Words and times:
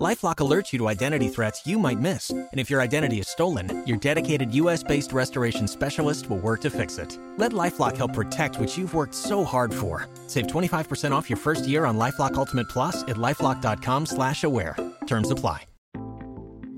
LifeLock 0.00 0.36
alerts 0.36 0.72
you 0.72 0.78
to 0.78 0.88
identity 0.88 1.28
threats 1.28 1.66
you 1.66 1.78
might 1.78 2.00
miss, 2.00 2.30
and 2.30 2.48
if 2.54 2.70
your 2.70 2.80
identity 2.80 3.20
is 3.20 3.28
stolen, 3.28 3.86
your 3.86 3.98
dedicated 3.98 4.54
U.S.-based 4.54 5.12
restoration 5.12 5.68
specialist 5.68 6.30
will 6.30 6.38
work 6.38 6.62
to 6.62 6.70
fix 6.70 6.96
it. 6.96 7.18
Let 7.36 7.52
LifeLock 7.52 7.98
help 7.98 8.14
protect 8.14 8.58
what 8.58 8.78
you've 8.78 8.94
worked 8.94 9.14
so 9.14 9.44
hard 9.44 9.74
for. 9.74 10.08
Save 10.26 10.46
25% 10.46 11.12
off 11.12 11.28
your 11.28 11.36
first 11.36 11.68
year 11.68 11.84
on 11.84 11.98
LifeLock 11.98 12.34
Ultimate 12.36 12.70
Plus 12.70 13.02
at 13.02 13.16
lifeLock.com/slash-aware. 13.16 14.74
Terms 15.06 15.30
apply. 15.30 15.64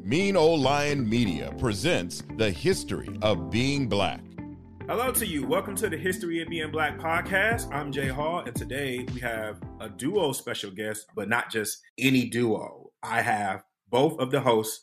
Mean 0.02 0.36
Old 0.36 0.60
Lion 0.60 1.08
Media 1.08 1.54
presents 1.60 2.24
the 2.38 2.50
history 2.50 3.08
of 3.22 3.50
being 3.50 3.88
black. 3.88 4.20
Hello 4.88 5.12
to 5.12 5.24
you. 5.24 5.46
Welcome 5.46 5.76
to 5.76 5.88
the 5.88 5.96
History 5.96 6.42
of 6.42 6.48
Being 6.48 6.72
Black 6.72 6.98
podcast. 6.98 7.72
I'm 7.72 7.92
Jay 7.92 8.08
Hall, 8.08 8.40
and 8.40 8.56
today 8.56 9.06
we 9.14 9.20
have 9.20 9.60
a 9.80 9.88
duo 9.88 10.32
special 10.32 10.72
guest, 10.72 11.06
but 11.14 11.28
not 11.28 11.52
just 11.52 11.78
any 12.00 12.28
duo. 12.28 12.91
I 13.02 13.22
have 13.22 13.64
both 13.88 14.18
of 14.18 14.30
the 14.30 14.40
hosts 14.40 14.82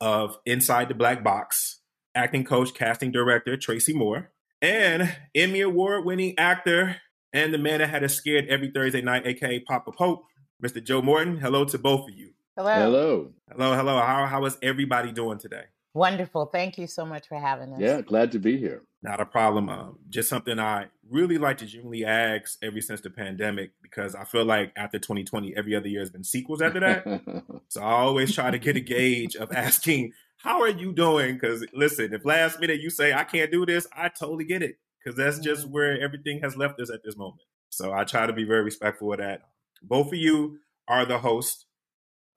of 0.00 0.38
Inside 0.46 0.88
the 0.88 0.94
Black 0.94 1.22
Box, 1.22 1.80
acting 2.14 2.44
coach, 2.44 2.74
casting 2.74 3.12
director 3.12 3.56
Tracey 3.56 3.92
Moore, 3.92 4.32
and 4.60 5.14
Emmy 5.34 5.60
Award 5.60 6.04
winning 6.04 6.34
actor 6.38 6.96
and 7.32 7.54
the 7.54 7.58
man 7.58 7.78
that 7.78 7.90
had 7.90 8.04
us 8.04 8.14
scared 8.14 8.46
every 8.48 8.70
Thursday 8.70 9.02
night, 9.02 9.26
aka 9.26 9.60
Papa 9.60 9.92
Pope, 9.92 10.24
Mr. 10.62 10.82
Joe 10.82 11.00
Morton. 11.02 11.38
Hello 11.38 11.64
to 11.64 11.78
both 11.78 12.08
of 12.08 12.14
you. 12.14 12.32
Hello. 12.56 12.74
Hello. 12.74 13.32
Hello, 13.50 13.76
hello. 13.76 14.00
How, 14.00 14.26
how 14.26 14.44
is 14.44 14.58
everybody 14.62 15.12
doing 15.12 15.38
today? 15.38 15.64
Wonderful. 15.94 16.46
Thank 16.46 16.78
you 16.78 16.86
so 16.86 17.06
much 17.06 17.28
for 17.28 17.38
having 17.38 17.72
us. 17.72 17.80
Yeah, 17.80 18.00
glad 18.00 18.32
to 18.32 18.38
be 18.38 18.56
here. 18.58 18.82
Not 19.02 19.20
a 19.20 19.24
problem. 19.26 19.70
Um, 19.70 19.98
just 20.10 20.28
something 20.28 20.58
I 20.58 20.88
really 21.08 21.38
like 21.38 21.58
to 21.58 21.66
genuinely 21.66 22.04
ask 22.04 22.58
ever 22.62 22.80
since 22.82 23.00
the 23.00 23.08
pandemic 23.08 23.72
because 23.82 24.14
I 24.14 24.24
feel 24.24 24.44
like 24.44 24.72
after 24.76 24.98
2020, 24.98 25.56
every 25.56 25.74
other 25.74 25.88
year 25.88 26.00
has 26.00 26.10
been 26.10 26.24
sequels 26.24 26.60
after 26.60 26.80
that. 26.80 27.42
so 27.68 27.80
I 27.80 27.92
always 27.92 28.34
try 28.34 28.50
to 28.50 28.58
get 28.58 28.76
a 28.76 28.80
gauge 28.80 29.36
of 29.36 29.50
asking, 29.52 30.12
how 30.36 30.60
are 30.60 30.68
you 30.68 30.92
doing? 30.92 31.34
Because 31.34 31.64
listen, 31.72 32.12
if 32.12 32.26
last 32.26 32.60
minute 32.60 32.80
you 32.80 32.90
say, 32.90 33.12
I 33.14 33.24
can't 33.24 33.50
do 33.50 33.64
this, 33.64 33.86
I 33.96 34.08
totally 34.10 34.44
get 34.44 34.62
it 34.62 34.76
because 35.02 35.16
that's 35.16 35.38
just 35.38 35.62
Mm-hmm. 35.64 35.72
where 35.72 36.00
everything 36.00 36.40
has 36.42 36.56
left 36.56 36.78
us 36.80 36.90
at 36.90 37.02
this 37.02 37.16
moment. 37.16 37.42
So 37.70 37.92
I 37.94 38.04
try 38.04 38.26
to 38.26 38.32
be 38.34 38.44
very 38.44 38.62
respectful 38.62 39.12
of 39.12 39.18
that. 39.18 39.42
Both 39.82 40.08
of 40.08 40.14
you 40.14 40.58
are 40.88 41.06
the 41.06 41.18
host 41.18 41.64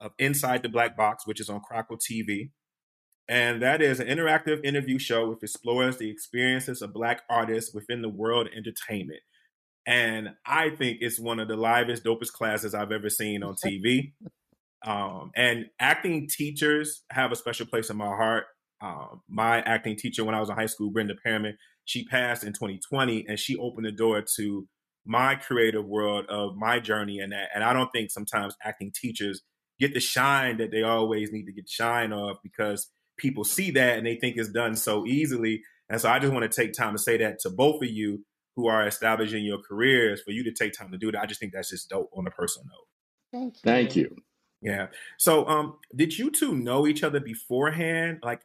of 0.00 0.12
Inside 0.18 0.62
the 0.62 0.68
Black 0.70 0.96
Box, 0.96 1.26
which 1.26 1.40
is 1.40 1.50
on 1.50 1.60
Crackle 1.60 1.98
TV. 1.98 2.50
And 3.28 3.62
that 3.62 3.80
is 3.80 4.00
an 4.00 4.06
interactive 4.06 4.64
interview 4.64 4.98
show 4.98 5.30
which 5.30 5.42
explores 5.42 5.96
the 5.96 6.10
experiences 6.10 6.82
of 6.82 6.92
Black 6.92 7.22
artists 7.30 7.74
within 7.74 8.02
the 8.02 8.08
world 8.08 8.48
of 8.48 8.52
entertainment. 8.54 9.20
And 9.86 10.30
I 10.46 10.70
think 10.70 10.98
it's 11.00 11.18
one 11.18 11.40
of 11.40 11.48
the 11.48 11.56
livest, 11.56 12.04
dopest 12.04 12.32
classes 12.32 12.74
I've 12.74 12.92
ever 12.92 13.10
seen 13.10 13.42
on 13.42 13.54
TV. 13.64 14.12
um, 14.86 15.30
and 15.34 15.66
acting 15.80 16.28
teachers 16.28 17.02
have 17.10 17.32
a 17.32 17.36
special 17.36 17.66
place 17.66 17.90
in 17.90 17.96
my 17.96 18.06
heart. 18.06 18.44
Um, 18.82 19.22
my 19.28 19.60
acting 19.62 19.96
teacher 19.96 20.24
when 20.24 20.34
I 20.34 20.40
was 20.40 20.50
in 20.50 20.56
high 20.56 20.66
school, 20.66 20.90
Brenda 20.90 21.14
Perriman, 21.26 21.54
she 21.86 22.04
passed 22.04 22.44
in 22.44 22.52
2020 22.52 23.26
and 23.28 23.38
she 23.38 23.56
opened 23.56 23.86
the 23.86 23.92
door 23.92 24.22
to 24.36 24.68
my 25.06 25.34
creative 25.34 25.86
world 25.86 26.26
of 26.28 26.56
my 26.56 26.80
journey 26.80 27.20
and 27.20 27.32
that. 27.32 27.48
And 27.54 27.64
I 27.64 27.72
don't 27.72 27.90
think 27.92 28.10
sometimes 28.10 28.56
acting 28.62 28.92
teachers 28.94 29.42
get 29.80 29.94
the 29.94 30.00
shine 30.00 30.58
that 30.58 30.70
they 30.70 30.82
always 30.82 31.32
need 31.32 31.46
to 31.46 31.52
get 31.52 31.68
shine 31.68 32.12
of 32.12 32.36
because 32.42 32.90
people 33.16 33.44
see 33.44 33.70
that 33.72 33.98
and 33.98 34.06
they 34.06 34.16
think 34.16 34.36
it's 34.36 34.50
done 34.50 34.76
so 34.76 35.06
easily. 35.06 35.62
And 35.88 36.00
so 36.00 36.10
I 36.10 36.18
just 36.18 36.32
want 36.32 36.50
to 36.50 36.60
take 36.60 36.72
time 36.72 36.92
to 36.94 36.98
say 36.98 37.16
that 37.18 37.38
to 37.40 37.50
both 37.50 37.82
of 37.82 37.88
you 37.88 38.24
who 38.56 38.68
are 38.68 38.86
establishing 38.86 39.44
your 39.44 39.58
careers 39.58 40.22
for 40.22 40.30
you 40.30 40.44
to 40.44 40.52
take 40.52 40.72
time 40.72 40.90
to 40.92 40.98
do 40.98 41.12
that. 41.12 41.20
I 41.20 41.26
just 41.26 41.40
think 41.40 41.52
that's 41.52 41.70
just 41.70 41.90
dope 41.90 42.10
on 42.16 42.26
a 42.26 42.30
personal 42.30 42.66
note. 42.66 42.86
Thank 43.32 43.54
you. 43.54 43.60
Thank 43.64 43.96
you. 43.96 44.16
Yeah. 44.62 44.86
So 45.18 45.46
um 45.46 45.78
did 45.94 46.16
you 46.18 46.30
two 46.30 46.54
know 46.54 46.86
each 46.86 47.02
other 47.02 47.20
beforehand? 47.20 48.20
Like 48.22 48.42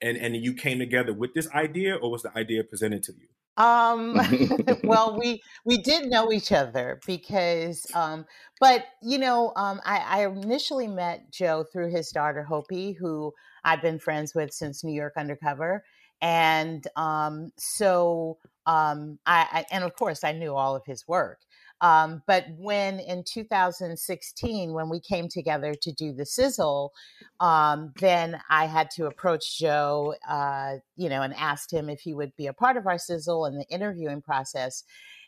and 0.00 0.16
and 0.16 0.36
you 0.36 0.54
came 0.54 0.78
together 0.78 1.12
with 1.12 1.34
this 1.34 1.48
idea 1.50 1.94
or 1.94 2.10
was 2.10 2.22
the 2.22 2.36
idea 2.36 2.64
presented 2.64 3.02
to 3.04 3.12
you? 3.12 3.28
Um, 3.56 4.18
well, 4.84 5.18
we 5.18 5.42
we 5.64 5.78
did 5.78 6.06
know 6.06 6.32
each 6.32 6.52
other 6.52 7.00
because, 7.06 7.86
um, 7.94 8.24
but 8.58 8.84
you 9.02 9.18
know, 9.18 9.52
um, 9.56 9.80
I, 9.84 9.98
I 9.98 10.26
initially 10.26 10.88
met 10.88 11.30
Joe 11.30 11.64
through 11.72 11.90
his 11.90 12.10
daughter 12.10 12.42
Hopi, 12.42 12.92
who 12.92 13.32
I've 13.64 13.82
been 13.82 13.98
friends 13.98 14.34
with 14.34 14.52
since 14.52 14.84
New 14.84 14.94
York 14.94 15.14
Undercover, 15.16 15.84
and 16.20 16.86
um, 16.96 17.52
so 17.56 18.38
um, 18.66 19.18
I, 19.26 19.46
I 19.52 19.66
and 19.70 19.84
of 19.84 19.94
course 19.96 20.24
I 20.24 20.32
knew 20.32 20.54
all 20.54 20.76
of 20.76 20.84
his 20.86 21.06
work. 21.08 21.40
Um, 21.80 22.22
but 22.26 22.44
when 22.58 23.00
in 23.00 23.24
2016, 23.24 24.72
when 24.72 24.90
we 24.90 25.00
came 25.00 25.28
together 25.28 25.74
to 25.74 25.92
do 25.92 26.12
the 26.12 26.26
sizzle, 26.26 26.92
um, 27.40 27.92
then 27.98 28.38
I 28.50 28.66
had 28.66 28.90
to 28.92 29.06
approach 29.06 29.58
Joe, 29.58 30.14
uh, 30.28 30.74
you 30.96 31.08
know, 31.08 31.22
and 31.22 31.34
asked 31.34 31.72
him 31.72 31.88
if 31.88 32.00
he 32.00 32.12
would 32.12 32.36
be 32.36 32.48
a 32.48 32.52
part 32.52 32.76
of 32.76 32.86
our 32.86 32.98
sizzle 32.98 33.46
and 33.46 33.58
the 33.58 33.66
interviewing 33.70 34.20
process. 34.20 34.84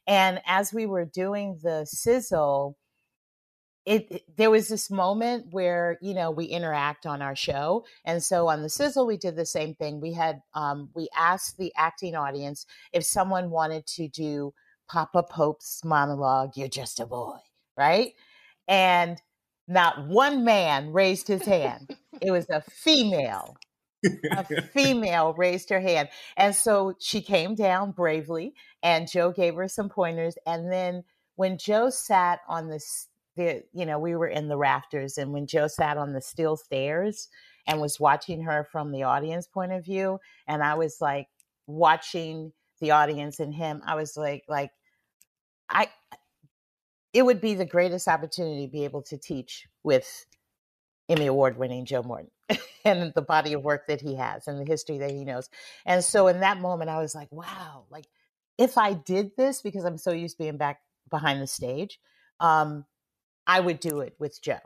And 0.07 0.41
as 0.47 0.75
we 0.75 0.85
were 0.85 1.07
doing 1.07 1.59
the 1.63 1.87
sizzle, 1.87 2.77
it, 3.85 4.07
it- 4.11 4.37
there 4.37 4.51
was 4.51 4.69
this 4.69 4.91
moment 4.91 5.47
where 5.53 5.99
you 6.03 6.15
know 6.15 6.31
we 6.31 6.45
interact 6.47 7.07
on 7.07 7.23
our 7.23 7.37
show 7.37 7.85
and 8.05 8.23
so 8.23 8.49
on 8.49 8.63
the 8.63 8.69
sizzle 8.69 9.07
we 9.07 9.17
did 9.17 9.37
the 9.37 9.47
same 9.47 9.75
thing 9.75 10.01
we 10.01 10.13
had 10.13 10.43
um, 10.55 10.91
we 10.95 11.09
asked 11.17 11.59
the 11.59 11.73
acting 11.77 12.15
audience 12.15 12.67
if 12.93 13.05
someone 13.05 13.51
wanted 13.51 13.87
to 13.87 14.09
do 14.09 14.53
papa 14.89 15.23
pope's 15.23 15.85
monologue 15.85 16.53
you're 16.57 16.69
just 16.69 17.01
a 17.01 17.07
boy 17.07 17.37
right 17.77 18.13
and 18.69 19.21
not 19.69 20.07
one 20.09 20.45
man 20.45 20.93
raised 20.93 21.29
his 21.29 21.45
hand 21.47 21.89
it 22.21 22.31
was 22.31 22.47
a 22.51 22.61
female 22.63 23.57
a 24.37 24.47
female 24.73 25.35
raised 25.35 25.71
her 25.71 25.81
hand. 25.81 26.09
And 26.37 26.55
so 26.55 26.95
she 26.99 27.21
came 27.21 27.55
down 27.55 27.93
bravely, 27.93 28.55
and 28.83 29.11
Joe 29.11 29.31
gave 29.33 29.55
her 29.57 29.69
some 29.69 29.89
pointers. 29.89 30.37
And 30.47 30.73
then 30.73 31.05
when 31.37 31.59
Joe 31.59 31.91
sat 31.91 32.41
on 32.49 32.69
the, 32.69 32.77
s- 32.77 33.09
the 33.37 33.65
you 33.73 33.87
know, 33.87 33.99
we 33.99 34.15
were 34.15 34.29
in 34.29 34.49
the 34.49 34.57
rafters, 34.57 35.19
and 35.19 35.33
when 35.33 35.47
Joe 35.47 35.69
sat 35.69 35.97
on 35.97 36.13
the 36.13 36.21
steel 36.21 36.57
stairs 36.57 37.29
and 37.67 37.81
was 37.81 38.01
watching 38.01 38.43
her 38.43 38.67
from 38.71 38.93
the 38.93 39.05
audience 39.05 39.47
point 39.47 39.73
of 39.73 39.85
view, 39.85 40.19
and 40.47 40.63
I 40.63 40.75
was 40.75 40.99
like 41.01 41.29
watching 41.67 42.53
the 42.81 42.91
audience 42.91 43.41
and 43.41 43.55
him, 43.55 43.81
I 43.87 43.95
was 43.95 44.17
like, 44.17 44.45
like, 44.49 44.71
I, 45.69 45.89
it 47.13 47.25
would 47.25 47.41
be 47.41 47.55
the 47.55 47.65
greatest 47.65 48.09
opportunity 48.09 48.67
to 48.67 48.73
be 48.73 48.85
able 48.85 49.03
to 49.03 49.17
teach 49.17 49.67
with 49.83 50.27
Emmy 51.09 51.27
Award 51.27 51.57
winning 51.57 51.85
Joe 51.85 52.03
Morton 52.03 52.31
and 52.85 53.13
the 53.15 53.23
body 53.23 53.53
of 53.53 53.63
work 53.63 53.87
that 53.87 54.01
he 54.01 54.17
has 54.17 54.49
and 54.49 54.59
the 54.59 54.71
history 54.71 54.99
that 54.99 55.11
he 55.11 55.25
knows. 55.25 55.49
And 55.87 56.03
so 56.03 56.27
in 56.29 56.41
that 56.41 56.61
moment, 56.61 56.91
I 56.91 57.01
was 57.01 57.15
like, 57.15 57.31
wow, 57.31 57.85
like 57.91 58.07
if 58.59 58.79
I 58.79 58.95
did 58.95 59.33
this, 59.37 59.63
because 59.63 59.85
I'm 59.85 59.99
so 59.99 60.13
used 60.13 60.37
to 60.37 60.45
being 60.45 60.57
back 60.57 60.81
behind 61.11 61.41
the 61.41 61.47
stage, 61.47 61.99
um, 62.41 62.85
I 63.47 63.61
would 63.61 63.81
do 63.81 64.01
it 64.01 64.15
with 64.19 64.41
Joe 64.43 64.61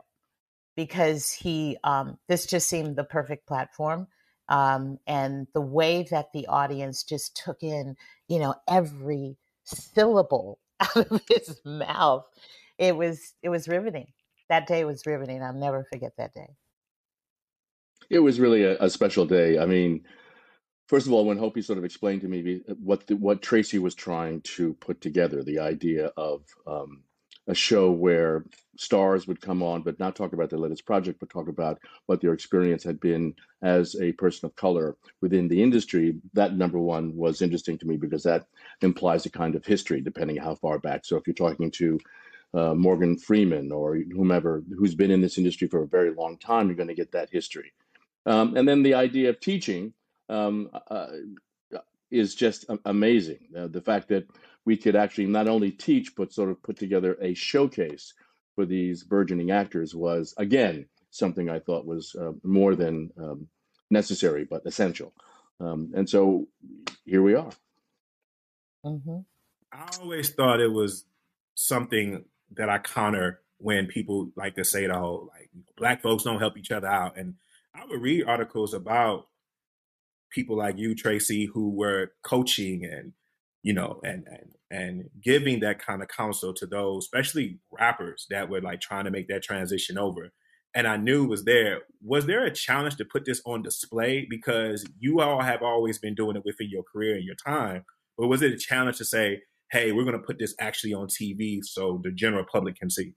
because 0.75 1.31
he, 1.31 1.77
um, 1.83 2.17
this 2.27 2.45
just 2.45 2.69
seemed 2.69 2.95
the 2.95 3.03
perfect 3.03 3.47
platform. 3.47 4.07
Um, 4.49 4.99
and 5.05 5.47
the 5.53 5.61
way 5.61 6.07
that 6.11 6.31
the 6.33 6.47
audience 6.47 7.03
just 7.03 7.35
took 7.43 7.63
in, 7.63 7.95
you 8.29 8.39
know, 8.39 8.55
every 8.67 9.37
syllable 9.63 10.59
out 10.79 11.11
of 11.11 11.21
his 11.29 11.59
mouth, 11.65 12.25
it 12.77 12.95
was, 12.95 13.33
it 13.41 13.49
was 13.49 13.67
riveting. 13.67 14.07
That 14.49 14.67
day 14.67 14.85
was 14.85 15.05
riveting. 15.05 15.43
I'll 15.43 15.53
never 15.53 15.85
forget 15.91 16.13
that 16.17 16.33
day. 16.33 16.55
It 18.09 18.19
was 18.19 18.39
really 18.39 18.63
a, 18.63 18.77
a 18.79 18.89
special 18.89 19.25
day. 19.25 19.59
I 19.59 19.65
mean, 19.65 20.05
first 20.87 21.07
of 21.07 21.13
all, 21.13 21.25
when 21.25 21.37
Hopi 21.37 21.61
sort 21.61 21.77
of 21.77 21.83
explained 21.83 22.21
to 22.21 22.27
me 22.27 22.61
what 22.79 23.07
the, 23.07 23.15
what 23.15 23.41
Tracey 23.41 23.79
was 23.79 23.95
trying 23.95 24.41
to 24.41 24.73
put 24.75 25.01
together, 25.01 25.43
the 25.43 25.59
idea 25.59 26.11
of 26.15 26.43
um, 26.65 27.03
a 27.47 27.53
show 27.53 27.91
where 27.91 28.45
stars 28.79 29.27
would 29.27 29.41
come 29.41 29.63
on, 29.63 29.81
but 29.81 29.99
not 29.99 30.15
talk 30.15 30.33
about 30.33 30.49
their 30.49 30.59
latest 30.59 30.85
project, 30.85 31.19
but 31.19 31.29
talk 31.29 31.47
about 31.47 31.79
what 32.05 32.21
their 32.21 32.33
experience 32.33 32.83
had 32.83 32.99
been 32.99 33.33
as 33.61 33.95
a 34.01 34.11
person 34.13 34.45
of 34.45 34.55
color 34.55 34.95
within 35.21 35.47
the 35.47 35.61
industry. 35.61 36.15
That 36.33 36.55
number 36.55 36.79
one 36.79 37.15
was 37.15 37.41
interesting 37.41 37.77
to 37.79 37.87
me 37.87 37.97
because 37.97 38.23
that 38.23 38.45
implies 38.81 39.25
a 39.25 39.29
kind 39.29 39.55
of 39.55 39.65
history, 39.65 40.01
depending 40.01 40.37
how 40.37 40.55
far 40.55 40.79
back. 40.79 41.05
So 41.05 41.17
if 41.17 41.27
you're 41.27 41.33
talking 41.33 41.71
to 41.71 41.99
uh, 42.53 42.73
Morgan 42.73 43.17
Freeman 43.17 43.71
or 43.71 43.97
whomever 43.97 44.63
who's 44.77 44.95
been 44.95 45.11
in 45.11 45.21
this 45.21 45.37
industry 45.37 45.67
for 45.67 45.83
a 45.83 45.87
very 45.87 46.13
long 46.13 46.37
time, 46.37 46.67
you're 46.67 46.75
going 46.75 46.87
to 46.87 46.95
get 46.95 47.11
that 47.11 47.29
history. 47.29 47.73
Um, 48.25 48.57
and 48.57 48.67
then 48.67 48.83
the 48.83 48.93
idea 48.93 49.29
of 49.29 49.39
teaching 49.39 49.93
um, 50.29 50.69
uh, 50.91 51.07
is 52.11 52.35
just 52.35 52.65
amazing. 52.85 53.47
Uh, 53.57 53.67
the 53.67 53.81
fact 53.81 54.09
that 54.09 54.27
we 54.65 54.77
could 54.77 54.95
actually 54.95 55.27
not 55.27 55.47
only 55.47 55.71
teach, 55.71 56.15
but 56.15 56.33
sort 56.33 56.49
of 56.49 56.61
put 56.61 56.77
together 56.77 57.17
a 57.21 57.33
showcase 57.33 58.13
for 58.57 58.65
these 58.65 59.03
burgeoning 59.03 59.51
actors 59.51 59.93
was, 59.93 60.33
again, 60.37 60.87
something 61.11 61.47
I 61.47 61.59
thought 61.59 61.85
was 61.85 62.15
uh, 62.19 62.31
more 62.43 62.73
than 62.73 63.11
um, 63.21 63.47
necessary 63.91 64.45
but 64.49 64.65
essential. 64.65 65.13
Um, 65.59 65.91
and 65.95 66.09
so 66.09 66.47
here 67.05 67.21
we 67.21 67.35
are. 67.35 67.51
Mm-hmm. 68.83 69.19
I 69.71 69.89
always 70.01 70.31
thought 70.31 70.59
it 70.59 70.71
was 70.71 71.05
something 71.53 72.25
that 72.55 72.67
I 72.67 72.79
counter 72.79 73.41
when 73.59 73.85
people 73.85 74.31
like 74.35 74.55
to 74.55 74.63
say 74.63 74.87
the 74.87 74.97
whole 74.97 75.29
like 75.31 75.51
black 75.77 76.01
folks 76.01 76.23
don't 76.23 76.39
help 76.39 76.57
each 76.57 76.71
other 76.71 76.87
out. 76.87 77.15
And 77.15 77.35
I 77.75 77.85
would 77.85 78.01
read 78.01 78.25
articles 78.25 78.73
about 78.73 79.27
people 80.31 80.57
like 80.57 80.79
you, 80.79 80.95
Tracey, 80.95 81.45
who 81.45 81.69
were 81.69 82.13
coaching 82.23 82.85
and 82.85 83.13
you 83.63 83.73
know 83.73 83.99
and 84.03 84.25
and 84.27 84.55
and 84.69 85.09
giving 85.21 85.61
that 85.61 85.79
kind 85.79 86.01
of 86.01 86.07
counsel 86.09 86.53
to 86.53 86.65
those, 86.65 87.05
especially 87.05 87.59
rappers 87.71 88.25
that 88.29 88.49
were 88.49 88.61
like 88.61 88.81
trying 88.81 89.05
to 89.05 89.11
make 89.11 89.27
that 89.29 89.43
transition 89.43 89.97
over. 89.97 90.31
And 90.73 90.87
I 90.87 90.97
knew 90.97 91.25
was 91.25 91.45
there. 91.45 91.81
Was 92.03 92.25
there 92.25 92.45
a 92.45 92.51
challenge 92.51 92.97
to 92.97 93.05
put 93.05 93.25
this 93.25 93.41
on 93.45 93.63
display 93.63 94.27
because 94.29 94.85
you 94.99 95.21
all 95.21 95.41
have 95.41 95.63
always 95.63 95.97
been 95.97 96.13
doing 96.13 96.35
it 96.35 96.43
within 96.45 96.69
your 96.69 96.83
career 96.83 97.15
and 97.15 97.23
your 97.23 97.35
time? 97.35 97.85
But 98.17 98.27
was 98.27 98.41
it 98.41 98.53
a 98.53 98.57
challenge 98.57 98.97
to 98.97 99.05
say, 99.05 99.41
"Hey, 99.71 99.91
we're 99.91 100.03
going 100.03 100.19
to 100.19 100.25
put 100.25 100.37
this 100.39 100.53
actually 100.59 100.93
on 100.93 101.07
TV 101.07 101.63
so 101.63 102.01
the 102.03 102.11
general 102.11 102.45
public 102.51 102.75
can 102.75 102.89
see"? 102.89 103.13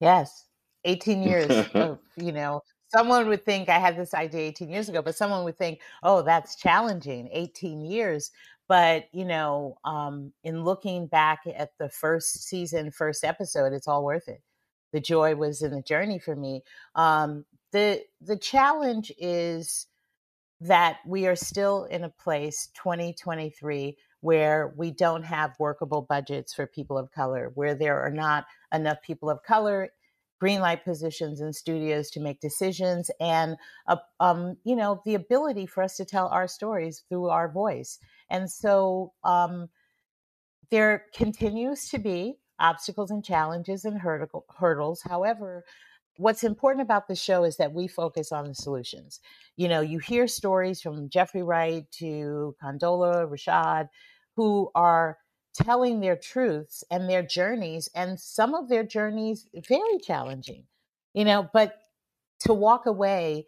Yes, 0.00 0.46
18 0.84 1.22
years 1.24 1.50
of, 1.74 1.98
you 2.16 2.32
know, 2.32 2.60
someone 2.90 3.28
would 3.28 3.44
think 3.44 3.68
I 3.68 3.78
had 3.78 3.96
this 3.96 4.14
idea 4.14 4.48
18 4.48 4.68
years 4.68 4.88
ago, 4.88 5.02
but 5.02 5.16
someone 5.16 5.44
would 5.44 5.56
think, 5.56 5.80
oh, 6.02 6.22
that's 6.22 6.56
challenging, 6.56 7.28
18 7.32 7.80
years. 7.80 8.30
But, 8.70 9.08
you 9.10 9.24
know, 9.24 9.78
um, 9.84 10.32
in 10.44 10.62
looking 10.62 11.08
back 11.08 11.40
at 11.56 11.76
the 11.80 11.88
first 11.88 12.44
season, 12.44 12.92
first 12.92 13.24
episode, 13.24 13.72
it's 13.72 13.88
all 13.88 14.04
worth 14.04 14.28
it. 14.28 14.42
The 14.92 15.00
joy 15.00 15.34
was 15.34 15.60
in 15.60 15.72
the 15.72 15.82
journey 15.82 16.20
for 16.20 16.36
me. 16.36 16.62
Um, 16.94 17.46
the 17.72 18.04
the 18.20 18.36
challenge 18.36 19.10
is 19.18 19.88
that 20.60 20.98
we 21.04 21.26
are 21.26 21.34
still 21.34 21.82
in 21.86 22.04
a 22.04 22.10
place 22.10 22.68
2023 22.76 23.96
where 24.20 24.72
we 24.76 24.92
don't 24.92 25.24
have 25.24 25.58
workable 25.58 26.02
budgets 26.02 26.54
for 26.54 26.68
people 26.68 26.96
of 26.96 27.10
color, 27.10 27.50
where 27.56 27.74
there 27.74 28.00
are 28.00 28.12
not 28.12 28.46
enough 28.72 29.02
people 29.02 29.28
of 29.30 29.42
color 29.42 29.90
green 30.40 30.60
light 30.60 30.84
positions 30.84 31.40
in 31.40 31.52
studios 31.52 32.10
to 32.10 32.18
make 32.18 32.40
decisions 32.40 33.10
and 33.20 33.56
uh, 33.86 33.96
um, 34.20 34.56
you 34.64 34.74
know 34.74 35.00
the 35.04 35.14
ability 35.14 35.66
for 35.66 35.82
us 35.82 35.96
to 35.96 36.04
tell 36.04 36.28
our 36.28 36.48
stories 36.48 37.04
through 37.08 37.28
our 37.28 37.48
voice 37.48 37.98
and 38.30 38.50
so 38.50 39.12
um, 39.24 39.68
there 40.70 41.06
continues 41.14 41.88
to 41.90 41.98
be 41.98 42.36
obstacles 42.58 43.10
and 43.10 43.24
challenges 43.24 43.84
and 43.84 44.00
hurdles. 44.00 45.02
However 45.02 45.64
what's 46.16 46.44
important 46.44 46.82
about 46.82 47.08
the 47.08 47.14
show 47.14 47.44
is 47.44 47.56
that 47.56 47.72
we 47.72 47.88
focus 47.88 48.30
on 48.30 48.48
the 48.48 48.54
solutions. 48.54 49.20
You 49.56 49.68
know 49.68 49.80
you 49.80 49.98
hear 49.98 50.26
stories 50.26 50.80
from 50.80 51.08
jeffrey 51.08 51.42
wright 51.42 51.90
to 51.92 52.54
condola 52.62 53.26
rashad 53.28 53.88
who 54.36 54.70
are 54.74 55.18
telling 55.54 56.00
their 56.00 56.16
truths 56.16 56.84
and 56.90 57.08
their 57.08 57.22
journeys 57.22 57.88
and 57.94 58.20
some 58.20 58.54
of 58.54 58.68
their 58.68 58.84
journeys 58.84 59.48
very 59.68 59.98
challenging 59.98 60.64
you 61.12 61.24
know 61.24 61.48
but 61.52 61.76
to 62.38 62.54
walk 62.54 62.86
away 62.86 63.46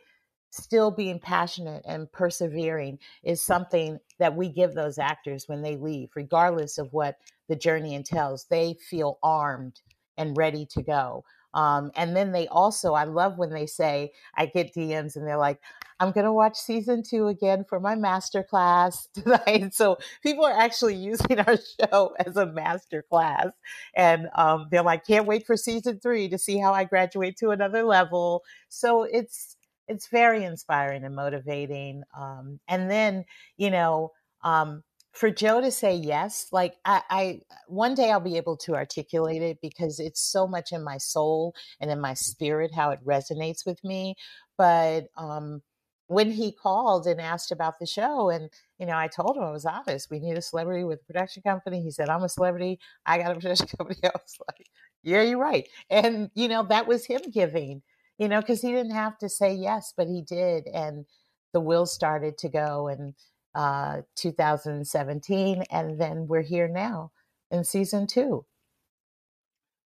still 0.50 0.90
being 0.90 1.20
passionate 1.20 1.82
and 1.86 2.10
persevering 2.12 2.98
is 3.22 3.40
something 3.40 3.98
that 4.22 4.36
we 4.36 4.48
give 4.48 4.74
those 4.74 4.98
actors 4.98 5.44
when 5.48 5.62
they 5.62 5.76
leave 5.76 6.08
regardless 6.14 6.78
of 6.78 6.92
what 6.92 7.16
the 7.48 7.56
journey 7.56 7.94
entails 7.94 8.46
they 8.50 8.74
feel 8.88 9.18
armed 9.22 9.80
and 10.16 10.36
ready 10.36 10.64
to 10.66 10.82
go 10.82 11.24
um, 11.54 11.90
and 11.96 12.16
then 12.16 12.32
they 12.32 12.48
also, 12.48 12.94
I 12.94 13.04
love 13.04 13.38
when 13.38 13.50
they 13.50 13.66
say, 13.66 14.12
I 14.36 14.46
get 14.46 14.74
DMs 14.74 15.16
and 15.16 15.26
they're 15.26 15.36
like, 15.36 15.60
I'm 16.00 16.10
going 16.10 16.24
to 16.24 16.32
watch 16.32 16.56
season 16.56 17.02
two 17.02 17.28
again 17.28 17.64
for 17.68 17.78
my 17.78 17.94
master 17.94 18.42
class 18.42 19.08
tonight. 19.14 19.74
So 19.74 19.98
people 20.22 20.44
are 20.44 20.58
actually 20.58 20.94
using 20.96 21.38
our 21.40 21.56
show 21.56 22.14
as 22.24 22.36
a 22.36 22.46
master 22.46 23.04
class. 23.08 23.48
And 23.94 24.28
um, 24.34 24.68
they're 24.70 24.82
like, 24.82 25.06
can't 25.06 25.26
wait 25.26 25.46
for 25.46 25.56
season 25.56 26.00
three 26.00 26.28
to 26.28 26.38
see 26.38 26.58
how 26.58 26.72
I 26.72 26.84
graduate 26.84 27.36
to 27.38 27.50
another 27.50 27.82
level. 27.84 28.42
So 28.68 29.02
it's, 29.04 29.56
it's 29.92 30.08
very 30.08 30.44
inspiring 30.44 31.04
and 31.04 31.14
motivating. 31.14 32.02
Um, 32.18 32.60
and 32.68 32.90
then, 32.90 33.24
you 33.56 33.70
know, 33.70 34.10
um, 34.44 34.82
for 35.12 35.30
Joe 35.30 35.60
to 35.60 35.70
say 35.70 35.94
yes, 35.94 36.46
like 36.52 36.74
I, 36.84 37.02
I, 37.10 37.40
one 37.68 37.94
day 37.94 38.10
I'll 38.10 38.20
be 38.20 38.38
able 38.38 38.56
to 38.58 38.74
articulate 38.74 39.42
it 39.42 39.58
because 39.60 40.00
it's 40.00 40.20
so 40.20 40.46
much 40.46 40.72
in 40.72 40.82
my 40.82 40.98
soul 40.98 41.54
and 41.80 41.90
in 41.90 42.00
my 42.00 42.14
spirit 42.14 42.72
how 42.74 42.90
it 42.90 43.04
resonates 43.04 43.66
with 43.66 43.82
me. 43.84 44.14
But 44.56 45.08
um, 45.16 45.62
when 46.06 46.30
he 46.30 46.52
called 46.52 47.06
and 47.06 47.20
asked 47.20 47.52
about 47.52 47.78
the 47.78 47.86
show, 47.86 48.30
and 48.30 48.50
you 48.78 48.86
know, 48.86 48.96
I 48.96 49.08
told 49.08 49.36
him 49.36 49.42
I 49.44 49.50
was 49.50 49.64
honest. 49.66 50.10
We 50.10 50.20
need 50.20 50.36
a 50.36 50.42
celebrity 50.42 50.84
with 50.84 51.00
a 51.02 51.04
production 51.04 51.42
company. 51.42 51.82
He 51.82 51.90
said, 51.90 52.08
"I'm 52.08 52.22
a 52.22 52.28
celebrity. 52.28 52.78
I 53.06 53.18
got 53.18 53.32
a 53.32 53.34
production 53.40 53.66
company." 53.68 53.98
I 54.04 54.10
was 54.14 54.36
like, 54.48 54.66
"Yeah, 55.02 55.22
you're 55.22 55.38
right." 55.38 55.68
And 55.90 56.30
you 56.34 56.48
know, 56.48 56.64
that 56.64 56.86
was 56.86 57.06
him 57.06 57.22
giving. 57.32 57.82
You 58.18 58.28
know, 58.28 58.40
because 58.40 58.62
he 58.62 58.70
didn't 58.70 58.94
have 58.94 59.18
to 59.18 59.28
say 59.28 59.54
yes, 59.54 59.92
but 59.96 60.06
he 60.06 60.22
did, 60.22 60.66
and 60.66 61.06
the 61.52 61.60
wheels 61.60 61.92
started 61.92 62.38
to 62.38 62.48
go 62.48 62.88
in 62.88 63.14
uh, 63.54 64.02
2017, 64.16 65.64
and 65.70 66.00
then 66.00 66.26
we're 66.26 66.42
here 66.42 66.68
now 66.68 67.10
in 67.50 67.64
season 67.64 68.06
two. 68.06 68.44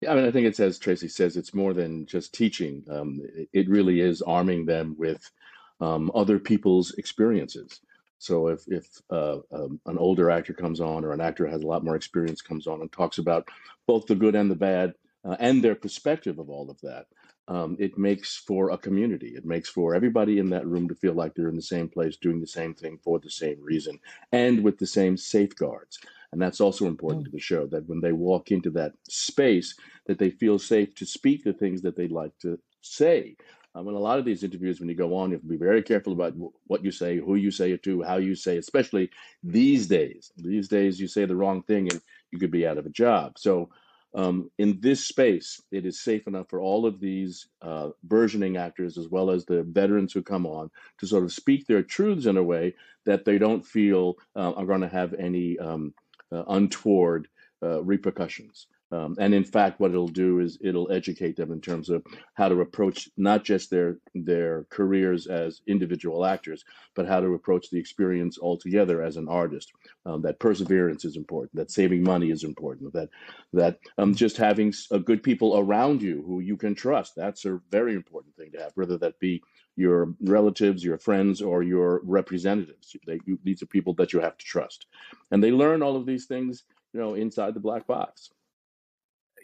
Yeah, 0.02 0.12
I 0.12 0.16
mean, 0.16 0.26
I 0.26 0.32
think 0.32 0.46
it's 0.46 0.60
as 0.60 0.78
Tracey 0.78 1.08
says, 1.08 1.38
it's 1.38 1.54
more 1.54 1.74
than 1.74 2.06
just 2.06 2.34
teaching. 2.34 2.84
Um, 2.92 3.22
it, 3.36 3.50
it, 3.54 3.70
really 3.70 4.02
is 4.02 4.22
arming 4.22 4.66
them 4.66 4.96
with 4.98 5.32
um, 5.80 6.12
other 6.14 6.38
people's 6.38 6.92
experiences. 6.96 7.80
So 8.18 8.48
if 8.48 8.64
if 8.68 8.88
uh, 9.10 9.38
um, 9.52 9.80
an 9.86 9.98
older 9.98 10.30
actor 10.30 10.54
comes 10.54 10.80
on 10.80 11.06
or 11.06 11.12
an 11.12 11.22
actor 11.22 11.48
has 11.48 11.64
a 11.64 11.68
lot 11.68 11.84
more 11.84 11.96
experience 11.96 12.42
comes 12.42 12.68
on 12.68 12.82
and 12.82 12.92
talks 12.92 13.18
about 13.18 13.48
both 13.88 14.06
the 14.06 14.16
good 14.16 14.36
and 14.36 14.50
the 14.50 14.56
bad 14.56 14.94
uh, 15.24 15.36
and 15.40 15.64
their 15.64 15.76
perspective 15.76 16.40
of 16.40 16.50
all 16.50 16.70
of 16.70 16.80
that, 16.82 17.08
um, 17.48 17.78
it 17.80 17.98
makes 17.98 18.38
for 18.38 18.72
a 18.72 18.78
community. 18.78 19.34
It 19.36 19.46
makes 19.46 19.70
for 19.70 19.94
everybody 19.94 20.40
in 20.40 20.50
that 20.50 20.66
room 20.66 20.88
to 20.88 20.96
feel 20.96 21.14
like 21.14 21.36
they're 21.36 21.50
in 21.50 21.56
the 21.56 21.62
same 21.62 21.88
place, 21.88 22.18
doing 22.18 22.42
the 22.42 22.48
same 22.48 22.74
thing 22.74 23.00
for 23.04 23.20
the 23.20 23.30
same 23.30 23.58
reason, 23.62 24.00
and 24.32 24.64
with 24.64 24.78
the 24.78 24.88
same 24.88 25.16
safeguards. 25.18 26.00
And 26.32 26.42
that's 26.42 26.60
also 26.60 26.86
important 26.86 27.24
mm. 27.24 27.26
to 27.28 27.32
the 27.32 27.40
show 27.40 27.68
that 27.68 27.88
when 27.88 28.02
they 28.02 28.12
walk 28.12 28.52
into 28.52 28.72
that 28.72 28.94
space, 29.08 29.76
that 30.08 30.20
they 30.20 30.32
feel 30.32 30.60
safe 30.60 30.94
to 30.96 31.06
speak 31.06 31.44
the 31.44 31.54
things 31.54 31.82
that 31.84 31.96
they'd 31.96 32.12
like 32.12 32.38
to 32.40 32.60
say. 32.82 33.36
Um, 33.76 33.90
in 33.90 33.94
a 33.94 34.00
lot 34.00 34.20
of 34.20 34.26
these 34.26 34.44
interviews, 34.44 34.80
when 34.80 34.88
you 34.88 34.96
go 34.96 35.16
on, 35.16 35.30
you 35.30 35.36
have 35.36 35.42
to 35.42 35.48
be 35.48 35.58
very 35.58 35.84
careful 35.84 36.14
about 36.14 36.32
w- 36.32 36.52
what 36.68 36.84
you 36.84 36.92
say, 36.92 37.18
who 37.18 37.36
you 37.36 37.52
say 37.52 37.72
it 37.72 37.84
to, 37.84 38.02
how 38.04 38.18
you 38.18 38.34
say, 38.34 38.56
it, 38.56 38.60
especially 38.60 39.10
these 39.44 39.88
days. 39.88 40.32
These 40.38 40.70
days, 40.70 41.00
you 41.00 41.08
say 41.08 41.26
the 41.26 41.36
wrong 41.36 41.62
thing 41.64 41.92
and 41.92 42.02
you 42.32 42.40
could 42.40 42.52
be 42.52 42.66
out 42.66 42.78
of 42.78 42.86
a 42.86 42.90
job. 42.90 43.38
So 43.38 43.70
um, 44.16 44.50
in 44.58 44.80
this 44.80 45.06
space, 45.06 45.62
it 45.72 45.86
is 45.86 46.00
safe 46.00 46.26
enough 46.26 46.50
for 46.50 46.62
all 46.62 46.86
of 46.86 47.00
these 47.00 47.48
uh, 47.62 47.90
burgeoning 48.04 48.56
actors, 48.56 48.98
as 48.98 49.10
well 49.10 49.30
as 49.30 49.46
the 49.46 49.64
veterans 49.64 50.14
who 50.14 50.24
come 50.24 50.46
on, 50.46 50.72
to 51.00 51.06
sort 51.06 51.26
of 51.26 51.34
speak 51.34 51.68
their 51.68 51.84
truths 51.84 52.26
in 52.26 52.38
a 52.38 52.44
way 52.44 52.74
that 53.06 53.26
they 53.26 53.38
don't 53.38 53.66
feel 53.66 54.16
uh, 54.36 54.54
are 54.54 54.66
going 54.66 54.82
to 54.82 54.88
have 54.88 55.14
any 55.16 55.60
um, 55.60 55.94
uh, 56.32 56.44
untoward 56.48 57.28
uh, 57.62 57.84
repercussions. 57.84 58.68
Um, 58.92 59.16
and 59.20 59.34
in 59.34 59.44
fact, 59.44 59.80
what 59.80 59.92
it'll 59.92 60.08
do 60.08 60.40
is 60.40 60.60
it'll 60.62 60.92
educate 60.92 61.36
them 61.36 61.52
in 61.52 61.60
terms 61.60 61.90
of 61.90 62.06
how 62.36 62.48
to 62.50 62.62
approach 62.62 63.10
not 63.18 63.44
just 63.44 63.72
their 63.72 63.98
their 64.14 64.66
careers 64.70 65.26
as 65.26 65.62
individual 65.66 66.24
actors, 66.24 66.64
but 66.94 67.08
how 67.08 67.20
to 67.20 67.34
approach 67.34 67.70
the 67.70 67.80
experience 67.80 68.38
altogether 68.40 69.02
as 69.02 69.18
an 69.18 69.28
artist. 69.28 69.72
Um, 70.06 70.22
that 70.22 70.40
perseverance 70.40 71.04
is 71.04 71.18
important. 71.18 71.56
That 71.56 71.72
saving 71.72 72.04
money 72.04 72.30
is 72.30 72.44
important. 72.44 72.94
That 72.94 73.10
that 73.54 73.80
um, 73.98 74.14
just 74.14 74.38
having 74.38 74.72
uh, 74.92 75.00
good 75.00 75.24
people 75.24 75.58
around 75.58 76.02
you 76.02 76.24
who 76.26 76.40
you 76.40 76.56
can 76.56 76.76
trust. 76.76 77.16
That's 77.16 77.46
a 77.46 77.60
very 77.72 77.96
important 77.96 78.36
thing 78.36 78.52
to 78.52 78.60
have. 78.60 78.72
Whether 78.76 79.00
that 79.00 79.20
be 79.20 79.42
your 79.76 80.14
relatives, 80.22 80.84
your 80.84 80.98
friends, 80.98 81.42
or 81.42 81.62
your 81.62 82.00
representatives. 82.06 82.96
They, 83.06 83.20
you, 83.26 83.38
these 83.44 83.62
are 83.62 83.66
people 83.66 83.94
that 83.96 84.14
you 84.14 84.22
have 84.22 84.38
to 84.38 84.46
trust, 84.46 84.86
and 85.32 85.44
they 85.44 85.52
learn 85.52 85.82
all 85.82 85.98
of 85.98 86.06
these 86.06 86.28
things, 86.28 86.64
you 86.94 87.00
know, 87.02 87.16
inside 87.16 87.56
the 87.56 87.60
black 87.60 87.86
box 87.88 88.30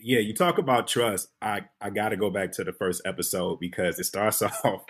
yeah, 0.01 0.20
you 0.20 0.34
talk 0.34 0.58
about 0.58 0.88
trust. 0.88 1.29
I 1.41 1.62
I 1.79 1.89
got 1.89 2.10
to 2.10 2.17
go 2.17 2.29
back 2.29 2.51
to 2.53 2.63
the 2.63 2.74
first 2.74 3.01
episode 3.05 3.60
because 3.60 4.00
it 4.00 4.05
starts 4.05 4.41
off. 4.63 4.86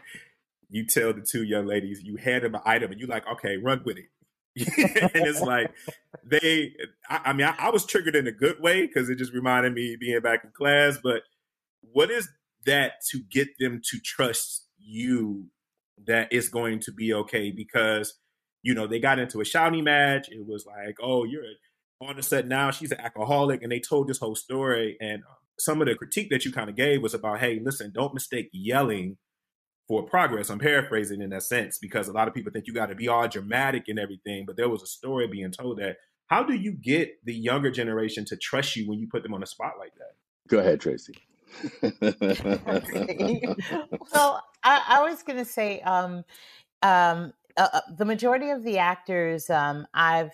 You 0.69 0.85
tell 0.85 1.13
the 1.13 1.21
two 1.21 1.43
young 1.43 1.65
ladies 1.65 2.01
you 2.01 2.17
hand 2.17 2.43
them 2.43 2.55
an 2.55 2.61
item, 2.65 2.91
and 2.91 2.99
you 2.99 3.07
like, 3.07 3.27
okay, 3.27 3.57
run 3.57 3.81
with 3.85 3.97
it. 3.97 4.05
and 5.15 5.27
it's 5.27 5.41
like 5.41 5.71
they. 6.25 6.73
I, 7.09 7.21
I 7.25 7.33
mean, 7.33 7.47
I, 7.47 7.55
I, 7.57 7.69
was 7.69 7.85
triggered 7.85 8.15
in 8.15 8.27
a 8.27 8.31
good 8.31 8.59
way 8.59 8.85
because 8.85 9.09
it 9.09 9.17
just 9.17 9.33
reminded 9.33 9.73
me 9.73 9.95
being 9.97 10.19
back 10.21 10.43
in 10.43 10.51
class. 10.51 10.97
But 11.01 11.23
what 11.81 12.11
is 12.11 12.29
that 12.65 12.93
to 13.11 13.19
get 13.31 13.47
them 13.59 13.81
to 13.91 13.99
trust 13.99 14.67
you 14.77 15.45
that 16.05 16.27
it's 16.31 16.49
going 16.49 16.79
to 16.81 16.91
be 16.91 17.13
okay? 17.13 17.51
Because 17.51 18.15
you 18.61 18.73
know 18.73 18.87
they 18.87 18.99
got 18.99 19.19
into 19.19 19.39
a 19.39 19.45
shouting 19.45 19.85
match. 19.85 20.29
It 20.29 20.45
was 20.45 20.65
like, 20.65 20.97
oh, 21.01 21.23
you're 21.23 21.43
on 22.07 22.19
a 22.19 22.23
sudden 22.23 22.49
now. 22.49 22.71
She's 22.71 22.91
an 22.91 22.99
alcoholic, 22.99 23.63
and 23.63 23.71
they 23.71 23.79
told 23.79 24.07
this 24.07 24.19
whole 24.19 24.35
story. 24.35 24.97
And 24.99 25.23
um, 25.23 25.35
some 25.59 25.81
of 25.81 25.87
the 25.87 25.95
critique 25.95 26.29
that 26.29 26.45
you 26.45 26.51
kind 26.51 26.69
of 26.69 26.75
gave 26.75 27.01
was 27.01 27.13
about, 27.13 27.39
hey, 27.39 27.59
listen, 27.63 27.91
don't 27.93 28.13
mistake 28.13 28.49
yelling 28.51 29.17
for 29.87 30.03
progress. 30.03 30.49
I'm 30.49 30.59
paraphrasing 30.59 31.21
in 31.21 31.29
that 31.31 31.43
sense 31.43 31.77
because 31.79 32.07
a 32.07 32.13
lot 32.13 32.27
of 32.27 32.33
people 32.33 32.51
think 32.51 32.67
you 32.67 32.73
got 32.73 32.87
to 32.87 32.95
be 32.95 33.07
all 33.07 33.27
dramatic 33.27 33.87
and 33.87 33.99
everything, 33.99 34.45
but 34.45 34.55
there 34.55 34.69
was 34.69 34.81
a 34.81 34.87
story 34.87 35.27
being 35.27 35.51
told 35.51 35.79
that 35.79 35.97
how 36.27 36.43
do 36.43 36.53
you 36.53 36.71
get 36.71 37.23
the 37.25 37.33
younger 37.33 37.69
generation 37.69 38.23
to 38.25 38.37
trust 38.37 38.75
you 38.77 38.87
when 38.87 38.99
you 38.99 39.07
put 39.07 39.21
them 39.21 39.33
on 39.33 39.43
a 39.43 39.45
spot 39.45 39.73
like 39.77 39.91
that? 39.95 40.15
Go 40.47 40.59
ahead, 40.59 40.79
Tracey. 40.79 41.15
well, 44.13 44.41
I, 44.63 44.81
I 44.87 45.01
was 45.09 45.23
going 45.23 45.39
to 45.39 45.45
say 45.45 45.81
um, 45.81 46.23
um, 46.81 47.33
uh, 47.57 47.67
uh, 47.73 47.81
the 47.97 48.05
majority 48.05 48.49
of 48.49 48.63
the 48.63 48.77
actors 48.77 49.49
um, 49.49 49.85
I've 49.93 50.31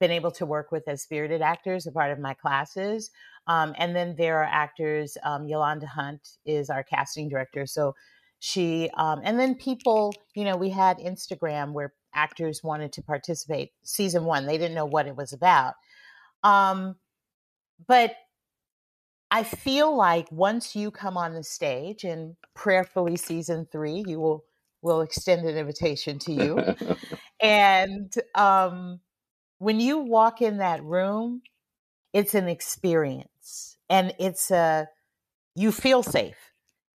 been 0.00 0.10
able 0.10 0.30
to 0.32 0.46
work 0.46 0.72
with 0.72 0.88
as 0.88 1.02
spirited 1.02 1.42
actors, 1.42 1.86
a 1.86 1.92
part 1.92 2.10
of 2.10 2.18
my 2.18 2.34
classes. 2.34 3.10
Um, 3.46 3.74
and 3.78 3.94
then 3.94 4.16
there 4.16 4.38
are 4.38 4.48
actors, 4.50 5.16
um, 5.22 5.46
Yolanda 5.46 5.86
Hunt 5.86 6.36
is 6.44 6.70
our 6.70 6.82
casting 6.82 7.28
director. 7.28 7.66
So 7.66 7.94
she, 8.38 8.90
um, 8.96 9.20
and 9.22 9.38
then 9.38 9.54
people, 9.54 10.14
you 10.34 10.44
know, 10.44 10.56
we 10.56 10.70
had 10.70 10.98
Instagram 10.98 11.72
where 11.72 11.92
actors 12.14 12.64
wanted 12.64 12.92
to 12.94 13.02
participate. 13.02 13.72
Season 13.84 14.24
one, 14.24 14.46
they 14.46 14.56
didn't 14.56 14.74
know 14.74 14.86
what 14.86 15.06
it 15.06 15.16
was 15.16 15.32
about. 15.32 15.74
Um, 16.42 16.96
but 17.86 18.14
I 19.30 19.42
feel 19.44 19.94
like 19.94 20.30
once 20.32 20.74
you 20.74 20.90
come 20.90 21.16
on 21.16 21.34
the 21.34 21.44
stage 21.44 22.04
and 22.04 22.36
prayerfully 22.54 23.16
season 23.16 23.68
three, 23.70 24.02
you 24.06 24.18
will 24.18 24.44
will 24.82 25.02
extend 25.02 25.46
an 25.46 25.58
invitation 25.58 26.18
to 26.18 26.32
you. 26.32 26.58
and 27.42 28.12
um, 28.34 28.98
when 29.60 29.78
you 29.78 29.98
walk 29.98 30.42
in 30.42 30.56
that 30.56 30.82
room, 30.82 31.42
it's 32.12 32.34
an 32.34 32.48
experience 32.48 33.76
and 33.88 34.14
it's 34.18 34.50
a 34.50 34.88
you 35.54 35.70
feel 35.70 36.02
safe. 36.02 36.38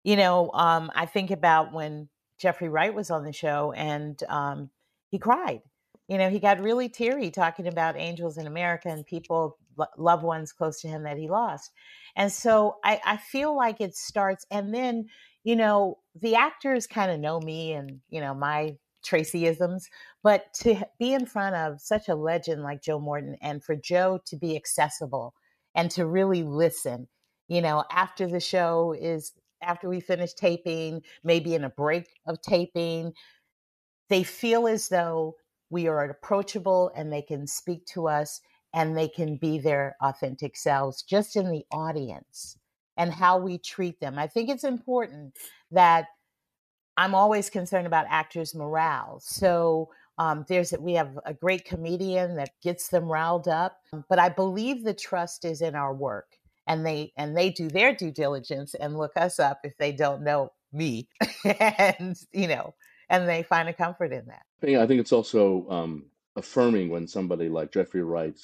You 0.03 0.15
know, 0.15 0.49
um, 0.53 0.89
I 0.95 1.05
think 1.05 1.29
about 1.29 1.73
when 1.73 2.09
Jeffrey 2.39 2.69
Wright 2.69 2.93
was 2.93 3.11
on 3.11 3.25
the 3.25 3.33
show 3.33 3.73
and 3.73 4.17
um, 4.29 4.69
he 5.09 5.19
cried. 5.19 5.61
You 6.07 6.17
know, 6.17 6.29
he 6.29 6.39
got 6.39 6.61
really 6.61 6.89
teary 6.89 7.31
talking 7.31 7.67
about 7.67 7.97
angels 7.97 8.37
in 8.37 8.47
America 8.47 8.89
and 8.89 9.05
people, 9.05 9.57
loved 9.97 10.23
ones 10.23 10.53
close 10.53 10.81
to 10.81 10.87
him 10.87 11.03
that 11.03 11.17
he 11.17 11.29
lost. 11.29 11.71
And 12.15 12.31
so 12.31 12.77
I, 12.83 13.01
I 13.05 13.17
feel 13.17 13.55
like 13.55 13.81
it 13.81 13.95
starts, 13.95 14.45
and 14.51 14.73
then, 14.73 15.07
you 15.43 15.55
know, 15.55 15.99
the 16.21 16.35
actors 16.35 16.87
kind 16.87 17.11
of 17.11 17.19
know 17.19 17.39
me 17.39 17.73
and, 17.73 17.99
you 18.09 18.21
know, 18.21 18.33
my 18.33 18.77
Traceyisms, 19.03 19.85
but 20.23 20.53
to 20.61 20.85
be 20.99 21.13
in 21.13 21.25
front 21.25 21.55
of 21.55 21.81
such 21.81 22.09
a 22.09 22.15
legend 22.15 22.63
like 22.63 22.81
Joe 22.81 22.99
Morton 22.99 23.35
and 23.41 23.63
for 23.63 23.75
Joe 23.75 24.19
to 24.25 24.35
be 24.35 24.55
accessible 24.55 25.33
and 25.75 25.89
to 25.91 26.05
really 26.05 26.43
listen, 26.43 27.07
you 27.47 27.61
know, 27.61 27.83
after 27.91 28.27
the 28.27 28.39
show 28.39 28.95
is 28.99 29.33
after 29.61 29.89
we 29.89 29.99
finish 29.99 30.33
taping, 30.33 31.01
maybe 31.23 31.55
in 31.55 31.63
a 31.63 31.69
break 31.69 32.07
of 32.25 32.41
taping, 32.41 33.13
they 34.09 34.23
feel 34.23 34.67
as 34.67 34.89
though 34.89 35.35
we 35.69 35.87
are 35.87 36.03
approachable 36.05 36.91
and 36.95 37.11
they 37.11 37.21
can 37.21 37.47
speak 37.47 37.85
to 37.87 38.07
us 38.07 38.41
and 38.73 38.97
they 38.97 39.07
can 39.07 39.37
be 39.37 39.57
their 39.57 39.95
authentic 40.01 40.57
selves 40.57 41.03
just 41.03 41.35
in 41.35 41.49
the 41.49 41.63
audience 41.71 42.57
and 42.97 43.11
how 43.11 43.37
we 43.37 43.57
treat 43.57 43.99
them. 43.99 44.19
I 44.19 44.27
think 44.27 44.49
it's 44.49 44.63
important 44.63 45.37
that 45.71 46.07
I'm 46.97 47.15
always 47.15 47.49
concerned 47.49 47.87
about 47.87 48.05
actors' 48.09 48.53
morale. 48.53 49.19
So 49.21 49.89
um, 50.17 50.45
there's 50.47 50.73
we 50.79 50.93
have 50.93 51.17
a 51.25 51.33
great 51.33 51.65
comedian 51.65 52.35
that 52.35 52.51
gets 52.61 52.89
them 52.89 53.05
riled 53.05 53.47
up, 53.47 53.77
but 54.09 54.19
I 54.19 54.29
believe 54.29 54.83
the 54.83 54.93
trust 54.93 55.43
is 55.43 55.61
in 55.61 55.75
our 55.75 55.93
work, 55.93 56.37
and 56.67 56.85
they 56.85 57.13
and 57.17 57.35
they 57.35 57.49
do 57.49 57.67
their 57.67 57.95
due 57.95 58.11
diligence 58.11 58.75
and 58.75 58.97
look 58.97 59.13
us 59.15 59.39
up 59.39 59.61
if 59.63 59.75
they 59.77 59.91
don't 59.91 60.23
know 60.23 60.51
me, 60.71 61.07
and 61.59 62.15
you 62.31 62.47
know, 62.47 62.75
and 63.09 63.27
they 63.27 63.41
find 63.41 63.69
a 63.69 63.73
comfort 63.73 64.13
in 64.13 64.25
that. 64.27 64.43
Yeah, 64.61 64.83
I 64.83 64.87
think 64.87 65.01
it's 65.01 65.13
also 65.13 65.67
um, 65.69 66.05
affirming 66.35 66.89
when 66.89 67.07
somebody 67.07 67.49
like 67.49 67.71
Jeffrey 67.71 68.03
Wright 68.03 68.37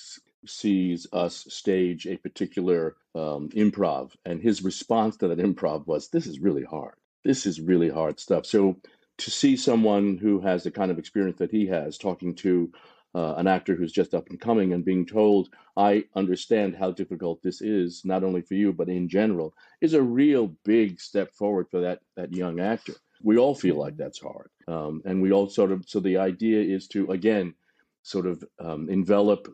sees 0.48 1.06
us 1.14 1.46
stage 1.50 2.08
a 2.08 2.18
particular 2.18 2.96
um, 3.14 3.50
improv, 3.50 4.12
and 4.26 4.42
his 4.42 4.64
response 4.64 5.18
to 5.18 5.28
that 5.28 5.38
improv 5.38 5.86
was, 5.86 6.10
"This 6.10 6.26
is 6.26 6.40
really 6.40 6.64
hard." 6.64 6.96
This 7.24 7.46
is 7.46 7.62
really 7.62 7.90
hard 7.90 8.20
stuff. 8.20 8.46
So 8.46 8.78
to 9.18 9.32
see 9.32 9.56
someone 9.58 10.18
who 10.18 10.40
has 10.40 10.64
the 10.64 10.72
kind 10.72 10.92
of 10.92 11.00
experience 11.00 11.38
that 11.40 11.52
he 11.52 11.66
has 11.68 11.98
talking 11.98 12.34
to 12.36 12.72
uh, 13.16 13.34
an 13.36 13.48
actor 13.48 13.76
who's 13.76 13.92
just 13.92 14.14
up 14.14 14.30
and 14.30 14.40
coming 14.40 14.74
and 14.74 14.86
being 14.86 15.06
told, 15.06 15.50
I 15.76 16.06
understand 16.16 16.76
how 16.76 16.92
difficult 16.92 17.42
this 17.42 17.62
is, 17.62 18.04
not 18.06 18.24
only 18.24 18.42
for 18.42 18.54
you, 18.54 18.72
but 18.72 18.88
in 18.88 19.10
general, 19.10 19.54
is 19.82 19.94
a 19.94 20.02
real 20.02 20.56
big 20.64 21.02
step 21.02 21.34
forward 21.34 21.68
for 21.70 21.82
that, 21.82 22.00
that 22.16 22.32
young 22.32 22.60
actor. 22.60 22.94
We 23.22 23.38
all 23.38 23.56
feel 23.56 23.76
like 23.76 23.94
mm-hmm. 23.94 24.04
that's 24.04 24.20
hard. 24.22 24.50
Um, 24.68 25.02
and 25.06 25.22
we 25.22 25.32
all 25.32 25.50
sort 25.50 25.72
of, 25.72 25.84
so 25.88 26.00
the 26.00 26.18
idea 26.18 26.62
is 26.62 26.88
to, 26.90 27.12
again, 27.12 27.56
sort 28.04 28.28
of 28.28 28.44
um, 28.60 28.90
envelop 28.90 29.48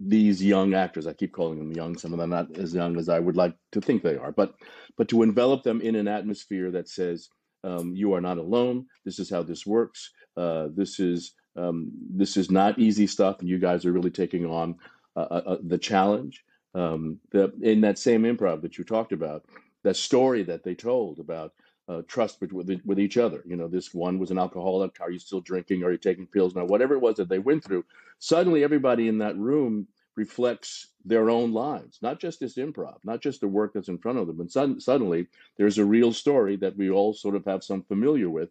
these 0.00 0.42
young 0.42 0.74
actors 0.74 1.06
i 1.06 1.12
keep 1.12 1.32
calling 1.32 1.58
them 1.58 1.72
young 1.72 1.96
some 1.96 2.12
of 2.12 2.18
them 2.18 2.30
not 2.30 2.56
as 2.56 2.74
young 2.74 2.98
as 2.98 3.08
i 3.08 3.18
would 3.18 3.36
like 3.36 3.54
to 3.70 3.80
think 3.80 4.02
they 4.02 4.16
are 4.16 4.32
but 4.32 4.54
but 4.96 5.08
to 5.08 5.22
envelop 5.22 5.62
them 5.62 5.80
in 5.80 5.94
an 5.94 6.08
atmosphere 6.08 6.70
that 6.70 6.88
says 6.88 7.28
um, 7.64 7.94
you 7.94 8.14
are 8.14 8.20
not 8.20 8.38
alone. 8.38 8.86
This 9.04 9.18
is 9.18 9.30
how 9.30 9.42
this 9.42 9.66
works. 9.66 10.10
Uh, 10.36 10.68
this 10.74 11.00
is 11.00 11.32
um, 11.56 11.90
this 12.08 12.36
is 12.36 12.50
not 12.50 12.78
easy 12.78 13.06
stuff 13.06 13.40
and 13.40 13.48
you 13.48 13.58
guys 13.58 13.84
are 13.84 13.92
really 13.92 14.10
taking 14.10 14.46
on 14.46 14.76
uh, 15.16 15.26
uh, 15.30 15.42
uh 15.46 15.56
the 15.62 15.78
challenge. 15.78 16.44
Um, 16.74 17.18
the, 17.32 17.52
in 17.62 17.80
that 17.80 17.98
same 17.98 18.22
improv 18.22 18.62
that 18.62 18.78
you 18.78 18.84
talked 18.84 19.12
about 19.12 19.44
that 19.82 19.96
story 19.96 20.44
that 20.44 20.62
they 20.62 20.74
told 20.74 21.18
about 21.18 21.52
uh, 21.90 22.02
trust 22.06 22.40
with, 22.40 22.52
with, 22.52 22.80
with 22.84 23.00
each 23.00 23.16
other. 23.16 23.42
You 23.44 23.56
know, 23.56 23.66
this 23.66 23.92
one 23.92 24.18
was 24.18 24.30
an 24.30 24.38
alcoholic. 24.38 24.98
Are 25.00 25.10
you 25.10 25.18
still 25.18 25.40
drinking? 25.40 25.82
Are 25.82 25.90
you 25.90 25.98
taking 25.98 26.26
pills 26.26 26.54
now? 26.54 26.64
Whatever 26.64 26.94
it 26.94 27.00
was 27.00 27.16
that 27.16 27.28
they 27.28 27.40
went 27.40 27.64
through, 27.64 27.84
suddenly 28.18 28.62
everybody 28.62 29.08
in 29.08 29.18
that 29.18 29.36
room 29.36 29.88
reflects 30.16 30.88
their 31.04 31.30
own 31.30 31.52
lives, 31.52 31.98
not 32.02 32.20
just 32.20 32.38
this 32.38 32.56
improv, 32.56 32.98
not 33.04 33.20
just 33.20 33.40
the 33.40 33.48
work 33.48 33.72
that's 33.72 33.88
in 33.88 33.98
front 33.98 34.18
of 34.18 34.26
them. 34.26 34.40
And 34.40 34.50
sud- 34.50 34.82
suddenly 34.82 35.26
there's 35.56 35.78
a 35.78 35.84
real 35.84 36.12
story 36.12 36.56
that 36.56 36.76
we 36.76 36.90
all 36.90 37.12
sort 37.12 37.34
of 37.34 37.44
have 37.46 37.64
some 37.64 37.82
familiar 37.82 38.28
with 38.28 38.50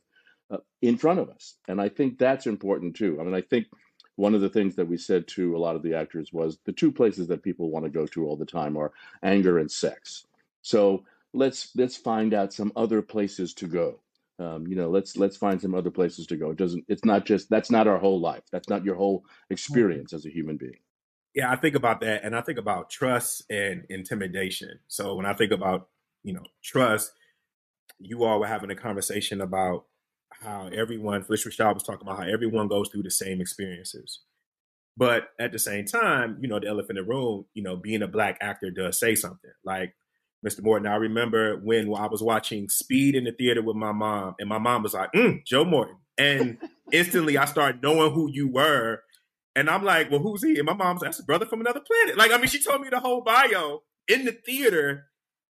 uh, 0.51 0.57
in 0.81 0.97
front 0.97 1.19
of 1.19 1.29
us. 1.29 1.55
And 1.67 1.79
I 1.79 1.89
think 1.89 2.17
that's 2.17 2.47
important 2.47 2.95
too. 2.95 3.19
I 3.21 3.23
mean, 3.23 3.35
I 3.35 3.41
think 3.41 3.67
one 4.15 4.35
of 4.35 4.41
the 4.41 4.49
things 4.49 4.75
that 4.75 4.87
we 4.87 4.97
said 4.97 5.27
to 5.29 5.55
a 5.55 5.59
lot 5.59 5.77
of 5.77 5.83
the 5.83 5.93
actors 5.93 6.33
was 6.33 6.57
the 6.65 6.73
two 6.73 6.91
places 6.91 7.27
that 7.27 7.43
people 7.43 7.69
want 7.69 7.85
to 7.85 7.91
go 7.91 8.05
to 8.07 8.25
all 8.25 8.35
the 8.35 8.45
time 8.45 8.75
are 8.75 8.91
anger 9.23 9.59
and 9.59 9.71
sex. 9.71 10.25
So 10.61 11.05
let's 11.33 11.75
let's 11.75 11.97
find 11.97 12.33
out 12.33 12.53
some 12.53 12.71
other 12.75 13.01
places 13.01 13.53
to 13.55 13.67
go. 13.67 14.01
Um, 14.39 14.67
you 14.67 14.75
know, 14.75 14.89
let's 14.89 15.17
let's 15.17 15.37
find 15.37 15.61
some 15.61 15.75
other 15.75 15.91
places 15.91 16.27
to 16.27 16.37
go. 16.37 16.51
It 16.51 16.57
doesn't. 16.57 16.85
It's 16.87 17.05
not 17.05 17.25
just 17.25 17.49
that's 17.49 17.71
not 17.71 17.87
our 17.87 17.97
whole 17.97 18.21
life. 18.21 18.43
That's 18.51 18.69
not 18.69 18.85
your 18.85 18.95
whole 18.95 19.19
mm-hmm. 19.19 19.53
experience 19.53 20.13
as 20.13 20.25
a 20.25 20.29
human 20.31 20.57
being. 20.57 20.79
Yeah, 21.35 21.51
I 21.51 21.57
think 21.57 21.75
about 21.75 22.01
that, 22.01 22.23
and 22.23 22.35
I 22.35 22.41
think 22.41 22.57
about 22.57 22.89
trust 22.89 23.43
and 23.49 23.85
intimidation. 23.89 24.79
So 24.87 25.15
when 25.15 25.25
I 25.25 25.33
think 25.33 25.51
about 25.51 25.89
you 26.23 26.33
know 26.33 26.43
trust, 26.63 27.11
you 27.99 28.23
all 28.23 28.39
were 28.39 28.47
having 28.47 28.71
a 28.71 28.75
conversation 28.75 29.41
about 29.41 29.85
how 30.31 30.69
everyone, 30.73 31.23
Phylicia 31.23 31.47
Rashad 31.47 31.73
was 31.73 31.83
talking 31.83 32.07
about 32.07 32.19
how 32.19 32.29
everyone 32.29 32.67
goes 32.67 32.89
through 32.89 33.03
the 33.03 33.11
same 33.11 33.41
experiences. 33.41 34.21
But 34.95 35.29
at 35.39 35.51
the 35.51 35.59
same 35.59 35.85
time, 35.85 36.37
you 36.41 36.47
know, 36.47 36.59
the 36.59 36.67
elephant 36.67 36.97
in 36.97 37.05
the 37.05 37.09
room, 37.09 37.45
you 37.53 37.63
know, 37.63 37.75
being 37.75 38.01
a 38.01 38.07
black 38.07 38.37
actor 38.41 38.69
does 38.71 38.99
say 38.99 39.15
something. 39.15 39.51
Like 39.63 39.95
Mr. 40.45 40.63
Morton. 40.63 40.87
I 40.87 40.95
remember 40.95 41.57
when 41.57 41.93
I 41.93 42.07
was 42.07 42.23
watching 42.23 42.69
Speed 42.69 43.15
in 43.15 43.25
the 43.25 43.31
theater 43.31 43.61
with 43.61 43.75
my 43.75 43.91
mom, 43.91 44.35
and 44.39 44.47
my 44.47 44.57
mom 44.57 44.83
was 44.83 44.93
like, 44.93 45.11
mm, 45.13 45.45
Joe 45.45 45.65
Morton. 45.65 45.97
And 46.17 46.57
instantly 46.91 47.37
I 47.37 47.45
started 47.45 47.81
knowing 47.81 48.13
who 48.13 48.29
you 48.31 48.51
were. 48.51 49.01
And 49.55 49.69
I'm 49.69 49.83
like, 49.83 50.09
well, 50.09 50.21
who's 50.21 50.43
he? 50.43 50.57
And 50.57 50.65
my 50.65 50.73
mom's 50.73 51.01
like, 51.01 51.09
that's 51.09 51.19
a 51.19 51.25
brother 51.25 51.45
from 51.45 51.59
another 51.59 51.81
planet. 51.81 52.17
Like, 52.17 52.31
I 52.31 52.37
mean, 52.37 52.47
she 52.47 52.63
told 52.63 52.81
me 52.81 52.89
the 52.89 52.99
whole 52.99 53.21
bio 53.21 53.81
in 54.07 54.25
the 54.25 54.31
theater 54.31 55.05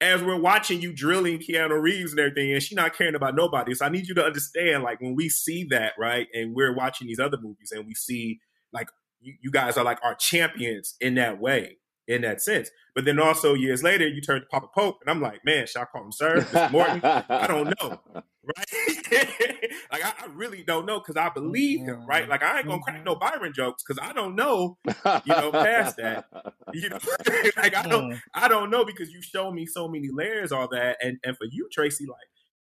as 0.01 0.21
we're 0.21 0.39
watching 0.39 0.81
you 0.81 0.93
drilling 0.93 1.39
Keanu 1.39 1.81
Reeves 1.81 2.11
and 2.11 2.19
everything, 2.19 2.51
and 2.51 2.61
she's 2.61 2.75
not 2.75 2.95
caring 2.95 3.15
about 3.15 3.35
nobody. 3.35 3.73
So 3.73 3.85
I 3.85 3.89
need 3.89 4.07
you 4.07 4.13
to 4.15 4.25
understand, 4.25 4.83
like, 4.83 4.99
when 5.01 5.15
we 5.15 5.29
see 5.29 5.65
that, 5.71 5.93
right, 5.97 6.27
and 6.33 6.53
we're 6.53 6.75
watching 6.75 7.07
these 7.07 7.19
other 7.19 7.37
movies 7.41 7.71
and 7.71 7.87
we 7.87 7.93
see, 7.93 8.39
like, 8.73 8.89
you, 9.21 9.35
you 9.41 9.51
guys 9.51 9.77
are 9.77 9.85
like 9.85 9.99
our 10.03 10.13
champions 10.15 10.95
in 10.99 11.15
that 11.15 11.39
way 11.39 11.77
in 12.07 12.21
that 12.21 12.41
sense. 12.41 12.69
But 12.93 13.05
then 13.05 13.19
also 13.19 13.53
years 13.53 13.83
later, 13.83 14.07
you 14.07 14.21
turn 14.21 14.41
to 14.41 14.47
Papa 14.47 14.67
Pope, 14.73 14.97
and 15.01 15.09
I'm 15.09 15.21
like, 15.21 15.43
man, 15.43 15.67
should 15.67 15.81
I 15.81 15.85
call 15.85 16.05
him 16.05 16.11
Sir, 16.11 16.37
Mr. 16.37 16.71
Morton? 16.71 17.01
I 17.03 17.47
don't 17.47 17.73
know, 17.79 17.99
right? 18.13 18.65
like 19.91 20.05
I, 20.05 20.13
I, 20.21 20.27
really 20.33 20.63
don't 20.63 20.85
know 20.85 20.99
because 20.99 21.17
I 21.17 21.29
believe 21.29 21.81
him, 21.81 22.05
right? 22.05 22.23
Mm-hmm. 22.23 22.31
Like 22.31 22.43
I 22.43 22.59
ain't 22.59 22.67
gonna 22.67 22.81
crack 22.81 23.03
no 23.03 23.15
mm-hmm. 23.15 23.37
Byron 23.37 23.53
jokes 23.53 23.83
because 23.85 24.01
I 24.01 24.13
don't 24.13 24.35
know, 24.35 24.77
you 24.85 25.33
know, 25.33 25.51
past 25.51 25.97
that, 25.97 26.25
you 26.73 26.89
know, 26.89 26.99
like 27.57 27.75
I 27.75 27.87
don't, 27.87 28.11
mm. 28.11 28.21
I 28.33 28.47
don't 28.47 28.69
know 28.69 28.85
because 28.85 29.11
you 29.11 29.21
show 29.21 29.51
me 29.51 29.65
so 29.65 29.87
many 29.87 30.09
layers, 30.11 30.51
all 30.51 30.67
that, 30.69 30.97
and 31.01 31.17
and 31.23 31.37
for 31.37 31.45
you, 31.51 31.67
Tracey, 31.71 32.05
like 32.05 32.27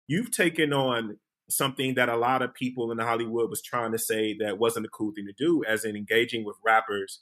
you've 0.06 0.30
taken 0.30 0.72
on 0.72 1.18
something 1.50 1.94
that 1.94 2.08
a 2.08 2.16
lot 2.16 2.42
of 2.42 2.54
people 2.54 2.90
in 2.90 2.98
Hollywood 2.98 3.50
was 3.50 3.62
trying 3.62 3.92
to 3.92 3.98
say 3.98 4.34
that 4.38 4.58
wasn't 4.58 4.86
a 4.86 4.90
cool 4.90 5.12
thing 5.14 5.26
to 5.26 5.34
do, 5.36 5.62
as 5.64 5.84
in 5.84 5.96
engaging 5.96 6.44
with 6.44 6.56
rappers 6.64 7.20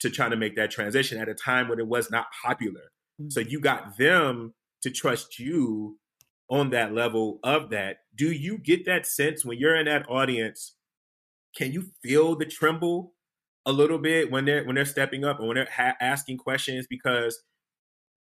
to 0.00 0.10
try 0.10 0.28
to 0.28 0.36
make 0.36 0.56
that 0.56 0.70
transition 0.70 1.20
at 1.20 1.28
a 1.28 1.34
time 1.34 1.68
when 1.68 1.78
it 1.78 1.86
was 1.86 2.10
not 2.10 2.26
popular. 2.44 2.92
Mm-hmm. 3.20 3.30
So 3.30 3.40
you 3.40 3.60
got 3.60 3.96
them 3.96 4.54
to 4.82 4.90
trust 4.90 5.38
you 5.38 5.98
on 6.48 6.70
that 6.70 6.92
level 6.94 7.40
of 7.42 7.70
that. 7.70 7.98
Do 8.14 8.30
you 8.30 8.58
get 8.58 8.84
that 8.86 9.06
sense 9.06 9.44
when 9.44 9.58
you're 9.58 9.76
in 9.76 9.86
that 9.86 10.08
audience? 10.08 10.76
Can 11.56 11.72
you 11.72 11.90
feel 12.02 12.36
the 12.36 12.44
tremble 12.44 13.14
a 13.64 13.72
little 13.72 13.98
bit 13.98 14.30
when 14.30 14.44
they're 14.44 14.64
when 14.64 14.76
they're 14.76 14.84
stepping 14.84 15.24
up 15.24 15.38
and 15.38 15.48
when 15.48 15.56
they're 15.56 15.68
ha- 15.74 15.96
asking 16.00 16.38
questions 16.38 16.86
because 16.88 17.42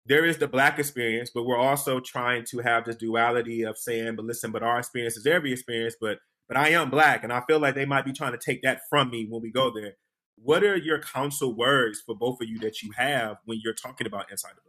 there 0.06 0.24
is 0.24 0.38
the 0.38 0.46
black 0.46 0.78
experience, 0.78 1.30
but 1.34 1.44
we're 1.44 1.58
also 1.58 1.98
trying 1.98 2.44
to 2.44 2.60
have 2.60 2.84
this 2.84 2.94
duality 2.94 3.64
of 3.64 3.76
saying, 3.76 4.14
but 4.14 4.24
listen, 4.24 4.52
but 4.52 4.62
our 4.62 4.78
experience 4.78 5.16
is 5.16 5.26
every 5.26 5.52
experience, 5.52 5.96
but 6.00 6.18
but 6.48 6.56
I 6.56 6.68
am 6.70 6.90
black, 6.90 7.24
and 7.24 7.32
I 7.32 7.42
feel 7.48 7.58
like 7.58 7.74
they 7.74 7.86
might 7.86 8.04
be 8.04 8.12
trying 8.12 8.30
to 8.30 8.38
take 8.38 8.62
that 8.62 8.82
from 8.88 9.10
me 9.10 9.26
when 9.28 9.42
we 9.42 9.50
go 9.50 9.72
there. 9.74 9.94
What 10.36 10.62
are 10.62 10.76
your 10.76 11.00
counsel 11.00 11.54
words 11.54 12.00
for 12.04 12.14
both 12.14 12.40
of 12.40 12.48
you 12.48 12.58
that 12.60 12.82
you 12.82 12.92
have 12.96 13.38
when 13.44 13.60
you're 13.62 13.74
talking 13.74 14.06
about 14.06 14.30
inside 14.30 14.52
the 14.54 14.60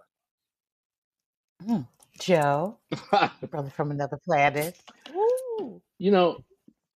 black? 1.68 1.80
Mm, 1.80 1.88
Joe, 2.20 2.78
brother 3.50 3.70
from 3.70 3.92
another 3.92 4.18
planet. 4.18 4.80
Ooh. 5.14 5.82
You 5.98 6.12
know, 6.12 6.44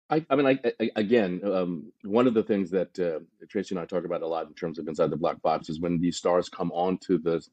I, 0.10 0.26
I 0.30 0.36
mean, 0.36 0.46
I, 0.48 0.60
I, 0.80 0.90
again, 0.96 1.42
um, 1.44 1.92
one 2.04 2.28
of 2.28 2.34
the 2.34 2.44
things 2.44 2.72
that 2.72 2.98
uh, 3.00 3.20
Tracey 3.48 3.76
and 3.76 3.80
I 3.80 3.86
talk 3.86 4.06
about 4.06 4.24
a 4.24 4.28
lot 4.28 4.48
in 4.48 4.54
terms 4.54 4.80
of 4.80 4.88
inside 4.88 5.12
the 5.12 5.18
black 5.18 5.42
box 5.42 5.70
is 5.70 5.80
when 5.80 6.00
these 6.00 6.18
stars 6.18 6.50
come 6.50 6.72
onto 6.72 7.20
the, 7.20 7.46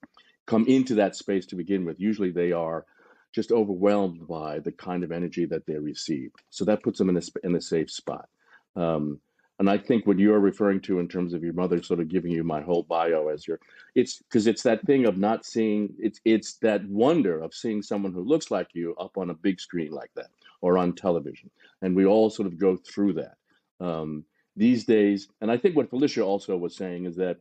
come 0.46 0.66
into 0.66 0.94
that 0.94 1.16
space 1.16 1.44
to 1.46 1.56
begin 1.56 1.85
with. 1.85 2.00
Usually, 2.00 2.30
they 2.30 2.52
are 2.52 2.87
just 3.35 3.52
overwhelmed 3.52 4.26
by 4.26 4.58
the 4.61 4.73
kind 4.73 5.04
of 5.04 5.12
energy 5.12 5.44
that 5.44 5.66
they 5.66 5.76
receive. 5.76 6.30
So 6.49 6.64
that 6.64 6.82
puts 6.82 6.99
them 6.99 7.11
in 7.11 7.18
a 7.18 7.23
in 7.44 7.54
a 7.54 7.61
safe 7.61 7.90
spot. 7.90 8.28
Um, 8.75 9.20
and 9.58 9.70
I 9.70 9.78
think 9.78 10.06
what 10.06 10.18
you're 10.18 10.38
referring 10.38 10.80
to 10.82 11.00
in 11.00 11.08
terms 11.08 11.32
of 11.32 11.42
your 11.42 11.54
mother 11.54 11.82
sort 11.82 12.00
of 12.00 12.08
giving 12.08 12.30
you 12.30 12.44
my 12.44 12.60
whole 12.60 12.82
bio 12.82 13.28
as 13.28 13.48
your, 13.48 13.58
it's 13.94 14.18
because 14.18 14.46
it's 14.46 14.62
that 14.64 14.82
thing 14.82 15.06
of 15.06 15.16
not 15.16 15.46
seeing, 15.46 15.94
it's 15.98 16.20
it's 16.25 16.54
that 16.58 16.86
wonder 16.88 17.40
of 17.40 17.54
seeing 17.54 17.82
someone 17.82 18.12
who 18.12 18.22
looks 18.22 18.50
like 18.50 18.68
you 18.75 18.94
up 18.96 19.16
on 19.16 19.30
a 19.30 19.34
big 19.34 19.58
screen 19.58 19.92
like 19.92 20.10
that 20.14 20.28
or 20.60 20.76
on 20.76 20.92
television, 20.92 21.50
and 21.82 21.96
we 21.96 22.04
all 22.04 22.28
sort 22.28 22.46
of 22.46 22.58
go 22.58 22.76
through 22.76 23.14
that 23.14 23.36
um, 23.80 24.25
these 24.56 24.84
days. 24.84 25.28
And 25.40 25.50
I 25.50 25.56
think 25.56 25.75
what 25.75 25.90
Phylicia 25.90 26.25
also 26.25 26.56
was 26.56 26.76
saying 26.76 27.06
is 27.06 27.16
that 27.16 27.38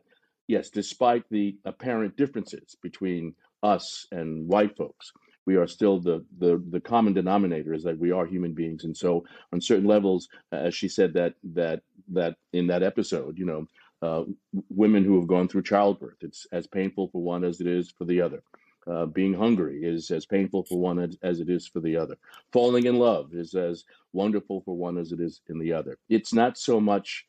yes, 0.47 0.69
despite 0.69 1.23
the 1.29 1.57
apparent 1.65 2.15
differences 2.15 2.77
between 2.81 3.35
us 3.61 4.07
and 4.11 4.47
white 4.47 4.77
folks, 4.77 5.11
we 5.45 5.55
are 5.55 5.67
still 5.67 5.99
the, 5.99 6.23
the 6.39 6.61
the 6.71 6.79
common 6.79 7.13
denominator 7.13 7.73
is 7.73 7.83
that 7.83 7.97
we 7.97 8.11
are 8.11 8.25
human 8.25 8.53
beings 8.53 8.83
and 8.83 8.95
so 8.95 9.23
on 9.53 9.61
certain 9.61 9.85
levels 9.85 10.27
as 10.51 10.73
she 10.73 10.87
said 10.87 11.13
that 11.13 11.33
that 11.43 11.81
that 12.11 12.35
in 12.53 12.67
that 12.67 12.83
episode 12.83 13.37
you 13.37 13.45
know 13.45 13.67
uh, 14.01 14.23
women 14.69 15.03
who 15.03 15.17
have 15.17 15.27
gone 15.27 15.47
through 15.47 15.63
childbirth 15.63 16.17
it's 16.21 16.45
as 16.51 16.67
painful 16.67 17.07
for 17.09 17.21
one 17.21 17.43
as 17.43 17.61
it 17.61 17.67
is 17.67 17.91
for 17.91 18.05
the 18.05 18.21
other 18.21 18.43
uh, 18.87 19.05
being 19.05 19.33
hungry 19.33 19.83
is 19.83 20.11
as 20.11 20.27
painful 20.27 20.63
for 20.63 20.79
one 20.79 20.99
as, 20.99 21.17
as 21.23 21.39
it 21.39 21.49
is 21.49 21.67
for 21.67 21.79
the 21.79 21.97
other 21.97 22.15
falling 22.51 22.85
in 22.85 22.97
love 22.97 23.33
is 23.33 23.55
as 23.55 23.83
wonderful 24.13 24.61
for 24.61 24.75
one 24.75 24.97
as 24.97 25.11
it 25.11 25.19
is 25.19 25.41
in 25.49 25.59
the 25.59 25.73
other 25.73 25.97
it's 26.09 26.33
not 26.33 26.57
so 26.57 26.79
much 26.79 27.25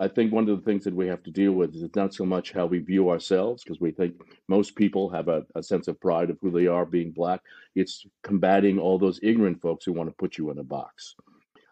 I 0.00 0.06
think 0.06 0.32
one 0.32 0.48
of 0.48 0.56
the 0.56 0.64
things 0.64 0.84
that 0.84 0.94
we 0.94 1.08
have 1.08 1.24
to 1.24 1.32
deal 1.32 1.52
with 1.52 1.74
is 1.74 1.82
it's 1.82 1.96
not 1.96 2.14
so 2.14 2.24
much 2.24 2.52
how 2.52 2.66
we 2.66 2.78
view 2.78 3.10
ourselves, 3.10 3.64
because 3.64 3.80
we 3.80 3.90
think 3.90 4.14
most 4.48 4.76
people 4.76 5.10
have 5.10 5.26
a, 5.26 5.44
a, 5.56 5.62
sense 5.62 5.88
of 5.88 6.00
pride 6.00 6.30
of 6.30 6.38
who 6.40 6.52
they 6.52 6.68
are 6.68 6.86
being 6.86 7.10
black. 7.10 7.40
It's 7.74 8.06
combating 8.22 8.78
all 8.78 8.96
those 8.96 9.18
ignorant 9.24 9.60
folks 9.60 9.84
who 9.84 9.92
want 9.92 10.08
to 10.08 10.14
put 10.14 10.38
you 10.38 10.50
in 10.50 10.58
a 10.58 10.62
box. 10.62 11.16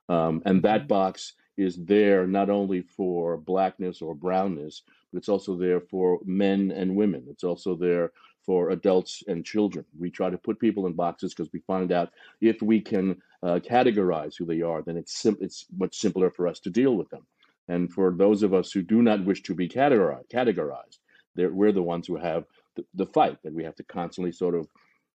Um, 0.09 0.43
and 0.45 0.61
that 0.65 0.81
mm-hmm. 0.81 0.89
box 0.89 1.35
is 1.61 1.77
there 1.85 2.27
not 2.27 2.49
only 2.49 2.81
for 2.81 3.37
blackness 3.37 4.01
or 4.01 4.15
brownness, 4.15 4.83
but 5.13 5.19
it's 5.19 5.29
also 5.29 5.57
there 5.57 5.81
for 5.81 6.19
men 6.25 6.71
and 6.71 6.97
women. 6.97 7.27
It's 7.29 7.45
also 7.45 7.75
there 7.75 8.13
for 8.47 8.71
adults 8.71 9.23
and 9.29 9.45
children. 9.45 9.85
We 9.99 10.11
try 10.11 10.31
to 10.31 10.39
put 10.39 10.59
people 10.59 10.87
in 10.87 10.95
boxes 10.95 11.35
because 11.35 11.53
we 11.53 11.61
find 11.61 11.93
out 11.93 12.11
if 12.41 12.63
we 12.63 12.81
can 12.81 13.21
uh, 13.43 13.61
categorize 13.63 14.37
who 14.37 14.47
they 14.47 14.63
are, 14.63 14.81
then 14.81 14.97
it's, 14.97 15.15
sim- 15.15 15.37
it's 15.41 15.67
much 15.77 15.99
simpler 15.99 16.31
for 16.31 16.49
us 16.49 16.61
to 16.61 16.71
deal 16.71 16.97
with 16.97 17.11
them. 17.11 17.27
And 17.69 17.93
for 17.93 18.11
those 18.11 18.43
of 18.43 18.55
us 18.55 18.73
who 18.73 18.83
do 18.83 19.03
not 19.03 19.25
wish 19.25 19.43
to 19.43 19.55
be 19.55 19.69
categorized, 19.69 20.99
we're 21.37 21.73
the 21.73 21.83
ones 21.83 22.07
who 22.07 22.17
have 22.17 22.45
the, 22.75 22.85
the, 22.95 23.07
fight 23.07 23.39
that 23.43 23.55
we 23.55 23.65
have 23.65 23.77
to 23.77 23.85
constantly 23.85 24.33
sort 24.33 24.55
of. 24.55 24.67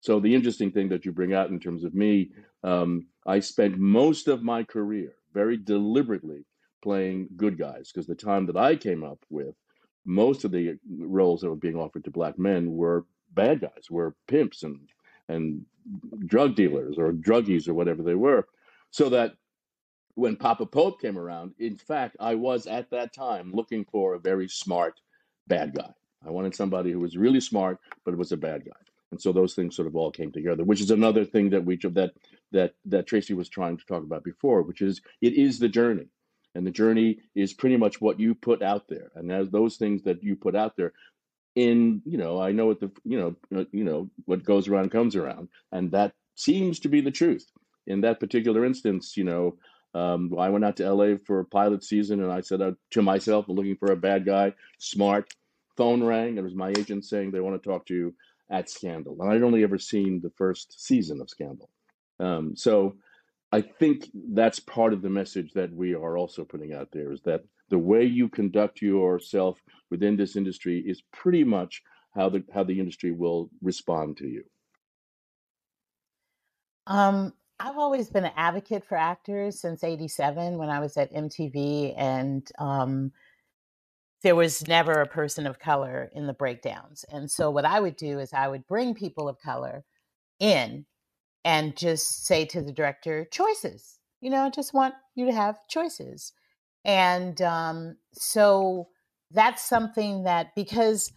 So 0.00 0.20
the 0.20 0.34
interesting 0.34 0.70
thing 0.70 0.88
that 0.90 1.04
you 1.04 1.12
bring 1.12 1.32
out 1.32 1.50
in 1.50 1.58
terms 1.58 1.84
of 1.84 1.94
me, 1.94 2.30
um, 2.62 3.06
I 3.26 3.40
spent 3.40 3.78
most 3.78 4.28
of 4.28 4.42
my 4.42 4.62
career 4.62 5.14
very 5.34 5.56
deliberately 5.56 6.46
playing 6.82 7.28
good 7.36 7.58
guys 7.58 7.90
because 7.92 8.06
the 8.06 8.14
time 8.14 8.46
that 8.46 8.56
I 8.56 8.76
came 8.76 9.04
up 9.04 9.18
with, 9.28 9.54
most 10.06 10.44
of 10.44 10.52
the 10.52 10.78
roles 10.88 11.40
that 11.40 11.50
were 11.50 11.56
being 11.56 11.76
offered 11.76 12.04
to 12.04 12.10
black 12.10 12.38
men 12.38 12.72
were 12.72 13.04
bad 13.32 13.60
guys, 13.60 13.90
were 13.90 14.14
pimps 14.28 14.62
and 14.62 14.78
and 15.28 15.64
drug 16.26 16.54
dealers 16.54 16.96
or 16.98 17.12
druggies 17.12 17.68
or 17.68 17.74
whatever 17.74 18.02
they 18.02 18.14
were. 18.14 18.46
So 18.90 19.08
that 19.10 19.34
when 20.14 20.36
Papa 20.36 20.66
Pope 20.66 21.00
came 21.00 21.18
around, 21.18 21.54
in 21.58 21.76
fact, 21.76 22.16
I 22.20 22.34
was 22.34 22.66
at 22.66 22.90
that 22.90 23.12
time 23.12 23.52
looking 23.52 23.84
for 23.84 24.14
a 24.14 24.20
very 24.20 24.48
smart 24.48 25.00
bad 25.46 25.74
guy. 25.74 25.92
I 26.26 26.30
wanted 26.30 26.54
somebody 26.54 26.92
who 26.92 27.00
was 27.00 27.16
really 27.16 27.40
smart, 27.40 27.78
but 28.04 28.16
was 28.16 28.32
a 28.32 28.36
bad 28.36 28.64
guy. 28.64 28.72
And 29.14 29.22
so 29.22 29.32
those 29.32 29.54
things 29.54 29.76
sort 29.76 29.86
of 29.86 29.94
all 29.94 30.10
came 30.10 30.32
together, 30.32 30.64
which 30.64 30.80
is 30.80 30.90
another 30.90 31.24
thing 31.24 31.50
that 31.50 31.64
we 31.64 31.76
that 31.76 32.14
that 32.50 32.74
that 32.86 33.06
Tracey 33.06 33.32
was 33.32 33.48
trying 33.48 33.76
to 33.76 33.84
talk 33.86 34.02
about 34.02 34.24
before, 34.24 34.62
which 34.62 34.82
is 34.82 35.00
it 35.22 35.34
is 35.34 35.60
the 35.60 35.68
journey. 35.68 36.08
And 36.56 36.66
the 36.66 36.72
journey 36.72 37.20
is 37.36 37.52
pretty 37.52 37.76
much 37.76 38.00
what 38.00 38.18
you 38.18 38.34
put 38.34 38.60
out 38.60 38.88
there. 38.88 39.12
And 39.14 39.30
as 39.30 39.50
those 39.50 39.76
things 39.76 40.02
that 40.02 40.24
you 40.24 40.34
put 40.34 40.56
out 40.56 40.76
there, 40.76 40.94
in 41.54 42.02
you 42.04 42.18
know, 42.18 42.40
I 42.40 42.50
know 42.50 42.66
what 42.66 42.80
the 42.80 42.90
you 43.04 43.16
know 43.20 43.66
you 43.70 43.84
know 43.84 44.10
what 44.24 44.42
goes 44.42 44.66
around 44.66 44.90
comes 44.90 45.14
around, 45.14 45.48
and 45.70 45.92
that 45.92 46.12
seems 46.34 46.80
to 46.80 46.88
be 46.88 47.00
the 47.00 47.12
truth. 47.12 47.46
In 47.86 48.00
that 48.00 48.18
particular 48.18 48.64
instance, 48.64 49.16
you 49.16 49.22
know, 49.22 49.58
um, 49.94 50.34
I 50.36 50.48
went 50.48 50.64
out 50.64 50.76
to 50.78 50.92
LA 50.92 51.18
for 51.24 51.38
a 51.38 51.44
pilot 51.44 51.84
season, 51.84 52.20
and 52.20 52.32
I 52.32 52.40
said 52.40 52.60
uh, 52.60 52.72
to 52.90 53.02
myself, 53.02 53.48
"I'm 53.48 53.54
looking 53.54 53.76
for 53.76 53.92
a 53.92 53.96
bad 53.96 54.26
guy, 54.26 54.54
smart." 54.78 55.32
Phone 55.76 56.02
rang. 56.04 56.38
It 56.38 56.44
was 56.44 56.54
my 56.54 56.70
agent 56.70 57.04
saying 57.04 57.30
they 57.30 57.40
want 57.40 57.60
to 57.60 57.68
talk 57.68 57.86
to 57.86 57.94
you 57.94 58.14
at 58.50 58.70
Scandal, 58.70 59.16
and 59.20 59.30
I'd 59.32 59.42
only 59.42 59.62
ever 59.62 59.78
seen 59.78 60.20
the 60.22 60.32
first 60.36 60.84
season 60.84 61.20
of 61.20 61.30
Scandal. 61.30 61.68
Um, 62.20 62.54
so 62.56 62.94
I 63.52 63.60
think 63.60 64.08
that's 64.32 64.58
part 64.60 64.92
of 64.92 65.02
the 65.02 65.10
message 65.10 65.52
that 65.54 65.72
we 65.72 65.94
are 65.94 66.16
also 66.16 66.44
putting 66.44 66.72
out 66.72 66.88
there 66.92 67.12
is 67.12 67.22
that 67.22 67.42
the 67.70 67.78
way 67.78 68.04
you 68.04 68.28
conduct 68.28 68.82
yourself 68.82 69.60
within 69.90 70.16
this 70.16 70.36
industry 70.36 70.82
is 70.86 71.02
pretty 71.12 71.44
much 71.44 71.82
how 72.14 72.28
the 72.28 72.44
how 72.52 72.64
the 72.64 72.78
industry 72.78 73.12
will 73.12 73.50
respond 73.62 74.16
to 74.18 74.26
you. 74.26 74.44
Um, 76.86 77.32
I've 77.60 77.78
always 77.78 78.08
been 78.10 78.24
an 78.24 78.32
advocate 78.36 78.84
for 78.84 78.96
actors 78.96 79.60
since 79.60 79.84
87 79.84 80.58
when 80.58 80.68
I 80.68 80.80
was 80.80 80.96
at 80.96 81.14
MTV, 81.14 81.94
and 81.96 82.46
um, 82.58 83.12
there 84.24 84.34
was 84.34 84.66
never 84.66 84.94
a 84.94 85.06
person 85.06 85.46
of 85.46 85.60
color 85.60 86.10
in 86.14 86.26
the 86.26 86.32
breakdowns. 86.32 87.04
And 87.12 87.30
so, 87.30 87.50
what 87.50 87.66
I 87.66 87.78
would 87.78 87.96
do 87.96 88.18
is 88.18 88.32
I 88.32 88.48
would 88.48 88.66
bring 88.66 88.94
people 88.94 89.28
of 89.28 89.38
color 89.38 89.84
in 90.40 90.86
and 91.44 91.76
just 91.76 92.26
say 92.26 92.46
to 92.46 92.62
the 92.62 92.72
director, 92.72 93.26
choices. 93.30 93.98
You 94.22 94.30
know, 94.30 94.44
I 94.44 94.50
just 94.50 94.72
want 94.74 94.94
you 95.14 95.26
to 95.26 95.32
have 95.32 95.58
choices. 95.68 96.32
And 96.84 97.40
um, 97.42 97.98
so, 98.14 98.88
that's 99.30 99.62
something 99.62 100.24
that, 100.24 100.54
because 100.56 101.12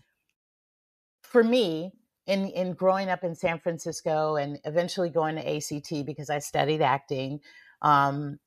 for 1.24 1.44
me, 1.44 1.94
in 2.26 2.48
in 2.48 2.74
growing 2.74 3.10
up 3.10 3.24
in 3.24 3.36
San 3.36 3.60
Francisco 3.60 4.36
and 4.36 4.60
eventually 4.66 5.10
going 5.10 5.36
to 5.38 5.56
ACT 5.56 6.06
because 6.06 6.30
I 6.30 6.40
studied 6.40 6.82
acting, 6.82 7.40
um, 7.82 8.38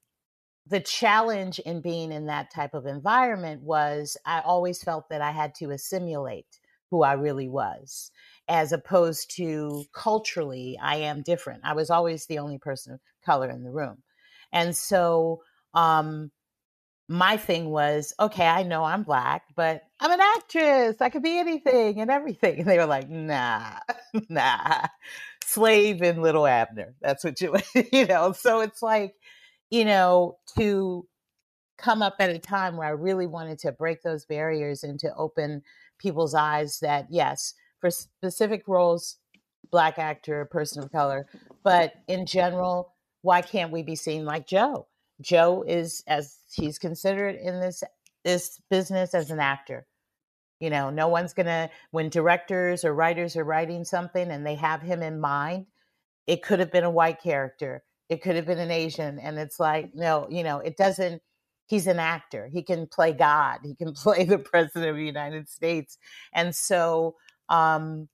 the 0.70 0.80
challenge 0.80 1.59
in 1.59 1.80
being 1.80 2.12
in 2.12 2.26
that 2.26 2.50
type 2.50 2.74
of 2.74 2.87
environment 2.87 3.62
was 3.62 4.16
I 4.24 4.40
always 4.40 4.83
felt 4.83 5.09
that 5.11 5.20
I 5.20 5.33
had 5.33 5.54
to 5.56 5.70
assimilate 5.72 6.61
who 6.90 7.02
I 7.02 7.14
really 7.14 7.48
was, 7.48 8.11
as 8.48 8.72
opposed 8.72 9.35
to 9.37 9.85
culturally, 9.92 10.78
I 10.80 10.96
am 10.96 11.22
different. 11.22 11.62
I 11.64 11.74
was 11.74 11.90
always 11.90 12.26
the 12.26 12.38
only 12.38 12.59
person 12.59 12.94
of 12.94 13.00
color 13.24 13.50
in 13.50 13.64
the 13.64 13.70
room. 13.70 13.98
And 14.52 14.74
so 14.74 15.42
um, 15.74 16.30
my 17.09 17.37
thing 17.37 17.70
was, 17.70 18.14
okay, 18.20 18.46
I 18.46 18.62
know 18.62 18.85
I'm 18.85 19.02
black, 19.02 19.42
but 19.56 19.83
I'm 19.98 20.12
an 20.12 20.20
actress. 20.20 21.00
I 21.00 21.09
could 21.09 21.22
be 21.22 21.38
anything 21.38 22.00
and 22.00 22.11
everything. 22.11 22.61
And 22.61 22.68
they 22.68 22.78
were 22.78 22.87
like, 22.87 23.09
nah, 23.09 23.72
nah, 24.28 24.87
slave 25.44 26.02
in 26.02 26.22
Little 26.22 26.46
Abner. 26.46 26.94
That's 27.00 27.24
what 27.24 27.40
you, 27.40 27.56
you 27.92 28.06
know. 28.06 28.33
So 28.33 28.61
it's 28.61 28.83
like, 28.83 29.14
you 29.70 29.85
know, 29.85 30.38
to 30.59 31.06
come 31.78 32.02
up 32.02 32.16
at 32.18 32.30
a 32.30 32.38
time 32.38 32.76
where 32.76 32.88
I 32.88 32.92
really 32.92 33.26
wanted 33.26 33.59
to 33.61 33.72
break 33.72 34.02
those 34.02 34.26
barriers 34.26 34.85
and 34.85 34.98
to 35.00 35.14
open 35.16 35.62
people's 35.98 36.35
eyes 36.35 36.78
that, 36.80 37.06
yes, 37.11 37.54
for 37.80 37.90
specific 37.90 38.64
roles, 38.66 39.16
black 39.70 39.98
actor, 39.98 40.44
person 40.44 40.83
of 40.83 40.92
color, 40.92 41.26
but 41.62 41.94
in 42.09 42.26
general, 42.26 42.94
why 43.22 43.40
can't 43.42 43.72
we 43.72 43.83
be 43.83 43.96
seen 43.96 44.24
like 44.24 44.46
Joe? 44.46 44.87
Joe 45.20 45.64
is, 45.66 46.02
as 46.06 46.38
he's 46.52 46.78
considered 46.78 47.37
in 47.37 47.61
this 47.61 47.83
this 48.24 48.61
business 48.68 49.14
as 49.14 49.30
an 49.30 49.40
actor. 49.40 49.87
You 50.59 50.68
know, 50.68 50.90
no 50.90 51.09
one's 51.09 51.33
to, 51.46 51.70
when 51.90 52.11
directors 52.11 52.85
or 52.85 52.92
writers 52.92 53.35
are 53.35 53.44
writing 53.44 53.85
something 53.85 54.30
and 54.30 54.46
they 54.46 54.56
have 54.56 54.83
him 54.83 55.02
in 55.02 55.20
mind, 55.20 55.66
it 56.26 56.42
could 56.42 56.61
have 56.61 56.70
been 56.70 56.85
a 56.85 56.90
white 56.90 57.22
character, 57.22 57.83
it 58.11 58.23
could 58.23 58.37
have 58.37 58.46
been 58.46 58.59
an 58.59 58.73
Asian. 58.73 59.18
And 59.20 59.38
it's 59.38 59.61
like, 59.61 59.94
no, 59.94 60.27
you 60.31 60.44
know, 60.44 60.59
it 60.59 60.77
doesn't, 60.77 61.23
he's 61.66 61.87
an 61.87 62.01
actor. 62.01 62.49
He 62.53 62.62
can 62.62 62.88
play 62.88 63.12
God, 63.12 63.61
he 63.64 63.75
can 63.75 63.92
play 63.94 64.25
the 64.25 64.38
president 64.38 64.90
of 64.90 64.96
the 64.96 65.07
United 65.07 65.49
States. 65.49 65.96
And 66.35 66.55
so, 66.55 67.16
um, 67.49 68.09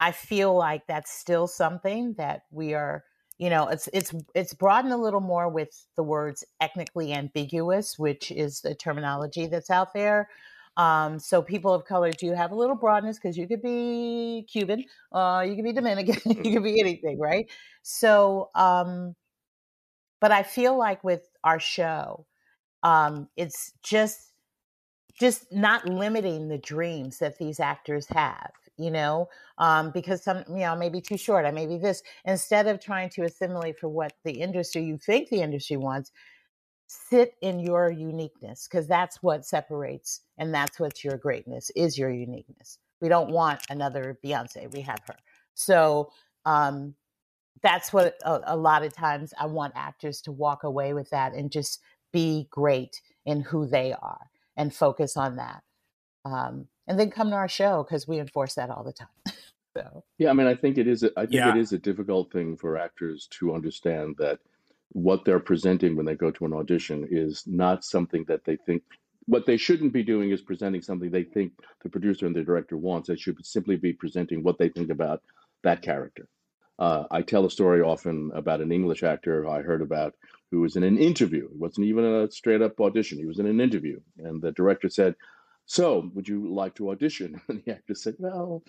I 0.00 0.12
feel 0.12 0.54
like 0.56 0.86
that's 0.86 1.10
still 1.12 1.46
something 1.46 2.14
that 2.18 2.42
we 2.50 2.74
are 2.74 3.04
you 3.38 3.50
know 3.50 3.68
it's 3.68 3.88
it's 3.92 4.14
it's 4.34 4.54
broadened 4.54 4.92
a 4.92 4.96
little 4.96 5.20
more 5.20 5.48
with 5.48 5.86
the 5.96 6.02
words 6.02 6.44
ethnically 6.60 7.12
ambiguous 7.12 7.98
which 7.98 8.30
is 8.30 8.60
the 8.60 8.74
terminology 8.74 9.46
that's 9.46 9.70
out 9.70 9.94
there 9.94 10.28
um, 10.78 11.18
so 11.18 11.42
people 11.42 11.74
of 11.74 11.84
color 11.84 12.10
do 12.12 12.32
have 12.32 12.52
a 12.52 12.54
little 12.54 12.76
broadness 12.76 13.18
because 13.18 13.36
you 13.36 13.46
could 13.46 13.60
be 13.62 14.46
cuban 14.50 14.84
uh, 15.12 15.44
you 15.46 15.54
could 15.54 15.64
be 15.64 15.72
dominican 15.72 16.16
you 16.44 16.54
could 16.54 16.64
be 16.64 16.80
anything 16.80 17.18
right 17.18 17.50
so 17.82 18.50
um, 18.54 19.14
but 20.20 20.32
i 20.32 20.42
feel 20.42 20.76
like 20.76 21.04
with 21.04 21.28
our 21.44 21.60
show 21.60 22.24
um, 22.82 23.28
it's 23.36 23.72
just 23.82 24.32
just 25.20 25.52
not 25.52 25.86
limiting 25.86 26.48
the 26.48 26.58
dreams 26.58 27.18
that 27.18 27.38
these 27.38 27.60
actors 27.60 28.06
have 28.08 28.52
you 28.78 28.92
know, 28.92 29.28
um, 29.58 29.90
because 29.90 30.22
some, 30.22 30.44
you 30.48 30.60
know, 30.60 30.76
maybe 30.76 31.00
too 31.00 31.18
short, 31.18 31.44
I 31.44 31.50
may 31.50 31.66
be 31.66 31.78
this. 31.78 32.02
Instead 32.24 32.68
of 32.68 32.80
trying 32.80 33.10
to 33.10 33.22
assimilate 33.22 33.78
for 33.78 33.88
what 33.88 34.12
the 34.24 34.40
industry, 34.40 34.84
you 34.84 34.96
think 34.96 35.28
the 35.28 35.42
industry 35.42 35.76
wants, 35.76 36.12
sit 36.88 37.34
in 37.42 37.60
your 37.60 37.90
uniqueness 37.90 38.66
because 38.66 38.88
that's 38.88 39.22
what 39.22 39.44
separates 39.44 40.22
and 40.38 40.52
that's 40.52 40.80
what's 40.80 41.04
your 41.04 41.18
greatness 41.18 41.70
is 41.76 41.98
your 41.98 42.10
uniqueness. 42.10 42.78
We 43.00 43.08
don't 43.08 43.30
want 43.30 43.60
another 43.68 44.18
Beyonce. 44.24 44.72
We 44.72 44.80
have 44.80 45.00
her. 45.06 45.16
So 45.54 46.10
um, 46.46 46.94
that's 47.62 47.92
what 47.92 48.16
a, 48.24 48.40
a 48.54 48.56
lot 48.56 48.82
of 48.84 48.94
times 48.94 49.34
I 49.38 49.46
want 49.46 49.74
actors 49.76 50.22
to 50.22 50.32
walk 50.32 50.64
away 50.64 50.94
with 50.94 51.10
that 51.10 51.34
and 51.34 51.52
just 51.52 51.80
be 52.12 52.48
great 52.50 53.02
in 53.26 53.42
who 53.42 53.66
they 53.66 53.92
are 53.92 54.30
and 54.56 54.74
focus 54.74 55.16
on 55.16 55.36
that. 55.36 55.62
Um, 56.24 56.68
and 56.86 56.98
then 56.98 57.10
come 57.10 57.30
to 57.30 57.36
our 57.36 57.48
show 57.48 57.84
because 57.84 58.08
we 58.08 58.18
enforce 58.18 58.54
that 58.54 58.70
all 58.70 58.82
the 58.82 58.92
time. 58.94 59.08
so 59.76 60.04
yeah, 60.16 60.30
I 60.30 60.32
mean, 60.32 60.46
I 60.46 60.54
think 60.54 60.78
it 60.78 60.88
is. 60.88 61.02
A, 61.02 61.10
I 61.16 61.22
think 61.22 61.34
yeah. 61.34 61.50
it 61.50 61.58
is 61.58 61.72
a 61.72 61.78
difficult 61.78 62.32
thing 62.32 62.56
for 62.56 62.78
actors 62.78 63.28
to 63.38 63.54
understand 63.54 64.16
that 64.18 64.40
what 64.92 65.24
they're 65.24 65.40
presenting 65.40 65.96
when 65.96 66.06
they 66.06 66.14
go 66.14 66.30
to 66.30 66.46
an 66.46 66.52
audition 66.52 67.06
is 67.10 67.44
not 67.46 67.84
something 67.84 68.24
that 68.28 68.44
they 68.44 68.56
think. 68.56 68.82
What 69.26 69.44
they 69.44 69.56
shouldn't 69.56 69.92
be 69.92 70.02
doing 70.02 70.30
is 70.30 70.40
presenting 70.40 70.80
something 70.80 71.10
they 71.10 71.24
think 71.24 71.52
the 71.82 71.90
producer 71.90 72.26
and 72.26 72.34
the 72.34 72.42
director 72.42 72.76
wants. 72.76 73.08
They 73.08 73.16
should 73.16 73.44
simply 73.44 73.76
be 73.76 73.92
presenting 73.92 74.42
what 74.42 74.58
they 74.58 74.70
think 74.70 74.90
about 74.90 75.22
that 75.62 75.82
character. 75.82 76.26
Uh, 76.78 77.04
I 77.10 77.22
tell 77.22 77.44
a 77.44 77.50
story 77.50 77.82
often 77.82 78.30
about 78.34 78.60
an 78.60 78.72
English 78.72 79.02
actor 79.02 79.48
I 79.48 79.62
heard 79.62 79.82
about 79.82 80.14
who 80.50 80.60
was 80.60 80.76
in 80.76 80.84
an 80.84 80.96
interview. 80.96 81.44
It 81.46 81.56
wasn't 81.56 81.88
even 81.88 82.04
a 82.04 82.30
straight 82.30 82.62
up 82.62 82.80
audition. 82.80 83.18
He 83.18 83.26
was 83.26 83.40
in 83.40 83.46
an 83.46 83.60
interview, 83.60 84.00
and 84.18 84.40
the 84.40 84.52
director 84.52 84.88
said, 84.88 85.16
so, 85.70 86.10
would 86.14 86.26
you 86.26 86.50
like 86.50 86.76
to 86.76 86.90
audition? 86.90 87.42
And 87.48 87.62
the 87.62 87.72
actor 87.72 87.94
said, 87.94 88.14
Well, 88.18 88.62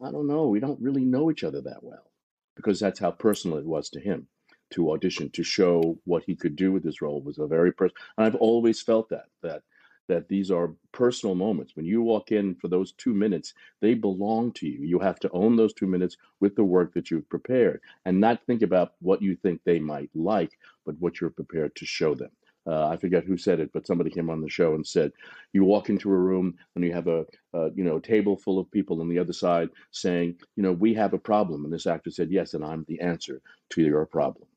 I 0.00 0.12
don't 0.12 0.28
know. 0.28 0.46
We 0.46 0.60
don't 0.60 0.80
really 0.80 1.04
know 1.04 1.28
each 1.28 1.42
other 1.42 1.60
that 1.62 1.82
well. 1.82 2.08
Because 2.54 2.78
that's 2.78 3.00
how 3.00 3.10
personal 3.10 3.58
it 3.58 3.66
was 3.66 3.90
to 3.90 4.00
him 4.00 4.28
to 4.70 4.92
audition, 4.92 5.30
to 5.30 5.42
show 5.42 5.98
what 6.04 6.24
he 6.24 6.34
could 6.34 6.56
do 6.56 6.72
with 6.72 6.82
this 6.82 7.02
role 7.02 7.20
was 7.22 7.38
a 7.38 7.46
very 7.46 7.72
personal. 7.72 8.02
And 8.18 8.26
I've 8.26 8.34
always 8.36 8.80
felt 8.82 9.08
that, 9.10 9.26
that 9.42 9.62
that 10.08 10.28
these 10.28 10.50
are 10.50 10.74
personal 10.92 11.34
moments. 11.34 11.74
When 11.74 11.84
you 11.84 12.02
walk 12.02 12.32
in 12.32 12.54
for 12.54 12.68
those 12.68 12.92
two 12.92 13.14
minutes, 13.14 13.54
they 13.80 13.94
belong 13.94 14.52
to 14.52 14.68
you. 14.68 14.86
You 14.86 14.98
have 15.00 15.18
to 15.20 15.30
own 15.32 15.56
those 15.56 15.74
two 15.74 15.86
minutes 15.86 16.16
with 16.40 16.54
the 16.54 16.64
work 16.64 16.94
that 16.94 17.10
you've 17.10 17.28
prepared 17.28 17.80
and 18.04 18.20
not 18.20 18.44
think 18.46 18.62
about 18.62 18.92
what 19.00 19.22
you 19.22 19.36
think 19.36 19.60
they 19.64 19.78
might 19.78 20.10
like, 20.14 20.58
but 20.84 20.98
what 21.00 21.20
you're 21.20 21.30
prepared 21.30 21.74
to 21.76 21.86
show 21.86 22.14
them. 22.14 22.30
Uh, 22.68 22.88
I 22.88 22.96
forget 22.96 23.24
who 23.24 23.36
said 23.36 23.60
it, 23.60 23.70
but 23.72 23.86
somebody 23.86 24.10
came 24.10 24.28
on 24.28 24.40
the 24.40 24.48
show 24.48 24.74
and 24.74 24.84
said, 24.84 25.12
"You 25.52 25.62
walk 25.62 25.88
into 25.88 26.10
a 26.10 26.16
room 26.16 26.56
and 26.74 26.84
you 26.84 26.92
have 26.92 27.06
a, 27.06 27.24
a, 27.52 27.70
you 27.76 27.84
know 27.84 28.00
table 28.00 28.36
full 28.36 28.58
of 28.58 28.70
people 28.72 29.00
on 29.00 29.08
the 29.08 29.20
other 29.20 29.32
side 29.32 29.70
saying, 29.92 30.36
you 30.56 30.64
know, 30.64 30.72
we 30.72 30.92
have 30.94 31.14
a 31.14 31.18
problem," 31.18 31.64
and 31.64 31.72
this 31.72 31.86
actor 31.86 32.10
said, 32.10 32.32
"Yes, 32.32 32.54
and 32.54 32.64
I'm 32.64 32.84
the 32.88 33.00
answer 33.00 33.40
to 33.70 33.82
your 33.82 34.04
problem." 34.04 34.48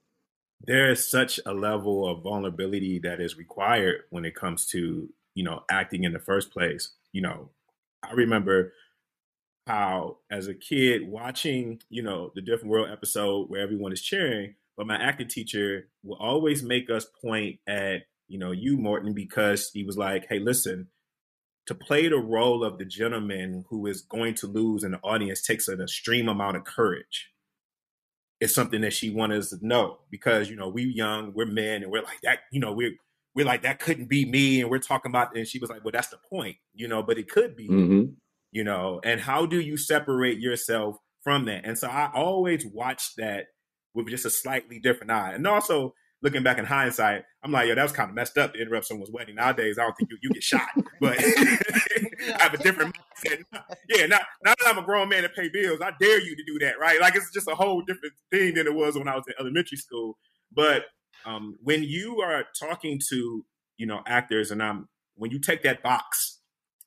There 0.62 0.92
is 0.92 1.10
such 1.10 1.40
a 1.46 1.54
level 1.54 2.08
of 2.08 2.24
vulnerability 2.24 3.00
that 3.00 3.22
is 3.22 3.38
required 3.38 4.02
when 4.10 4.26
it 4.26 4.36
comes 4.36 4.66
to 4.68 5.10
you 5.36 5.44
know 5.44 5.64
acting 5.70 6.04
in 6.04 6.14
the 6.14 6.20
first 6.20 6.52
place. 6.52 6.94
You 7.12 7.22
know, 7.22 7.50
I 8.04 8.14
remember 8.14 8.74
how 9.68 10.18
as 10.32 10.48
a 10.48 10.54
kid 10.54 11.08
watching 11.08 11.82
you 11.90 12.04
know 12.04 12.32
the 12.36 12.42
different 12.42 12.72
world 12.72 12.90
episode 12.92 13.50
where 13.50 13.62
everyone 13.62 13.94
is 13.94 14.02
cheering 14.02 14.56
but 14.80 14.88
my 14.88 14.96
acting 14.96 15.28
teacher 15.28 15.90
will 16.04 16.16
always 16.22 16.64
make 16.64 16.90
us 16.90 17.06
point 17.22 17.60
at, 17.68 18.04
you 18.30 18.40
know, 18.40 18.52
you, 18.52 18.78
Morton, 18.78 19.14
because 19.14 19.72
he 19.74 19.84
was 19.84 19.98
like, 19.98 20.28
hey, 20.30 20.40
listen, 20.40 20.88
to 21.66 21.76
play 21.76 22.08
the 22.08 22.16
role 22.16 22.64
of 22.64 22.78
the 22.78 22.86
gentleman 22.86 23.66
who 23.70 23.86
is 23.88 24.02
going 24.02 24.36
to 24.36 24.48
lose 24.48 24.86
in 24.86 24.92
the 24.92 25.00
audience 25.00 25.42
takes 25.42 25.68
an 25.68 25.82
extreme 25.82 26.30
amount 26.30 26.56
of 26.56 26.64
courage. 26.64 27.30
It's 28.40 28.56
something 28.56 28.82
that 28.82 28.94
she 28.94 29.10
wanted 29.10 29.40
us 29.40 29.50
to 29.50 29.58
know 29.62 30.00
because, 30.10 30.50
you 30.50 30.56
know, 30.56 30.70
we 30.70 30.84
young, 30.84 31.34
we're 31.34 31.46
men, 31.46 31.84
and 31.84 31.92
we're 31.92 32.04
like 32.04 32.22
that, 32.24 32.40
you 32.52 32.60
know, 32.60 32.72
we're 32.72 32.94
we're 33.36 33.46
like, 33.46 33.62
that 33.62 33.80
couldn't 33.80 34.10
be 34.10 34.26
me. 34.26 34.62
And 34.62 34.70
we're 34.70 34.80
talking 34.80 35.12
about, 35.12 35.36
and 35.36 35.48
she 35.48 35.60
was 35.60 35.70
like, 35.70 35.84
well, 35.84 35.92
that's 35.92 36.08
the 36.08 36.18
point, 36.30 36.58
you 36.74 36.88
know, 36.88 37.04
but 37.04 37.18
it 37.18 37.30
could 37.30 37.56
be, 37.56 37.68
mm-hmm. 37.68 38.12
you 38.52 38.64
know, 38.64 39.00
and 39.04 39.22
how 39.22 39.46
do 39.46 39.60
you 39.60 39.78
separate 39.78 40.40
yourself 40.40 40.98
from 41.24 41.46
that? 41.46 41.66
And 41.66 41.78
so 41.78 41.88
I 41.88 42.12
always 42.14 42.66
watch 42.66 43.16
that 43.18 43.48
with 43.94 44.08
just 44.08 44.26
a 44.26 44.30
slightly 44.30 44.80
different 44.80 45.12
eye. 45.12 45.34
And 45.34 45.46
also 45.46 45.94
looking 46.22 46.44
back 46.44 46.58
in 46.58 46.66
hindsight, 46.66 47.24
I'm 47.44 47.52
like, 47.52 47.68
yo, 47.68 47.76
that 47.76 47.84
was 47.84 47.92
kind 47.92 48.10
of 48.10 48.16
messed 48.16 48.38
up 48.38 48.54
to 48.54 48.62
interrupt 48.62 48.86
someone's 48.86 49.12
wedding. 49.12 49.36
Nowadays, 49.36 49.78
I 49.78 49.84
don't 49.84 49.96
think 49.96 50.10
you, 50.12 50.18
you 50.22 50.30
get 50.32 50.44
shot, 50.44 50.68
but 51.00 51.18
I 51.20 52.44
have 52.44 52.54
a 52.54 52.58
different 52.58 52.96
mindset. 52.96 53.44
Yeah, 53.88 54.06
now, 54.08 54.20
now 54.44 54.54
that 54.60 54.68
I'm 54.68 54.78
a 54.78 54.84
grown 54.84 55.10
man 55.10 55.24
and 55.24 55.34
pay 55.34 55.50
bills, 55.50 55.80
I 55.82 55.92
dare 56.00 56.20
you 56.20 56.36
to 56.36 56.44
do 56.46 56.60
that, 56.60 56.80
right? 56.80 57.00
Like 57.00 57.16
it's 57.16 57.32
just 57.32 57.48
a 57.48 57.56
whole 57.56 57.82
different 57.82 58.14
thing 58.32 58.56
than 58.56 58.68
it 58.68 58.74
was 58.74 58.98
when 58.98 59.08
I 59.08 59.16
was 59.16 59.24
in 59.28 59.34
elementary 59.40 59.78
school. 59.78 60.18
But 60.52 60.84
um, 61.26 61.58
when 61.64 61.84
you 61.84 62.22
are 62.22 62.46
talking 62.60 63.00
to, 63.10 63.46
you 63.78 63.86
know, 63.86 64.02
actors 64.06 64.52
and 64.52 64.62
I'm, 64.62 64.90
when 65.16 65.32
you 65.32 65.40
take 65.40 65.64
that 65.64 65.82
box, 65.84 66.40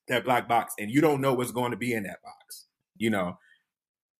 that 0.08 0.24
black 0.24 0.48
box, 0.48 0.74
and 0.78 0.90
you 0.90 1.00
don't 1.00 1.20
know 1.20 1.32
what's 1.32 1.52
going 1.52 1.70
to 1.70 1.76
be 1.76 1.92
in 1.92 2.02
that 2.04 2.22
box, 2.22 2.66
you 2.96 3.08
know, 3.08 3.38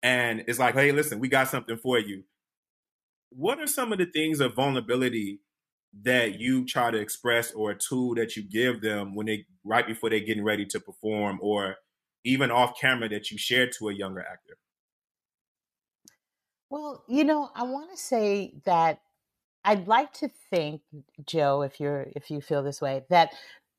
and 0.02 0.44
it's 0.48 0.58
like, 0.58 0.74
hey, 0.74 0.92
listen, 0.92 1.20
we 1.20 1.28
got 1.28 1.48
something 1.48 1.76
for 1.76 1.98
you 1.98 2.24
what 3.36 3.60
are 3.60 3.66
some 3.66 3.92
of 3.92 3.98
the 3.98 4.06
things 4.06 4.40
of 4.40 4.54
vulnerability 4.54 5.40
that 6.02 6.40
you 6.40 6.64
try 6.64 6.90
to 6.90 6.98
express 6.98 7.52
or 7.52 7.70
a 7.70 7.78
tool 7.78 8.14
that 8.14 8.36
you 8.36 8.42
give 8.42 8.80
them 8.80 9.14
when 9.14 9.26
they 9.26 9.46
right 9.64 9.86
before 9.86 10.10
they're 10.10 10.20
getting 10.20 10.44
ready 10.44 10.64
to 10.66 10.80
perform 10.80 11.38
or 11.42 11.76
even 12.24 12.50
off 12.50 12.78
camera 12.80 13.08
that 13.08 13.30
you 13.30 13.38
share 13.38 13.68
to 13.68 13.88
a 13.88 13.94
younger 13.94 14.20
actor? 14.20 14.56
Well 16.70 17.04
you 17.06 17.24
know 17.24 17.50
i 17.54 17.62
want 17.64 17.90
to 17.90 17.96
say 17.98 18.54
that 18.64 19.00
i'd 19.64 19.86
like 19.86 20.12
to 20.14 20.28
think 20.50 20.80
joe 21.26 21.62
if 21.62 21.78
you're 21.78 22.06
if 22.16 22.30
you 22.30 22.40
feel 22.40 22.62
this 22.62 22.80
way 22.80 23.02
that 23.10 23.34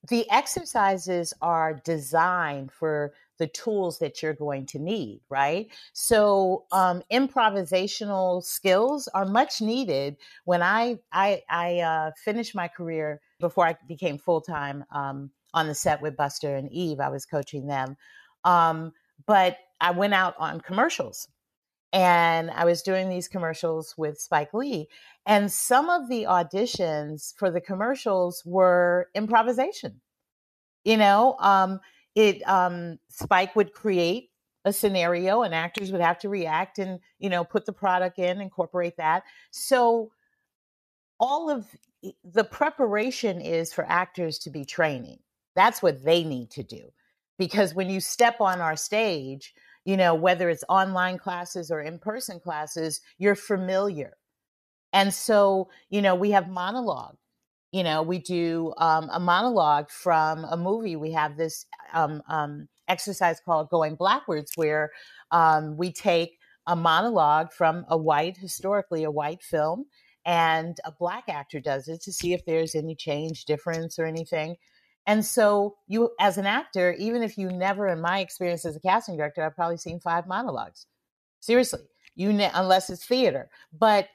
the 0.10 0.30
exercises 0.30 1.34
are 1.42 1.74
designed 1.74 2.72
for 2.72 3.14
the 3.44 3.48
tools 3.48 4.00
that 4.00 4.24
you're 4.24 4.34
going 4.34 4.66
to 4.66 4.80
need, 4.80 5.20
right? 5.30 5.68
So 5.92 6.64
um, 6.72 7.04
improvisational 7.12 8.42
skills 8.42 9.10
are 9.14 9.26
much 9.26 9.62
needed. 9.62 10.16
When 10.46 10.62
I 10.64 11.00
I, 11.12 11.44
I 11.50 11.80
uh, 11.80 12.12
finished 12.24 12.56
my 12.56 12.70
career 12.70 13.20
before 13.42 13.68
I 13.68 13.76
became 13.86 14.18
full 14.18 14.40
time 14.40 14.86
um, 14.92 15.30
on 15.54 15.68
the 15.68 15.76
set 15.76 16.02
with 16.02 16.16
Busta 16.16 16.58
and 16.58 16.72
Eve, 16.72 17.02
I 17.02 17.10
was 17.10 17.26
coaching 17.26 17.68
them. 17.68 17.98
Um, 18.46 18.94
but 19.26 19.58
I 19.82 19.92
went 19.92 20.14
out 20.14 20.36
on 20.40 20.62
commercials 20.62 21.28
and 21.92 22.50
I 22.50 22.64
was 22.64 22.82
doing 22.82 23.10
these 23.10 23.28
commercials 23.28 23.94
with 23.98 24.22
Spike 24.22 24.54
Lee. 24.54 24.88
And 25.26 25.52
some 25.52 25.90
of 25.90 26.08
the 26.08 26.24
auditions 26.24 27.34
for 27.36 27.52
the 27.52 27.60
commercials 27.60 28.42
were 28.46 29.10
improvisation. 29.14 30.00
You 30.86 30.96
know, 30.96 31.36
um, 31.40 31.82
it 32.16 32.42
um, 32.48 33.00
Spike 33.10 33.56
would 33.56 33.74
create 33.74 34.30
a 34.66 34.72
scenario, 34.72 35.42
and 35.42 35.54
actors 35.54 35.92
would 35.92 36.02
have 36.02 36.20
to 36.20 36.30
react 36.30 36.80
and 36.80 37.00
you 37.20 37.30
know 37.30 37.44
put 37.44 37.66
the 37.66 37.74
product 37.74 38.20
in, 38.20 38.42
incorporate 38.42 38.98
that. 38.98 39.24
So 39.52 40.12
all 41.20 41.50
of 41.50 41.66
the 42.24 42.44
preparation 42.44 43.42
is 43.42 43.74
for 43.74 43.86
actors 43.88 44.38
to 44.40 44.50
be 44.50 44.66
training. 44.66 45.20
That's 45.56 45.82
what 45.82 46.04
they 46.04 46.24
need 46.24 46.50
to 46.52 46.64
do, 46.64 46.92
because 47.38 47.76
when 47.76 47.90
you 47.90 48.00
step 48.00 48.42
on 48.42 48.62
our 48.62 48.76
stage, 48.76 49.54
you 49.86 49.98
know 49.98 50.16
whether 50.16 50.50
it's 50.50 50.64
online 50.70 51.18
classes 51.18 51.72
or 51.72 51.82
in 51.82 52.00
person 52.00 52.40
classes, 52.40 53.02
you're 53.18 53.36
familiar. 53.36 54.14
And 54.94 55.14
so, 55.14 55.70
you 55.90 56.02
know, 56.02 56.14
we 56.14 56.32
have 56.32 56.50
monologue 56.50 57.18
you 57.74 57.84
know 57.84 58.02
we 58.02 58.20
do 58.20 58.74
um, 58.78 59.10
a 59.12 59.20
monologue 59.20 59.90
from 59.90 60.46
a 60.46 60.56
movie 60.56 60.96
we 60.96 61.12
have 61.12 61.36
this 61.36 61.66
um, 61.94 62.22
um, 62.30 62.70
exercise 62.88 63.42
called 63.44 63.70
going 63.70 63.96
blackwards 63.96 64.54
where 64.56 64.92
um, 65.32 65.76
we 65.76 65.92
take 65.92 66.38
a 66.68 66.76
monologue 66.76 67.52
from 67.52 67.86
a 67.90 67.98
white 67.98 68.38
historically 68.38 69.04
a 69.04 69.12
white 69.12 69.44
film 69.44 69.86
and 70.26 70.78
a 70.86 70.92
black 70.92 71.26
actor 71.28 71.60
does 71.60 71.88
it 71.88 72.02
to 72.02 72.14
see 72.14 72.34
if 72.34 72.46
there's 72.46 72.76
any 72.76 72.96
change 72.96 73.46
difference 73.46 74.00
or 74.00 74.06
anything. 74.06 74.56
And 75.06 75.26
so 75.26 75.76
you 75.88 76.12
as 76.20 76.38
an 76.38 76.46
actor 76.46 76.94
even 76.98 77.24
if 77.24 77.38
you 77.38 77.50
never 77.50 77.90
in 77.90 78.00
my 78.00 78.20
experience 78.20 78.66
as 78.66 78.78
a 78.78 78.80
casting 78.80 79.18
director 79.18 79.44
i've 79.44 79.56
probably 79.56 79.78
seen 79.78 80.00
five 80.00 80.28
monologues. 80.28 80.86
Seriously 81.42 81.82
you 82.16 82.32
ne- 82.32 82.52
unless 82.54 82.90
it's 82.90 83.06
theater. 83.06 83.50
But 83.74 84.08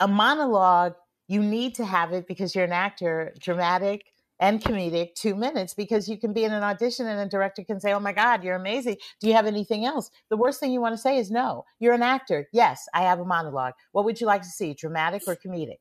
a 0.00 0.08
monologue 0.08 0.94
you 1.30 1.40
need 1.40 1.76
to 1.76 1.84
have 1.84 2.12
it 2.12 2.26
because 2.26 2.56
you're 2.56 2.64
an 2.64 2.72
actor 2.72 3.32
dramatic 3.38 4.04
and 4.40 4.60
comedic 4.60 5.14
two 5.14 5.36
minutes 5.36 5.74
because 5.74 6.08
you 6.08 6.18
can 6.18 6.32
be 6.32 6.42
in 6.42 6.52
an 6.52 6.64
audition 6.64 7.06
and 7.06 7.20
a 7.20 7.28
director 7.28 7.62
can 7.62 7.78
say, 7.78 7.92
Oh 7.92 8.00
my 8.00 8.12
God, 8.12 8.42
you're 8.42 8.56
amazing. 8.56 8.96
Do 9.20 9.28
you 9.28 9.34
have 9.34 9.46
anything 9.46 9.84
else? 9.84 10.10
The 10.28 10.36
worst 10.36 10.58
thing 10.58 10.72
you 10.72 10.80
want 10.80 10.94
to 10.94 11.00
say 11.00 11.18
is 11.18 11.30
no. 11.30 11.64
You're 11.78 11.94
an 11.94 12.02
actor. 12.02 12.48
Yes, 12.52 12.88
I 12.94 13.02
have 13.02 13.20
a 13.20 13.24
monologue. 13.24 13.74
What 13.92 14.04
would 14.06 14.20
you 14.20 14.26
like 14.26 14.42
to 14.42 14.48
see, 14.48 14.74
dramatic 14.74 15.22
or 15.28 15.36
comedic? 15.36 15.78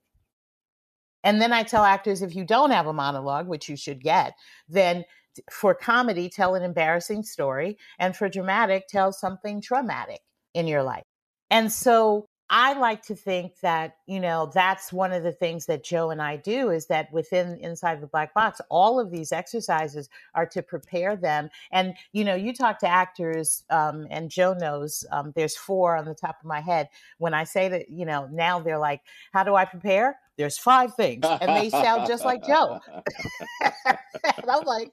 And 1.23 1.41
then 1.41 1.51
I 1.51 1.63
tell 1.63 1.83
actors 1.83 2.21
if 2.21 2.35
you 2.35 2.45
don't 2.45 2.69
have 2.69 2.85
a 2.85 2.93
monologue, 2.93 3.47
which 3.47 3.69
you 3.69 3.75
should 3.75 4.03
get, 4.03 4.33
then 4.67 5.03
for 5.51 5.73
comedy, 5.73 6.29
tell 6.29 6.53
an 6.53 6.61
embarrassing 6.61 7.23
story. 7.23 7.79
And 7.97 8.15
for 8.15 8.29
dramatic, 8.29 8.83
tell 8.87 9.11
something 9.11 9.63
traumatic 9.63 10.19
in 10.53 10.67
your 10.67 10.83
life. 10.83 11.05
And 11.49 11.71
so 11.71 12.28
I 12.49 12.73
like 12.73 13.03
to 13.03 13.15
think 13.15 13.59
that, 13.59 13.97
you 14.07 14.19
know, 14.19 14.49
that's 14.53 14.91
one 14.91 15.13
of 15.13 15.21
the 15.21 15.31
things 15.31 15.67
that 15.67 15.83
Joe 15.83 16.09
and 16.09 16.21
I 16.21 16.37
do 16.37 16.71
is 16.71 16.87
that 16.87 17.11
within 17.13 17.57
inside 17.57 18.01
the 18.01 18.07
black 18.07 18.33
box, 18.33 18.59
all 18.69 18.99
of 18.99 19.11
these 19.11 19.31
exercises 19.31 20.09
are 20.33 20.47
to 20.47 20.63
prepare 20.63 21.15
them. 21.15 21.49
And, 21.71 21.93
you 22.11 22.23
know, 22.23 22.33
you 22.33 22.53
talk 22.53 22.79
to 22.79 22.87
actors, 22.87 23.63
um, 23.69 24.07
and 24.09 24.31
Joe 24.31 24.53
knows 24.53 25.05
um, 25.11 25.31
there's 25.35 25.55
four 25.55 25.95
on 25.95 26.05
the 26.05 26.15
top 26.15 26.39
of 26.41 26.45
my 26.45 26.59
head. 26.59 26.89
When 27.19 27.35
I 27.35 27.43
say 27.43 27.69
that, 27.69 27.89
you 27.89 28.05
know, 28.05 28.27
now 28.31 28.59
they're 28.59 28.79
like, 28.79 29.01
how 29.31 29.43
do 29.43 29.53
I 29.55 29.65
prepare? 29.65 30.17
There's 30.37 30.57
five 30.57 30.95
things. 30.95 31.25
And 31.25 31.55
they 31.55 31.69
sound 31.69 32.07
just 32.07 32.25
like 32.25 32.45
Joe. 32.45 32.79
and 33.63 34.49
I'm 34.49 34.63
like, 34.63 34.91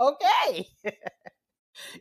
okay. 0.00 0.66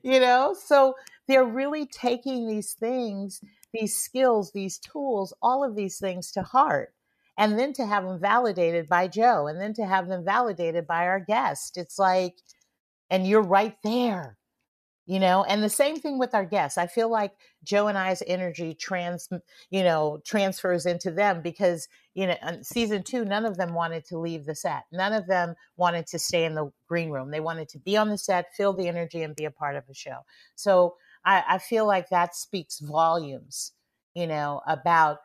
you 0.04 0.20
know, 0.20 0.56
so 0.58 0.96
they're 1.28 1.46
really 1.46 1.86
taking 1.86 2.48
these 2.48 2.74
things 2.74 3.42
these 3.73 3.95
skills, 3.95 4.51
these 4.51 4.77
tools, 4.77 5.34
all 5.41 5.63
of 5.63 5.75
these 5.75 5.99
things 5.99 6.32
to 6.32 6.43
heart. 6.43 6.93
And 7.39 7.60
then 7.60 7.71
to 7.73 7.86
have 7.86 8.03
them 8.03 8.19
validated 8.19 8.89
by 8.89 9.08
Joe 9.08 9.45
and 9.45 9.62
then 9.62 9.71
to 9.75 9.86
have 9.86 10.08
them 10.08 10.25
validated 10.25 10.88
by 10.88 11.06
our 11.06 11.19
guest. 11.19 11.77
It's 11.77 11.99
like, 11.99 12.34
and 13.12 13.27
you're 13.27 13.43
right 13.43 13.75
there, 13.84 14.39
you 15.06 15.19
know, 15.19 15.43
and 15.43 15.62
the 15.62 15.69
same 15.69 15.97
thing 15.97 16.17
with 16.17 16.34
our 16.34 16.45
guests. 16.45 16.80
I 16.80 16.88
feel 16.88 17.10
like 17.10 17.34
Joe 17.63 17.88
and 17.89 17.97
I's 17.97 18.23
energy 18.25 18.73
trans, 18.73 19.30
you 19.69 19.84
know, 19.84 20.19
transfers 20.25 20.88
into 20.88 21.12
them 21.12 21.43
because, 21.43 21.88
you 22.15 22.25
know, 22.25 22.36
season 22.63 23.03
two, 23.03 23.23
none 23.23 23.45
of 23.45 23.56
them 23.56 23.75
wanted 23.75 24.03
to 24.06 24.17
leave 24.17 24.45
the 24.45 24.56
set. 24.56 24.86
None 24.91 25.13
of 25.13 25.27
them 25.27 25.53
wanted 25.75 26.08
to 26.08 26.17
stay 26.17 26.43
in 26.43 26.56
the 26.56 26.71
green 26.88 27.12
room. 27.12 27.30
They 27.30 27.39
wanted 27.39 27.69
to 27.69 27.77
be 27.80 27.95
on 27.97 28.10
the 28.10 28.17
set, 28.17 28.56
feel 28.56 28.73
the 28.73 28.88
energy, 28.88 29.21
and 29.21 29.36
be 29.36 29.45
a 29.45 29.51
part 29.51 29.75
of 29.75 29.86
the 29.86 29.93
show. 29.93 30.25
So 30.56 30.95
I, 31.28 31.44
I 31.48 31.58
feel 31.58 31.86
like 31.86 32.10
that 32.10 32.36
speaks 32.36 32.80
volumes, 32.80 33.74
you 34.16 34.28
know, 34.28 34.62
about 34.66 35.18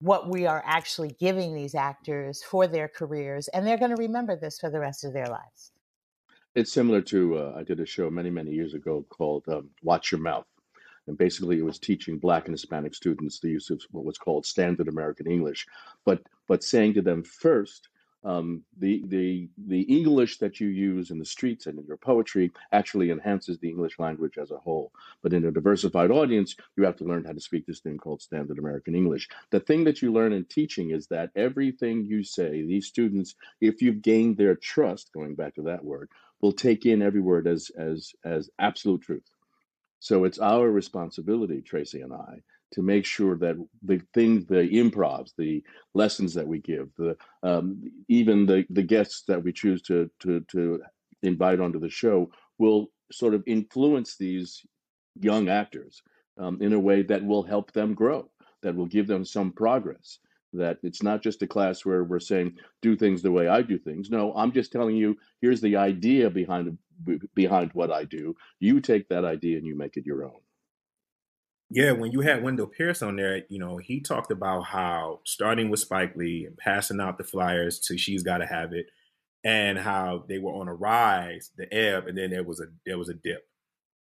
what 0.00 0.30
we 0.30 0.46
are 0.46 0.62
actually 0.64 1.16
giving 1.18 1.52
these 1.54 1.74
actors 1.74 2.44
for 2.44 2.66
their 2.68 2.86
careers. 2.86 3.48
And 3.48 3.66
they're 3.66 3.78
going 3.78 3.94
to 3.94 4.02
remember 4.02 4.36
this 4.36 4.58
for 4.60 4.70
the 4.70 4.78
rest 4.78 5.04
of 5.04 5.12
their 5.12 5.26
lives. 5.26 5.72
It's 6.54 6.72
similar 6.72 7.00
to, 7.02 7.38
uh, 7.38 7.54
I 7.56 7.64
did 7.64 7.80
a 7.80 7.86
show 7.86 8.08
many, 8.08 8.30
many 8.30 8.52
years 8.52 8.74
ago 8.74 9.04
called 9.08 9.44
um, 9.48 9.70
Watch 9.82 10.12
Your 10.12 10.20
Mouth. 10.20 10.46
And 11.08 11.18
basically, 11.18 11.58
it 11.58 11.64
was 11.64 11.78
teaching 11.78 12.18
Black 12.18 12.46
and 12.46 12.54
Hispanic 12.54 12.94
students 12.94 13.40
the 13.40 13.48
use 13.48 13.70
of 13.70 13.82
what 13.90 14.04
was 14.04 14.18
called 14.18 14.46
standard 14.46 14.88
American 14.88 15.30
English, 15.30 15.66
but 16.04 16.20
but 16.48 16.64
saying 16.64 16.94
to 16.94 17.02
them 17.02 17.22
first, 17.22 17.88
um, 18.26 18.64
the 18.78 19.04
the 19.08 19.48
the 19.68 19.82
English 19.82 20.38
that 20.40 20.60
you 20.60 20.68
use 20.68 21.12
in 21.12 21.20
the 21.20 21.26
streets 21.26 21.66
and 21.66 21.78
in 21.78 21.86
your 21.86 21.98
poetry 21.98 22.52
actually 22.72 23.10
enhances 23.12 23.58
the 23.60 23.70
English 23.70 23.98
language 24.00 24.38
as 24.38 24.50
a 24.52 24.58
whole. 24.58 24.92
But 25.22 25.34
in 25.34 25.46
a 25.46 25.52
diversified 25.52 26.10
audience, 26.12 26.56
you 26.76 26.84
have 26.84 26.96
to 26.98 27.04
learn 27.04 27.24
how 27.24 27.32
to 27.32 27.40
speak 27.40 27.66
this 27.66 27.80
thing 27.80 27.98
called 27.98 28.22
standard 28.22 28.58
American 28.58 28.96
English. 28.96 29.28
The 29.52 29.60
thing 29.60 29.84
that 29.84 30.02
you 30.02 30.12
learn 30.12 30.34
in 30.34 30.46
teaching 30.46 30.90
is 30.90 31.08
that 31.08 31.30
everything 31.36 32.06
you 32.06 32.24
say, 32.24 32.62
these 32.66 32.88
students, 32.88 33.36
if 33.62 33.82
you've 33.82 34.02
gained 34.02 34.38
their 34.38 34.56
trust, 34.56 35.12
going 35.14 35.36
back 35.36 35.56
to 35.56 35.62
that 35.64 35.84
word, 35.84 36.10
will 36.42 36.52
take 36.52 36.86
in 36.86 37.02
every 37.02 37.22
word 37.22 37.48
as 37.48 37.70
as 37.78 38.12
as 38.24 38.50
absolute 38.58 39.02
truth. 39.02 39.24
So 40.00 40.24
it's 40.24 40.40
our 40.40 40.70
responsibility, 40.70 41.62
Tracey 41.62 42.02
and 42.02 42.14
I, 42.14 42.42
to 42.76 42.82
make 42.82 43.06
sure 43.06 43.38
that 43.38 43.56
the 43.82 44.00
things, 44.12 44.44
the 44.46 44.68
improvs, 44.68 45.32
the 45.36 45.64
lessons 45.94 46.34
that 46.34 46.46
we 46.46 46.58
give, 46.58 46.90
the 46.98 47.16
um, 47.42 47.82
even 48.08 48.44
the 48.44 48.66
the 48.68 48.82
guests 48.82 49.22
that 49.26 49.42
we 49.42 49.50
choose 49.50 49.80
to 49.82 50.10
to 50.20 50.40
to 50.52 50.82
invite 51.22 51.58
onto 51.58 51.80
the 51.80 51.88
show 51.88 52.30
will 52.58 52.88
sort 53.10 53.32
of 53.32 53.42
influence 53.46 54.16
these 54.16 54.62
young 55.18 55.48
actors 55.48 56.02
um, 56.38 56.58
in 56.60 56.74
a 56.74 56.78
way 56.78 57.02
that 57.02 57.24
will 57.24 57.42
help 57.42 57.72
them 57.72 57.94
grow, 57.94 58.30
that 58.62 58.76
will 58.76 58.86
give 58.86 59.06
them 59.06 59.24
some 59.24 59.50
progress. 59.52 60.18
That 60.52 60.76
it's 60.82 61.02
not 61.02 61.22
just 61.22 61.42
a 61.42 61.46
class 61.46 61.84
where 61.86 62.04
we're 62.04 62.20
saying 62.20 62.58
do 62.82 62.94
things 62.94 63.22
the 63.22 63.32
way 63.32 63.48
I 63.48 63.62
do 63.62 63.78
things. 63.78 64.10
No, 64.10 64.34
I'm 64.36 64.52
just 64.52 64.70
telling 64.70 64.96
you 64.96 65.16
here's 65.40 65.62
the 65.62 65.76
idea 65.76 66.28
behind 66.28 66.76
behind 67.34 67.70
what 67.72 67.90
I 67.90 68.04
do. 68.04 68.36
You 68.60 68.80
take 68.80 69.08
that 69.08 69.24
idea 69.24 69.56
and 69.56 69.66
you 69.66 69.76
make 69.76 69.96
it 69.96 70.04
your 70.04 70.24
own. 70.24 70.40
Yeah, 71.70 71.92
when 71.92 72.12
you 72.12 72.20
had 72.20 72.42
Wendell 72.42 72.68
Pierce 72.68 73.02
on 73.02 73.16
there, 73.16 73.42
you 73.48 73.58
know, 73.58 73.76
he 73.78 74.00
talked 74.00 74.30
about 74.30 74.62
how 74.62 75.20
starting 75.24 75.68
with 75.68 75.80
Spike 75.80 76.14
Lee 76.14 76.44
and 76.46 76.56
passing 76.56 77.00
out 77.00 77.18
the 77.18 77.24
flyers 77.24 77.80
to 77.80 77.98
She's 77.98 78.22
Gotta 78.22 78.46
Have 78.46 78.72
It, 78.72 78.86
and 79.44 79.78
how 79.78 80.24
they 80.28 80.38
were 80.38 80.52
on 80.54 80.68
a 80.68 80.74
rise, 80.74 81.50
the 81.56 81.72
ebb, 81.74 82.06
and 82.08 82.16
then 82.18 82.30
there 82.30 82.44
was 82.44 82.60
a 82.60 82.66
there 82.86 82.98
was 82.98 83.08
a 83.08 83.14
dip, 83.14 83.48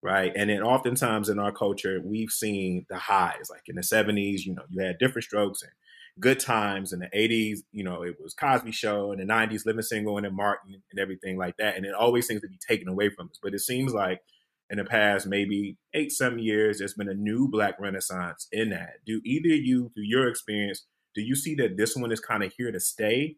right? 0.04 0.34
And 0.36 0.50
then 0.50 0.64
oftentimes 0.64 1.30
in 1.30 1.40
our 1.40 1.52
culture, 1.54 2.02
we've 2.04 2.32
seen 2.32 2.86
the 2.90 2.98
highs. 2.98 3.50
Like 3.50 3.64
in 3.68 3.76
the 3.78 3.84
'70s, 3.84 4.46
you 4.46 4.56
know, 4.56 4.64
you 4.70 4.84
had 4.84 5.00
different 5.00 5.26
strokes 5.26 5.62
and 5.64 5.72
good 6.20 6.40
times. 6.40 6.94
In 6.94 7.00
the 7.00 7.10
'80s, 7.14 7.64
you 7.72 7.84
know, 7.84 8.04
it 8.04 8.18
was 8.22 8.34
Cosby 8.36 8.72
Show. 8.74 9.12
In 9.12 9.20
the 9.20 9.26
'90s, 9.26 9.66
Living 9.66 9.82
Single 9.84 10.18
and 10.18 10.26
then 10.26 10.36
Martin 10.36 10.82
and 10.92 11.00
everything 11.00 11.38
like 11.38 11.58
that. 11.58 11.78
And 11.78 11.86
it 11.86 11.94
always 11.96 12.28
seems 12.28 12.42
to 12.42 12.48
be 12.50 12.60
taken 12.68 12.88
away 12.90 13.10
from 13.10 13.28
us. 13.30 13.40
But 13.42 13.54
it 13.56 13.60
seems 13.62 13.94
like 13.94 14.22
in 14.70 14.78
the 14.78 14.86
past 14.86 15.28
maybe 15.28 15.78
eight, 15.94 16.12
seven 16.12 16.40
years, 16.40 16.80
there's 16.80 16.94
been 16.94 17.10
a 17.10 17.14
new 17.14 17.48
black 17.48 17.80
renaissance 17.80 18.48
in 18.52 18.70
that. 18.72 19.06
Do 19.06 19.22
either 19.24 19.50
you, 19.50 19.92
through 19.94 20.06
your 20.06 20.28
experience, 20.28 20.86
do 21.14 21.22
you 21.22 21.36
see 21.36 21.56
that 21.56 21.78
this 21.78 21.96
one 21.96 22.12
is 22.12 22.20
kind 22.20 22.44
of 22.44 22.54
here 22.58 22.72
to 22.72 22.80
stay? 22.80 23.38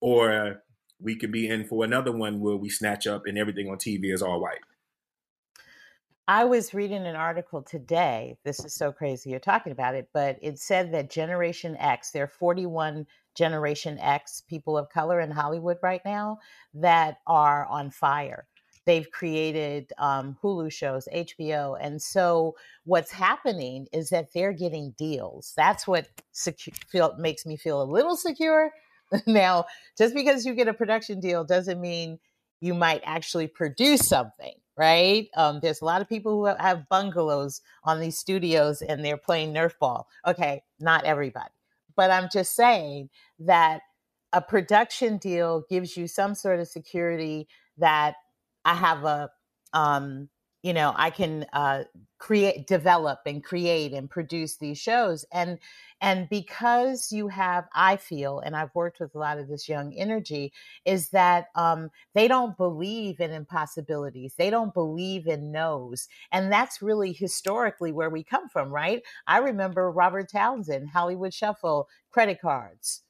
Or 0.00 0.62
we 1.00 1.16
could 1.16 1.32
be 1.32 1.48
in 1.48 1.66
for 1.66 1.84
another 1.84 2.12
one 2.12 2.40
where 2.40 2.56
we 2.56 2.68
snatch 2.68 3.06
up 3.06 3.22
and 3.26 3.38
everything 3.38 3.68
on 3.68 3.76
TV 3.76 4.12
is 4.12 4.22
all 4.22 4.40
white? 4.40 4.58
I 6.26 6.44
was 6.44 6.74
reading 6.74 7.06
an 7.06 7.16
article 7.16 7.62
today. 7.62 8.36
This 8.44 8.62
is 8.62 8.74
so 8.74 8.92
crazy 8.92 9.30
you're 9.30 9.40
talking 9.40 9.72
about 9.72 9.94
it, 9.94 10.10
but 10.12 10.38
it 10.42 10.58
said 10.58 10.92
that 10.92 11.08
Generation 11.08 11.74
X, 11.78 12.10
there 12.10 12.24
are 12.24 12.28
41 12.28 13.06
Generation 13.34 13.98
X 13.98 14.42
people 14.46 14.76
of 14.76 14.90
color 14.90 15.20
in 15.20 15.30
Hollywood 15.30 15.78
right 15.82 16.02
now 16.04 16.38
that 16.74 17.20
are 17.26 17.64
on 17.66 17.90
fire 17.90 18.46
they've 18.88 19.10
created 19.10 19.92
um, 19.98 20.38
Hulu 20.42 20.72
shows, 20.72 21.06
HBO. 21.14 21.76
And 21.78 22.00
so 22.00 22.56
what's 22.84 23.12
happening 23.12 23.86
is 23.92 24.08
that 24.08 24.32
they're 24.32 24.54
getting 24.54 24.94
deals. 24.96 25.52
That's 25.58 25.86
what 25.86 26.08
secu- 26.32 26.74
feel, 26.90 27.14
makes 27.18 27.44
me 27.44 27.58
feel 27.58 27.82
a 27.82 27.84
little 27.84 28.16
secure. 28.16 28.70
now, 29.26 29.66
just 29.98 30.14
because 30.14 30.46
you 30.46 30.54
get 30.54 30.68
a 30.68 30.72
production 30.72 31.20
deal 31.20 31.44
doesn't 31.44 31.78
mean 31.78 32.18
you 32.62 32.72
might 32.72 33.02
actually 33.04 33.46
produce 33.46 34.08
something, 34.08 34.54
right? 34.74 35.28
Um, 35.36 35.60
there's 35.60 35.82
a 35.82 35.84
lot 35.84 36.00
of 36.00 36.08
people 36.08 36.32
who 36.32 36.46
have 36.46 36.88
bungalows 36.88 37.60
on 37.84 38.00
these 38.00 38.16
studios 38.16 38.80
and 38.80 39.04
they're 39.04 39.18
playing 39.18 39.52
Nerf 39.52 39.72
ball. 39.78 40.08
Okay, 40.26 40.62
not 40.80 41.04
everybody. 41.04 41.52
But 41.94 42.10
I'm 42.10 42.30
just 42.32 42.56
saying 42.56 43.10
that 43.40 43.82
a 44.32 44.40
production 44.40 45.18
deal 45.18 45.64
gives 45.68 45.94
you 45.94 46.06
some 46.06 46.34
sort 46.34 46.58
of 46.58 46.68
security 46.68 47.48
that 47.76 48.14
I 48.68 48.74
have 48.74 49.04
a, 49.04 49.30
um, 49.72 50.28
you 50.62 50.74
know, 50.74 50.92
I 50.94 51.08
can 51.08 51.46
uh, 51.54 51.84
create, 52.18 52.66
develop, 52.66 53.20
and 53.24 53.42
create 53.42 53.94
and 53.94 54.10
produce 54.10 54.56
these 54.58 54.76
shows, 54.78 55.24
and 55.32 55.58
and 56.02 56.28
because 56.28 57.10
you 57.10 57.28
have, 57.28 57.66
I 57.74 57.96
feel, 57.96 58.40
and 58.40 58.54
I've 58.54 58.74
worked 58.74 59.00
with 59.00 59.14
a 59.14 59.18
lot 59.18 59.38
of 59.38 59.48
this 59.48 59.68
young 59.70 59.94
energy, 59.94 60.52
is 60.84 61.08
that 61.10 61.46
um, 61.54 61.90
they 62.14 62.28
don't 62.28 62.56
believe 62.58 63.20
in 63.20 63.32
impossibilities. 63.32 64.34
They 64.36 64.50
don't 64.50 64.74
believe 64.74 65.26
in 65.26 65.50
no's, 65.50 66.06
and 66.30 66.52
that's 66.52 66.82
really 66.82 67.12
historically 67.14 67.92
where 67.92 68.10
we 68.10 68.22
come 68.22 68.48
from, 68.50 68.68
right? 68.70 69.02
I 69.26 69.38
remember 69.38 69.90
Robert 69.90 70.30
Townsend, 70.30 70.90
Hollywood 70.90 71.32
Shuffle, 71.32 71.88
credit 72.10 72.40
cards 72.42 73.02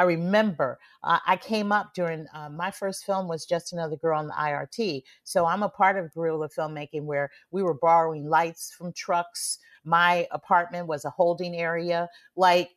I 0.00 0.04
remember 0.04 0.78
uh, 1.04 1.18
I 1.26 1.36
came 1.36 1.72
up 1.72 1.92
during 1.94 2.26
uh, 2.32 2.48
my 2.48 2.70
first 2.70 3.04
film 3.04 3.28
was 3.28 3.44
Just 3.44 3.74
Another 3.74 3.96
Girl 3.96 4.18
on 4.18 4.28
the 4.28 4.32
IRT. 4.32 5.02
So 5.24 5.44
I'm 5.44 5.62
a 5.62 5.68
part 5.68 5.98
of 5.98 6.10
guerrilla 6.14 6.48
filmmaking 6.48 7.02
where 7.02 7.28
we 7.50 7.62
were 7.62 7.74
borrowing 7.74 8.26
lights 8.26 8.72
from 8.72 8.94
trucks. 8.94 9.58
My 9.84 10.26
apartment 10.30 10.86
was 10.86 11.04
a 11.04 11.10
holding 11.10 11.54
area. 11.54 12.08
Like 12.34 12.70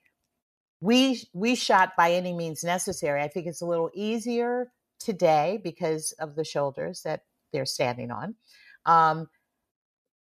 we 0.81 1.23
we 1.31 1.55
shot 1.55 1.93
by 1.95 2.11
any 2.11 2.33
means 2.33 2.61
necessary. 2.61 3.21
I 3.21 3.29
think 3.29 3.47
it's 3.47 3.61
a 3.61 3.65
little 3.65 3.89
easier 3.93 4.73
today 4.99 5.61
because 5.63 6.11
of 6.19 6.35
the 6.35 6.43
shoulders 6.43 7.03
that 7.03 7.21
they're 7.53 7.65
standing 7.65 8.11
on. 8.11 8.35
Um, 8.85 9.29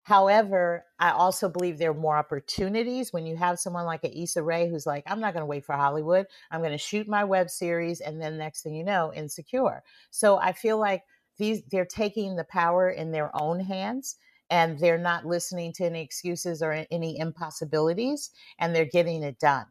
However, 0.10 0.88
I 1.00 1.12
also 1.12 1.48
believe 1.48 1.78
there 1.78 1.92
are 1.92 1.94
more 1.94 2.18
opportunities 2.18 3.14
when 3.14 3.28
you 3.28 3.36
have 3.38 3.60
someone 3.60 3.86
like 3.86 4.04
a 4.04 4.20
Issa 4.20 4.42
Rae 4.42 4.68
who's 4.68 4.88
like, 4.88 5.04
I'm 5.06 5.20
not 5.20 5.34
going 5.34 5.44
to 5.44 5.46
wait 5.46 5.64
for 5.66 5.76
Hollywood. 5.76 6.26
I'm 6.50 6.62
going 6.62 6.72
to 6.72 6.80
shoot 6.80 7.08
my 7.08 7.24
web 7.24 7.52
series, 7.52 8.02
and 8.02 8.20
then 8.20 8.36
next 8.36 8.64
thing 8.64 8.74
you 8.74 8.84
know, 8.84 9.14
insecure. 9.14 9.84
So 10.10 10.38
I 10.40 10.54
feel 10.54 10.80
like 10.80 11.04
these 11.38 11.62
they're 11.70 11.86
taking 11.86 12.36
the 12.36 12.44
power 12.44 12.90
in 12.90 13.12
their 13.12 13.30
own 13.40 13.60
hands, 13.60 14.16
and 14.50 14.80
they're 14.80 14.98
not 14.98 15.28
listening 15.28 15.74
to 15.74 15.86
any 15.86 16.02
excuses 16.02 16.64
or 16.64 16.86
any 16.90 17.20
impossibilities, 17.20 18.32
and 18.58 18.76
they're 18.76 18.86
getting 18.86 19.22
it 19.22 19.38
done. 19.38 19.68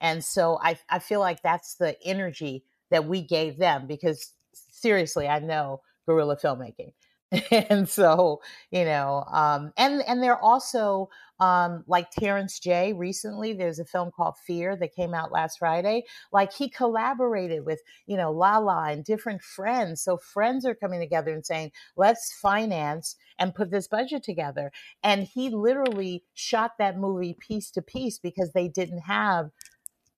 And 0.00 0.22
so 0.24 0.58
I 0.62 0.78
I 0.90 0.98
feel 0.98 1.20
like 1.20 1.42
that's 1.42 1.76
the 1.76 1.96
energy 2.04 2.64
that 2.90 3.06
we 3.06 3.22
gave 3.22 3.56
them 3.58 3.86
because 3.86 4.34
seriously, 4.52 5.26
I 5.26 5.38
know 5.38 5.80
guerrilla 6.06 6.36
filmmaking. 6.36 6.92
and 7.52 7.88
so 7.88 8.40
you 8.72 8.84
know 8.84 9.24
um 9.32 9.72
and 9.76 10.02
and 10.08 10.20
they're 10.22 10.38
also 10.42 11.08
um 11.38 11.84
like 11.86 12.10
terrence 12.10 12.58
j 12.58 12.92
recently 12.92 13.52
there's 13.52 13.78
a 13.78 13.84
film 13.84 14.10
called 14.10 14.34
fear 14.44 14.74
that 14.74 14.94
came 14.94 15.14
out 15.14 15.30
last 15.30 15.58
friday 15.58 16.02
like 16.32 16.52
he 16.52 16.68
collaborated 16.68 17.64
with 17.64 17.80
you 18.06 18.16
know 18.16 18.32
lala 18.32 18.90
and 18.90 19.04
different 19.04 19.40
friends 19.42 20.02
so 20.02 20.16
friends 20.16 20.64
are 20.66 20.74
coming 20.74 21.00
together 21.00 21.32
and 21.32 21.46
saying 21.46 21.70
let's 21.96 22.32
finance 22.40 23.14
and 23.38 23.54
put 23.54 23.70
this 23.70 23.88
budget 23.88 24.22
together. 24.22 24.70
And 25.02 25.24
he 25.24 25.48
literally 25.48 26.24
shot 26.34 26.72
that 26.78 26.98
movie 26.98 27.34
piece 27.40 27.70
to 27.70 27.80
piece 27.82 28.18
because 28.18 28.52
they 28.52 28.68
didn't 28.68 29.00
have 29.00 29.50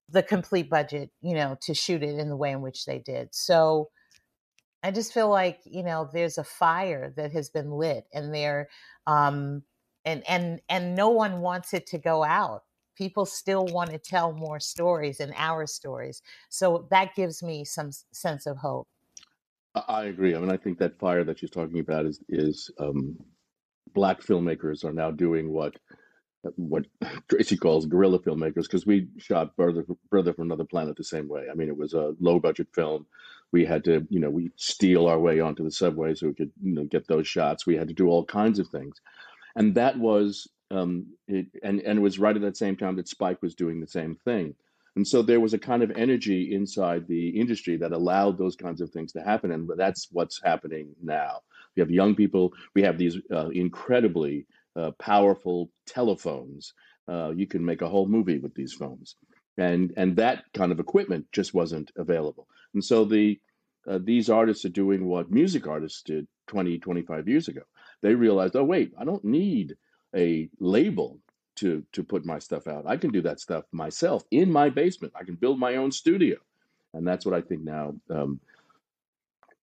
the 0.08 0.22
complete 0.22 0.68
budget 0.68 1.10
you 1.22 1.34
know 1.34 1.56
to 1.62 1.74
shoot 1.74 2.02
it 2.02 2.18
in 2.18 2.28
the 2.28 2.36
way 2.36 2.50
in 2.52 2.60
which 2.60 2.84
they 2.86 2.98
did. 2.98 3.28
So 3.34 3.88
I 4.82 4.90
just 4.90 5.12
feel 5.12 5.28
like 5.28 5.60
you 5.64 5.82
know 5.82 6.08
there's 6.12 6.38
a 6.38 6.44
fire 6.44 7.12
that 7.16 7.32
has 7.32 7.50
been 7.50 7.70
lit, 7.70 8.06
and 8.12 8.34
there, 8.34 8.68
um, 9.06 9.62
and 10.04 10.22
and 10.28 10.60
and 10.68 10.94
no 10.94 11.08
one 11.10 11.40
wants 11.40 11.74
it 11.74 11.86
to 11.88 11.98
go 11.98 12.24
out. 12.24 12.64
People 12.96 13.24
still 13.24 13.64
want 13.66 13.90
to 13.90 13.98
tell 13.98 14.32
more 14.32 14.60
stories 14.60 15.20
and 15.20 15.32
our 15.36 15.66
stories, 15.66 16.22
so 16.48 16.86
that 16.90 17.14
gives 17.14 17.42
me 17.42 17.64
some 17.64 17.90
sense 18.12 18.46
of 18.46 18.58
hope. 18.58 18.88
I 19.74 20.04
agree. 20.04 20.34
I 20.34 20.38
mean, 20.38 20.50
I 20.50 20.56
think 20.58 20.78
that 20.78 20.98
fire 20.98 21.24
that 21.24 21.38
she's 21.38 21.50
talking 21.50 21.80
about 21.80 22.06
is 22.06 22.20
is 22.28 22.70
um, 22.78 23.16
black 23.94 24.20
filmmakers 24.20 24.84
are 24.84 24.92
now 24.92 25.10
doing 25.10 25.50
what 25.50 25.76
what 26.56 26.86
Tracey 27.28 27.56
calls 27.56 27.86
guerrilla 27.86 28.18
filmmakers 28.18 28.62
because 28.62 28.86
we 28.86 29.08
shot 29.18 29.56
Brother 29.56 29.84
Brother 30.10 30.32
from 30.32 30.46
Another 30.46 30.64
Planet 30.64 30.96
the 30.96 31.04
same 31.04 31.28
way. 31.28 31.46
I 31.50 31.54
mean, 31.54 31.68
it 31.68 31.76
was 31.76 31.94
a 31.94 32.14
low 32.20 32.38
budget 32.38 32.68
film. 32.74 33.06
We 33.52 33.64
had 33.64 33.84
to, 33.84 34.06
you 34.08 34.20
know, 34.20 34.30
we 34.30 34.50
steal 34.56 35.06
our 35.06 35.18
way 35.18 35.40
onto 35.40 35.62
the 35.64 35.70
subway 35.70 36.14
so 36.14 36.28
we 36.28 36.34
could, 36.34 36.52
you 36.62 36.74
know, 36.74 36.84
get 36.84 37.06
those 37.06 37.28
shots. 37.28 37.66
We 37.66 37.76
had 37.76 37.88
to 37.88 37.94
do 37.94 38.08
all 38.08 38.24
kinds 38.24 38.58
of 38.58 38.68
things, 38.68 39.00
and 39.56 39.74
that 39.74 39.98
was, 39.98 40.48
um, 40.70 41.06
it, 41.28 41.46
and 41.62 41.80
and 41.80 41.98
it 41.98 42.02
was 42.02 42.18
right 42.18 42.34
at 42.36 42.42
that 42.42 42.56
same 42.56 42.76
time 42.76 42.96
that 42.96 43.08
Spike 43.08 43.42
was 43.42 43.54
doing 43.54 43.80
the 43.80 43.86
same 43.86 44.16
thing. 44.24 44.54
And 44.96 45.06
so 45.06 45.22
there 45.22 45.40
was 45.40 45.54
a 45.54 45.58
kind 45.58 45.82
of 45.82 45.90
energy 45.92 46.54
inside 46.54 47.08
the 47.08 47.28
industry 47.30 47.78
that 47.78 47.92
allowed 47.92 48.36
those 48.36 48.56
kinds 48.56 48.80
of 48.82 48.90
things 48.90 49.12
to 49.12 49.22
happen, 49.22 49.52
and 49.52 49.70
that's 49.76 50.08
what's 50.12 50.40
happening 50.42 50.94
now. 51.02 51.40
We 51.76 51.80
have 51.80 51.90
young 51.90 52.14
people. 52.14 52.52
We 52.74 52.82
have 52.82 52.98
these 52.98 53.16
uh, 53.30 53.48
incredibly 53.48 54.46
uh, 54.76 54.90
powerful 54.98 55.70
telephones. 55.86 56.74
Uh, 57.08 57.32
you 57.34 57.46
can 57.46 57.64
make 57.64 57.82
a 57.82 57.88
whole 57.88 58.06
movie 58.06 58.38
with 58.38 58.54
these 58.54 58.74
phones, 58.74 59.16
and 59.58 59.92
and 59.96 60.16
that 60.16 60.44
kind 60.54 60.72
of 60.72 60.80
equipment 60.80 61.26
just 61.32 61.54
wasn't 61.54 61.90
available. 61.96 62.48
And 62.74 62.84
so 62.84 63.04
the 63.04 63.40
uh, 63.86 63.98
these 64.02 64.30
artists 64.30 64.64
are 64.64 64.70
doing 64.70 65.06
what 65.06 65.30
music 65.30 65.66
artists 65.66 66.02
did 66.02 66.26
20, 66.46 66.78
25 66.78 67.28
years 67.28 67.48
ago. 67.48 67.62
They 68.00 68.14
realized, 68.14 68.56
oh 68.56 68.64
wait, 68.64 68.92
I 68.98 69.04
don't 69.04 69.24
need 69.24 69.76
a 70.14 70.48
label 70.60 71.18
to 71.56 71.84
to 71.92 72.02
put 72.02 72.24
my 72.24 72.38
stuff 72.38 72.66
out. 72.66 72.86
I 72.86 72.96
can 72.96 73.10
do 73.10 73.22
that 73.22 73.40
stuff 73.40 73.64
myself 73.72 74.24
in 74.30 74.50
my 74.50 74.70
basement. 74.70 75.12
I 75.16 75.24
can 75.24 75.34
build 75.34 75.58
my 75.58 75.76
own 75.76 75.92
studio, 75.92 76.36
and 76.94 77.06
that's 77.06 77.26
what 77.26 77.34
I 77.34 77.40
think 77.40 77.62
now. 77.62 77.94
Um, 78.10 78.40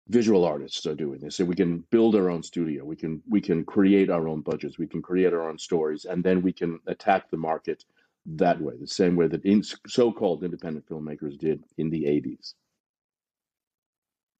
visual 0.08 0.44
artists 0.44 0.86
are 0.86 0.94
doing 0.94 1.18
this. 1.20 1.36
So 1.36 1.44
we 1.44 1.56
can 1.56 1.84
build 1.90 2.14
our 2.14 2.30
own 2.30 2.42
studio. 2.42 2.84
We 2.84 2.96
can 2.96 3.22
we 3.28 3.40
can 3.40 3.64
create 3.64 4.10
our 4.10 4.28
own 4.28 4.40
budgets. 4.40 4.78
We 4.78 4.86
can 4.86 5.02
create 5.02 5.32
our 5.32 5.48
own 5.48 5.58
stories, 5.58 6.04
and 6.04 6.22
then 6.24 6.42
we 6.42 6.52
can 6.52 6.80
attack 6.86 7.30
the 7.30 7.36
market 7.36 7.84
that 8.26 8.60
way, 8.60 8.74
the 8.80 8.86
same 8.86 9.16
way 9.16 9.28
that 9.28 9.44
in, 9.44 9.62
so-called 9.86 10.42
independent 10.42 10.86
filmmakers 10.88 11.38
did 11.38 11.64
in 11.78 11.90
the 11.90 12.04
'80s. 12.04 12.54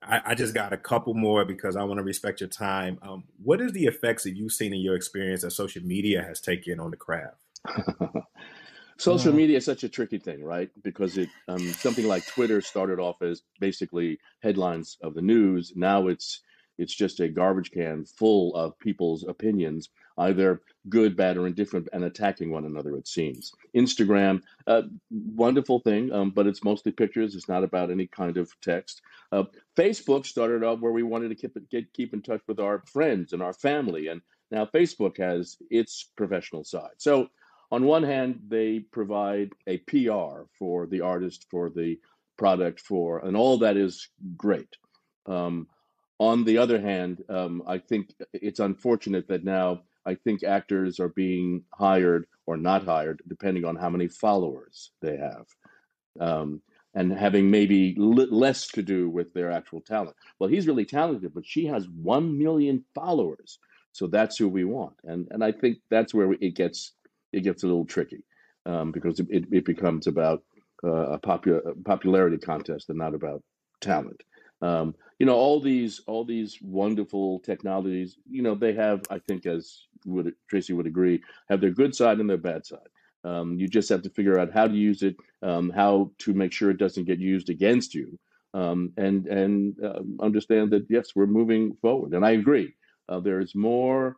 I, 0.02 0.20
I 0.26 0.34
just 0.34 0.54
got 0.54 0.72
a 0.72 0.76
couple 0.76 1.14
more 1.14 1.44
because 1.44 1.76
I 1.76 1.84
want 1.84 1.98
to 1.98 2.04
respect 2.04 2.40
your 2.40 2.48
time. 2.48 2.98
Um, 3.02 3.24
what 3.42 3.60
is 3.60 3.72
the 3.72 3.86
effects 3.86 4.24
that 4.24 4.36
you've 4.36 4.52
seen 4.52 4.72
in 4.72 4.80
your 4.80 4.94
experience 4.94 5.42
that 5.42 5.50
social 5.52 5.82
media 5.82 6.22
has 6.22 6.40
taken 6.40 6.80
on 6.80 6.90
the 6.90 6.96
craft? 6.96 7.42
Social 8.98 9.32
yeah. 9.32 9.36
media 9.36 9.56
is 9.58 9.64
such 9.64 9.84
a 9.84 9.90
tricky 9.90 10.18
thing, 10.18 10.42
right? 10.42 10.70
Because 10.82 11.18
it 11.18 11.28
um, 11.48 11.58
something 11.74 12.06
like 12.06 12.26
Twitter 12.26 12.62
started 12.62 12.98
off 12.98 13.20
as 13.20 13.42
basically 13.60 14.18
headlines 14.40 14.96
of 15.02 15.14
the 15.14 15.20
news. 15.20 15.72
Now 15.76 16.08
it's 16.08 16.40
it's 16.78 16.94
just 16.94 17.20
a 17.20 17.28
garbage 17.28 17.70
can 17.70 18.06
full 18.06 18.54
of 18.54 18.78
people's 18.78 19.24
opinions, 19.28 19.90
either 20.18 20.62
good, 20.88 21.16
bad, 21.16 21.36
or 21.36 21.46
indifferent, 21.46 21.88
and 21.92 22.04
attacking 22.04 22.50
one 22.50 22.64
another. 22.64 22.96
It 22.96 23.08
seems 23.08 23.52
Instagram, 23.74 24.42
uh, 24.66 24.82
wonderful 25.10 25.80
thing, 25.80 26.12
um, 26.12 26.30
but 26.30 26.46
it's 26.46 26.64
mostly 26.64 26.92
pictures. 26.92 27.34
It's 27.34 27.48
not 27.48 27.64
about 27.64 27.90
any 27.90 28.06
kind 28.06 28.36
of 28.36 28.50
text. 28.60 29.02
Uh, 29.32 29.44
Facebook 29.76 30.26
started 30.26 30.64
out 30.64 30.80
where 30.80 30.92
we 30.92 31.02
wanted 31.02 31.28
to 31.28 31.34
keep 31.34 31.56
get, 31.70 31.92
keep 31.92 32.14
in 32.14 32.22
touch 32.22 32.40
with 32.46 32.60
our 32.60 32.82
friends 32.86 33.32
and 33.32 33.42
our 33.42 33.52
family, 33.52 34.08
and 34.08 34.20
now 34.50 34.64
Facebook 34.64 35.18
has 35.18 35.56
its 35.70 36.10
professional 36.16 36.64
side. 36.64 36.94
So 36.98 37.28
on 37.70 37.84
one 37.84 38.04
hand, 38.04 38.40
they 38.48 38.80
provide 38.80 39.52
a 39.66 39.78
PR 39.78 40.44
for 40.58 40.86
the 40.86 41.00
artist, 41.00 41.46
for 41.50 41.68
the 41.68 41.98
product, 42.36 42.80
for, 42.80 43.18
and 43.24 43.36
all 43.36 43.58
that 43.58 43.76
is 43.76 44.08
great. 44.36 44.76
Um, 45.26 45.66
on 46.18 46.44
the 46.44 46.58
other 46.58 46.80
hand, 46.80 47.24
um, 47.28 47.62
I 47.66 47.78
think 47.78 48.14
it's 48.32 48.60
unfortunate 48.60 49.28
that 49.28 49.44
now 49.44 49.82
I 50.06 50.14
think 50.14 50.44
actors 50.44 51.00
are 51.00 51.08
being 51.08 51.64
hired 51.74 52.26
or 52.46 52.56
not 52.56 52.84
hired, 52.84 53.22
depending 53.28 53.64
on 53.64 53.76
how 53.76 53.90
many 53.90 54.08
followers 54.08 54.92
they 55.02 55.16
have, 55.16 55.46
um, 56.20 56.62
and 56.94 57.12
having 57.12 57.50
maybe 57.50 57.94
less 57.98 58.68
to 58.68 58.82
do 58.82 59.10
with 59.10 59.34
their 59.34 59.50
actual 59.50 59.80
talent. 59.80 60.16
Well, 60.38 60.48
he's 60.48 60.66
really 60.66 60.84
talented, 60.84 61.34
but 61.34 61.44
she 61.46 61.66
has 61.66 61.88
one 61.88 62.38
million 62.38 62.84
followers, 62.94 63.58
so 63.92 64.06
that's 64.06 64.38
who 64.38 64.48
we 64.48 64.64
want, 64.64 64.94
and 65.04 65.26
and 65.30 65.42
I 65.42 65.52
think 65.52 65.78
that's 65.90 66.14
where 66.14 66.32
it 66.32 66.54
gets 66.54 66.92
it 67.32 67.40
gets 67.40 67.64
a 67.64 67.66
little 67.66 67.84
tricky 67.84 68.24
um, 68.64 68.92
because 68.92 69.20
it, 69.20 69.44
it 69.50 69.64
becomes 69.64 70.06
about 70.06 70.42
uh, 70.84 71.10
a 71.12 71.18
popular 71.18 71.62
popularity 71.84 72.38
contest 72.38 72.88
and 72.88 72.98
not 72.98 73.14
about 73.14 73.42
talent. 73.80 74.22
Um, 74.62 74.94
you 75.18 75.26
know, 75.26 75.34
all 75.34 75.60
these 75.60 76.00
all 76.06 76.24
these 76.24 76.58
wonderful 76.60 77.40
technologies. 77.40 78.18
You 78.28 78.42
know, 78.42 78.54
they 78.54 78.74
have, 78.74 79.02
I 79.10 79.18
think, 79.18 79.46
as 79.46 79.86
would 80.04 80.34
Tracey 80.48 80.72
would 80.72 80.86
agree, 80.86 81.22
have 81.48 81.60
their 81.60 81.70
good 81.70 81.94
side 81.94 82.18
and 82.18 82.28
their 82.28 82.36
bad 82.36 82.66
side. 82.66 82.88
Um, 83.24 83.58
you 83.58 83.66
just 83.66 83.88
have 83.88 84.02
to 84.02 84.10
figure 84.10 84.38
out 84.38 84.52
how 84.52 84.68
to 84.68 84.74
use 84.74 85.02
it, 85.02 85.16
um, 85.42 85.70
how 85.70 86.12
to 86.18 86.32
make 86.34 86.52
sure 86.52 86.70
it 86.70 86.78
doesn't 86.78 87.06
get 87.06 87.18
used 87.18 87.50
against 87.50 87.94
you, 87.94 88.18
um, 88.54 88.92
and 88.96 89.26
and 89.26 89.76
uh, 89.82 90.02
understand 90.20 90.70
that 90.72 90.86
yes, 90.88 91.16
we're 91.16 91.26
moving 91.26 91.74
forward. 91.80 92.12
And 92.12 92.24
I 92.24 92.32
agree, 92.32 92.74
uh, 93.08 93.20
there 93.20 93.40
is 93.40 93.54
more 93.54 94.16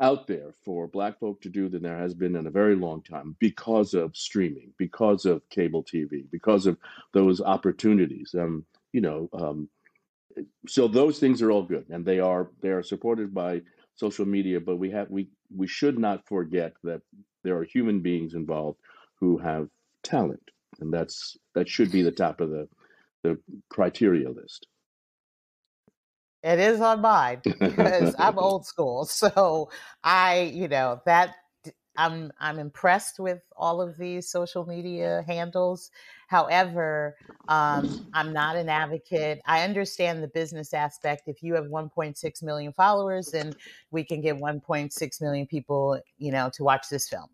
out 0.00 0.26
there 0.26 0.52
for 0.64 0.88
black 0.88 1.20
folk 1.20 1.40
to 1.40 1.48
do 1.48 1.68
than 1.68 1.82
there 1.82 1.96
has 1.96 2.12
been 2.12 2.34
in 2.34 2.48
a 2.48 2.50
very 2.50 2.74
long 2.74 3.02
time 3.02 3.36
because 3.38 3.94
of 3.94 4.16
streaming, 4.16 4.72
because 4.76 5.24
of 5.24 5.48
cable 5.48 5.84
TV, 5.84 6.24
because 6.32 6.66
of 6.66 6.76
those 7.12 7.40
opportunities. 7.40 8.34
Um, 8.36 8.66
you 8.92 9.00
know, 9.00 9.30
um, 9.32 9.68
so 10.66 10.88
those 10.88 11.18
things 11.18 11.42
are 11.42 11.50
all 11.50 11.62
good, 11.62 11.86
and 11.90 12.04
they 12.04 12.20
are 12.20 12.50
they 12.60 12.70
are 12.70 12.82
supported 12.82 13.34
by 13.34 13.62
social 13.94 14.26
media. 14.26 14.60
But 14.60 14.76
we 14.76 14.90
have 14.90 15.10
we 15.10 15.28
we 15.54 15.66
should 15.66 15.98
not 15.98 16.26
forget 16.26 16.72
that 16.84 17.02
there 17.42 17.56
are 17.56 17.64
human 17.64 18.00
beings 18.00 18.34
involved 18.34 18.78
who 19.20 19.38
have 19.38 19.68
talent, 20.02 20.50
and 20.80 20.92
that's 20.92 21.36
that 21.54 21.68
should 21.68 21.92
be 21.92 22.02
the 22.02 22.12
top 22.12 22.40
of 22.40 22.50
the 22.50 22.68
the 23.22 23.38
criteria 23.68 24.30
list. 24.30 24.66
It 26.42 26.58
is 26.58 26.80
on 26.80 27.00
mine 27.00 27.40
because 27.44 28.14
I'm 28.18 28.38
old 28.38 28.66
school. 28.66 29.04
So 29.04 29.70
I, 30.02 30.50
you 30.52 30.68
know, 30.68 31.00
that 31.06 31.34
I'm 31.96 32.32
I'm 32.40 32.58
impressed 32.58 33.18
with 33.20 33.42
all 33.56 33.80
of 33.80 33.96
these 33.96 34.28
social 34.28 34.66
media 34.66 35.24
handles. 35.26 35.90
However, 36.28 37.16
um, 37.48 38.06
I'm 38.14 38.32
not 38.32 38.56
an 38.56 38.68
advocate. 38.68 39.40
I 39.46 39.64
understand 39.64 40.22
the 40.22 40.28
business 40.28 40.72
aspect. 40.72 41.24
If 41.26 41.42
you 41.42 41.54
have 41.54 41.66
1.6 41.66 42.42
million 42.42 42.72
followers, 42.72 43.30
then 43.32 43.54
we 43.90 44.04
can 44.04 44.20
get 44.20 44.38
1.6 44.38 45.20
million 45.20 45.46
people, 45.46 46.00
you 46.18 46.32
know, 46.32 46.50
to 46.54 46.64
watch 46.64 46.88
this 46.88 47.08
film. 47.08 47.28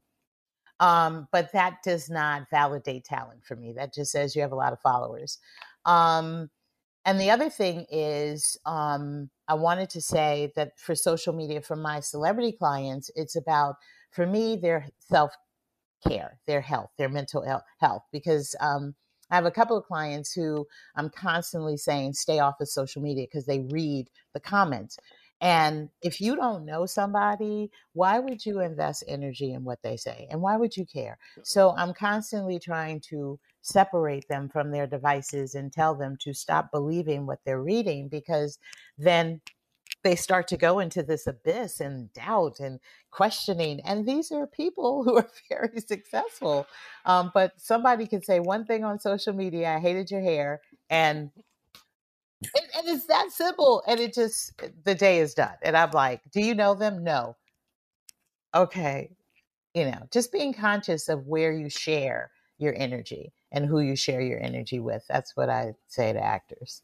Um, 0.80 1.28
but 1.32 1.52
that 1.52 1.78
does 1.84 2.08
not 2.08 2.48
validate 2.50 3.04
talent 3.04 3.44
for 3.44 3.56
me. 3.56 3.72
That 3.72 3.92
just 3.94 4.12
says 4.12 4.34
you 4.36 4.42
have 4.42 4.52
a 4.52 4.56
lot 4.56 4.72
of 4.72 4.80
followers. 4.80 5.38
Um, 5.84 6.50
and 7.04 7.20
the 7.20 7.30
other 7.30 7.50
thing 7.50 7.86
is, 7.90 8.56
um, 8.66 9.30
I 9.48 9.54
wanted 9.54 9.90
to 9.90 10.00
say 10.00 10.52
that 10.56 10.78
for 10.78 10.94
social 10.94 11.32
media, 11.32 11.62
for 11.62 11.76
my 11.76 12.00
celebrity 12.00 12.52
clients, 12.52 13.10
it's 13.16 13.34
about, 13.36 13.76
for 14.10 14.26
me, 14.26 14.56
their 14.56 14.88
self 14.98 15.32
care, 16.06 16.38
their 16.46 16.60
health, 16.60 16.90
their 16.98 17.08
mental 17.08 17.44
health, 17.80 18.02
because 18.12 18.54
um, 18.60 18.94
I 19.30 19.34
have 19.34 19.46
a 19.46 19.50
couple 19.50 19.76
of 19.76 19.84
clients 19.84 20.32
who 20.32 20.66
I'm 20.96 21.10
constantly 21.10 21.76
saying 21.76 22.14
stay 22.14 22.38
off 22.38 22.60
of 22.60 22.68
social 22.68 23.02
media 23.02 23.26
because 23.26 23.46
they 23.46 23.60
read 23.60 24.08
the 24.32 24.40
comments. 24.40 24.98
And 25.40 25.88
if 26.02 26.20
you 26.20 26.34
don't 26.34 26.64
know 26.64 26.84
somebody, 26.84 27.70
why 27.92 28.18
would 28.18 28.44
you 28.44 28.60
invest 28.60 29.04
energy 29.06 29.52
in 29.52 29.62
what 29.62 29.78
they 29.82 29.96
say? 29.96 30.26
And 30.30 30.40
why 30.40 30.56
would 30.56 30.76
you 30.76 30.84
care? 30.84 31.16
So 31.44 31.74
I'm 31.76 31.94
constantly 31.94 32.58
trying 32.58 33.00
to 33.10 33.38
separate 33.60 34.26
them 34.28 34.48
from 34.48 34.72
their 34.72 34.86
devices 34.86 35.54
and 35.54 35.72
tell 35.72 35.94
them 35.94 36.16
to 36.22 36.32
stop 36.32 36.72
believing 36.72 37.24
what 37.24 37.38
they're 37.44 37.62
reading 37.62 38.08
because 38.08 38.58
then 38.96 39.40
they 40.04 40.16
start 40.16 40.48
to 40.48 40.56
go 40.56 40.78
into 40.78 41.02
this 41.02 41.26
abyss 41.26 41.80
and 41.80 42.12
doubt 42.12 42.60
and 42.60 42.80
questioning. 43.10 43.80
And 43.84 44.06
these 44.06 44.30
are 44.32 44.46
people 44.46 45.04
who 45.04 45.16
are 45.16 45.30
very 45.48 45.80
successful. 45.80 46.66
Um, 47.04 47.30
but 47.34 47.52
somebody 47.56 48.06
can 48.06 48.22
say 48.22 48.40
one 48.40 48.64
thing 48.64 48.84
on 48.84 48.98
social 48.98 49.32
media 49.32 49.74
I 49.76 49.80
hated 49.80 50.10
your 50.10 50.22
hair. 50.22 50.60
And 50.90 51.30
and, 52.54 52.64
and 52.76 52.88
it's 52.96 53.06
that 53.06 53.30
simple. 53.32 53.82
And 53.86 54.00
it 54.00 54.14
just, 54.14 54.52
the 54.84 54.94
day 54.94 55.18
is 55.18 55.34
done. 55.34 55.54
And 55.62 55.76
I'm 55.76 55.90
like, 55.90 56.20
do 56.32 56.40
you 56.40 56.54
know 56.54 56.74
them? 56.74 57.02
No. 57.02 57.36
Okay. 58.54 59.10
You 59.74 59.86
know, 59.86 60.06
just 60.12 60.32
being 60.32 60.52
conscious 60.54 61.08
of 61.08 61.26
where 61.26 61.52
you 61.52 61.68
share 61.68 62.30
your 62.58 62.74
energy 62.76 63.32
and 63.52 63.66
who 63.66 63.80
you 63.80 63.96
share 63.96 64.20
your 64.20 64.42
energy 64.42 64.80
with. 64.80 65.04
That's 65.08 65.36
what 65.36 65.48
I 65.50 65.74
say 65.88 66.12
to 66.12 66.20
actors. 66.20 66.82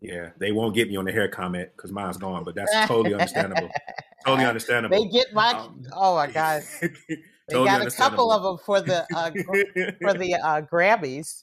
Yeah, 0.00 0.30
they 0.38 0.52
won't 0.52 0.74
get 0.74 0.88
me 0.88 0.96
on 0.96 1.04
the 1.04 1.12
hair 1.12 1.28
comment 1.28 1.70
because 1.76 1.90
mine's 1.90 2.16
gone, 2.16 2.44
but 2.44 2.54
that's 2.54 2.72
totally 2.86 3.14
understandable. 3.14 3.68
totally 4.24 4.46
understandable. 4.46 4.96
They 4.96 5.08
get 5.10 5.32
my 5.32 5.52
um, 5.52 5.82
oh 5.92 6.14
my 6.14 6.26
god, 6.30 6.62
they 6.80 6.88
totally 7.50 7.66
got 7.66 7.86
a 7.86 7.90
couple 7.90 8.30
of 8.30 8.42
them 8.42 8.58
for 8.64 8.80
the 8.80 9.06
uh, 9.14 9.30
for 10.00 10.14
the 10.14 10.34
uh, 10.34 10.62
Grammys. 10.62 11.42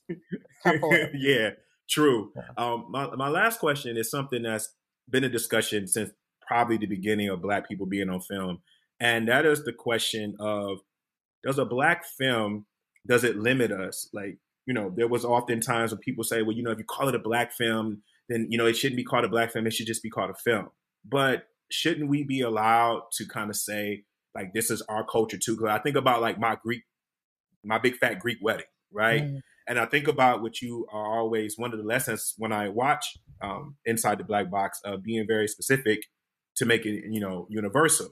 yeah, 1.14 1.50
True. 1.90 2.32
Um, 2.58 2.88
my 2.90 3.08
my 3.16 3.30
last 3.30 3.60
question 3.60 3.98
is 3.98 4.10
something 4.10 4.44
that's 4.44 4.74
been 5.10 5.24
a 5.24 5.30
discussion 5.30 5.88
since 5.88 6.12
probably 6.48 6.78
the 6.78 6.88
beginning 6.88 7.30
of 7.30 7.42
Black 7.42 7.68
people 7.68 7.86
being 7.86 8.10
on 8.10 8.22
film, 8.22 8.60
and 9.00 9.28
that 9.28 9.46
is 9.46 9.64
the 9.64 9.74
question 9.74 10.36
of 10.40 10.80
does 11.44 11.60
a 11.60 11.66
Black 11.66 12.04
film 12.06 12.66
does 13.08 13.24
it 13.24 13.38
limit 13.38 13.72
us? 13.72 14.10
Like 14.14 14.40
you 14.66 14.74
know, 14.74 14.92
there 14.96 15.08
was 15.08 15.24
often 15.24 15.62
times 15.62 15.92
when 15.92 16.00
people 16.00 16.24
say, 16.24 16.42
well, 16.42 16.56
you 16.56 16.64
know, 16.64 16.72
if 16.72 16.80
you 16.80 16.86
call 16.86 17.08
it 17.08 17.16
a 17.16 17.20
Black 17.20 17.54
film, 17.54 18.02
then 18.30 18.48
you 18.50 18.58
know 18.58 18.66
it 18.66 18.76
shouldn't 18.78 18.98
be 18.98 19.04
called 19.04 19.26
a 19.26 19.30
Black 19.30 19.52
film; 19.52 19.68
it 19.68 19.74
should 19.74 19.88
just 19.88 20.04
be 20.04 20.10
called 20.10 20.30
a 20.30 20.36
film. 20.36 20.70
But 21.04 21.48
shouldn't 21.72 22.10
we 22.10 22.24
be 22.24 22.42
allowed 22.42 23.04
to 23.14 23.26
kind 23.26 23.50
of 23.50 23.56
say 23.56 24.04
like 24.34 24.54
this 24.54 24.70
is 24.70 24.82
our 24.84 25.06
culture 25.06 25.38
too? 25.38 25.56
Because 25.56 25.70
I 25.70 25.80
think 25.80 25.96
about 25.96 26.22
like 26.22 26.40
my 26.40 26.58
Greek, 26.64 26.84
my 27.64 27.78
big 27.78 27.98
fat 27.98 28.20
Greek 28.20 28.38
wedding, 28.42 28.66
right? 28.92 29.24
Mm. 29.24 29.40
And 29.68 29.80
I 29.80 29.86
think 29.86 30.08
about 30.08 30.42
what 30.42 30.62
you 30.62 30.86
are 30.92 31.18
always 31.18 31.58
one 31.58 31.72
of 31.74 31.80
the 31.80 31.86
lessons 31.86 32.36
when 32.38 32.52
I 32.52 32.70
watch 32.70 33.18
um, 33.42 33.76
Inside 33.86 34.20
the 34.20 34.24
Black 34.24 34.52
Box, 34.52 34.80
uh, 34.86 34.98
being 34.98 35.26
very 35.28 35.48
specific 35.48 36.04
to 36.58 36.66
make 36.66 36.86
it, 36.86 37.04
you 37.10 37.20
know, 37.20 37.48
universal. 37.50 38.10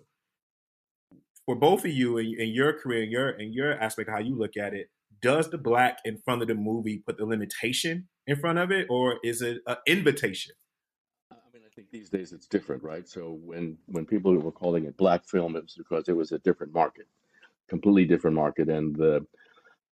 For 1.45 1.55
both 1.55 1.85
of 1.85 1.91
you 1.91 2.17
in, 2.17 2.35
in 2.39 2.49
your 2.49 2.73
career, 2.73 3.03
and 3.03 3.11
your 3.11 3.29
in 3.31 3.53
your 3.53 3.73
aspect 3.73 4.09
of 4.09 4.15
how 4.15 4.21
you 4.21 4.35
look 4.35 4.57
at 4.57 4.73
it, 4.73 4.89
does 5.23 5.49
the 5.49 5.57
black 5.57 5.99
in 6.05 6.17
front 6.17 6.43
of 6.43 6.47
the 6.49 6.53
movie 6.55 6.99
put 6.99 7.17
the 7.17 7.25
limitation 7.25 8.09
in 8.27 8.35
front 8.35 8.59
of 8.59 8.71
it, 8.71 8.87
or 8.89 9.19
is 9.23 9.41
it 9.41 9.59
an 9.65 9.77
invitation? 9.87 10.53
I 11.31 11.35
mean, 11.53 11.63
I 11.65 11.73
think 11.73 11.89
these 11.89 12.09
days 12.09 12.33
it's 12.33 12.45
different, 12.45 12.83
right? 12.83 13.07
So 13.07 13.39
when 13.41 13.77
when 13.87 14.05
people 14.05 14.37
were 14.37 14.51
calling 14.51 14.85
it 14.85 14.97
black 14.97 15.25
film, 15.25 15.55
it 15.55 15.63
was 15.63 15.75
because 15.75 16.09
it 16.09 16.15
was 16.15 16.31
a 16.31 16.39
different 16.39 16.73
market, 16.73 17.07
completely 17.69 18.05
different 18.05 18.35
market, 18.35 18.69
and 18.69 18.95
the 18.95 19.25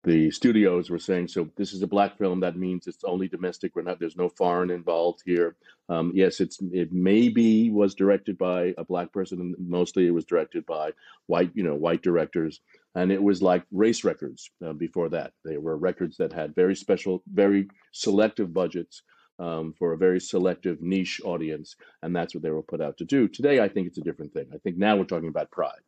the 0.05 0.31
studios 0.31 0.91
were 0.91 0.99
saying, 0.99 1.29
so 1.29 1.49
this 1.57 1.73
is 1.73 1.83
a 1.83 1.87
black 1.87 2.17
film. 2.19 2.41
That 2.41 2.57
means 2.57 2.87
it's 2.87 3.03
only 3.05 3.27
domestic. 3.29 3.75
We're 3.75 3.83
not. 3.83 3.99
There's 3.99 4.17
no 4.17 4.29
foreign 4.29 4.71
involved 4.71 5.23
here. 5.25 5.57
Um, 5.89 6.13
yes, 6.15 6.41
it's 6.41 6.59
it 6.73 6.93
maybe 6.93 7.71
was 7.71 7.95
directed 7.95 8.39
by 8.39 8.75
a 8.79 8.85
black 8.85 9.13
person, 9.13 9.41
and 9.41 9.57
mostly 9.59 10.07
it 10.07 10.13
was 10.13 10.25
directed 10.25 10.65
by 10.67 10.93
white, 11.27 11.51
you 11.55 11.65
know, 11.65 11.75
white 11.75 12.03
directors. 12.03 12.61
And 12.95 13.11
it 13.11 13.23
was 13.23 13.43
like 13.43 13.65
race 13.73 14.05
records 14.05 14.51
uh, 14.65 14.73
before 14.73 15.09
that. 15.11 15.33
They 15.45 15.59
were 15.59 15.77
records 15.77 16.17
that 16.19 16.33
had 16.33 16.55
very 16.55 16.77
special, 16.77 17.23
very 17.33 17.69
selective 17.93 18.53
budgets. 18.53 19.03
Um, 19.41 19.73
for 19.79 19.93
a 19.93 19.97
very 19.97 20.19
selective 20.19 20.83
niche 20.83 21.21
audience, 21.25 21.77
and 22.03 22.17
that's 22.17 22.35
what 22.35 22.43
they 22.43 22.51
were 22.51 22.61
put 22.61 22.81
out 22.81 22.97
to 22.97 23.05
do. 23.05 23.29
Today, 23.29 23.61
I 23.61 23.69
think 23.69 23.87
it's 23.87 23.99
a 23.99 24.01
different 24.01 24.33
thing. 24.33 24.47
I 24.53 24.59
think 24.59 24.77
now 24.77 24.97
we're 24.97 25.05
talking 25.05 25.29
about 25.29 25.53
pride. 25.53 25.79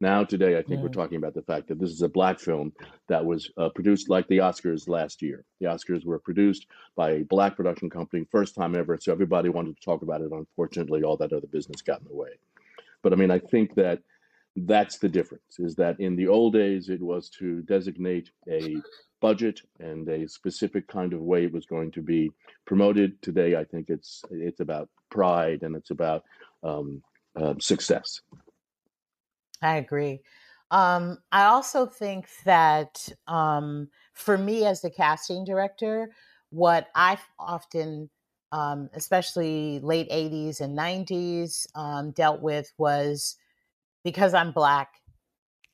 Now, 0.00 0.24
today, 0.24 0.58
I 0.58 0.62
think 0.62 0.82
we're 0.82 0.88
talking 0.88 1.16
about 1.16 1.32
the 1.32 1.42
fact 1.42 1.68
that 1.68 1.78
this 1.78 1.90
is 1.90 2.02
a 2.02 2.08
black 2.08 2.38
film 2.38 2.72
that 3.08 3.24
was 3.24 3.50
uh, 3.56 3.70
produced 3.70 4.10
like 4.10 4.28
the 4.28 4.38
Oscars 4.38 4.88
last 4.88 5.22
year. 5.22 5.44
The 5.58 5.66
Oscars 5.66 6.04
were 6.04 6.18
produced 6.18 6.66
by 6.96 7.12
a 7.12 7.24
black 7.24 7.56
production 7.56 7.88
company, 7.88 8.26
first 8.30 8.54
time 8.54 8.76
ever. 8.76 8.98
So 9.00 9.10
everybody 9.10 9.48
wanted 9.48 9.76
to 9.76 9.82
talk 9.82 10.02
about 10.02 10.20
it. 10.20 10.30
Unfortunately, 10.32 11.02
all 11.02 11.16
that 11.16 11.32
other 11.32 11.46
business 11.46 11.80
got 11.80 12.00
in 12.00 12.08
the 12.08 12.14
way. 12.14 12.28
But 13.02 13.14
I 13.14 13.16
mean, 13.16 13.30
I 13.30 13.38
think 13.38 13.74
that 13.76 14.00
that's 14.56 14.98
the 14.98 15.08
difference 15.08 15.58
is 15.58 15.74
that 15.76 15.98
in 15.98 16.14
the 16.14 16.28
old 16.28 16.52
days, 16.52 16.90
it 16.90 17.00
was 17.00 17.30
to 17.30 17.62
designate 17.62 18.30
a 18.50 18.76
budget 19.20 19.62
and 19.80 20.06
a 20.08 20.28
specific 20.28 20.88
kind 20.88 21.14
of 21.14 21.20
way 21.22 21.44
it 21.44 21.52
was 21.52 21.64
going 21.64 21.90
to 21.92 22.02
be 22.02 22.30
promoted. 22.66 23.20
Today, 23.22 23.56
I 23.56 23.64
think 23.64 23.88
it's 23.88 24.22
it's 24.30 24.60
about 24.60 24.90
pride 25.10 25.62
and 25.62 25.74
it's 25.74 25.90
about 25.90 26.24
um, 26.62 27.02
uh, 27.34 27.54
success. 27.58 28.20
I 29.62 29.76
agree. 29.76 30.20
Um, 30.70 31.18
I 31.32 31.44
also 31.44 31.86
think 31.86 32.28
that 32.44 33.08
um, 33.26 33.88
for 34.14 34.36
me 34.36 34.64
as 34.64 34.80
the 34.80 34.90
casting 34.90 35.44
director, 35.44 36.10
what 36.50 36.88
I 36.94 37.18
often, 37.38 38.10
um, 38.52 38.90
especially 38.94 39.80
late 39.80 40.08
80s 40.10 40.60
and 40.60 40.74
90s, 40.76 41.66
um, 41.74 42.10
dealt 42.10 42.40
with 42.42 42.72
was 42.78 43.36
because 44.04 44.34
I'm 44.34 44.52
Black, 44.52 44.94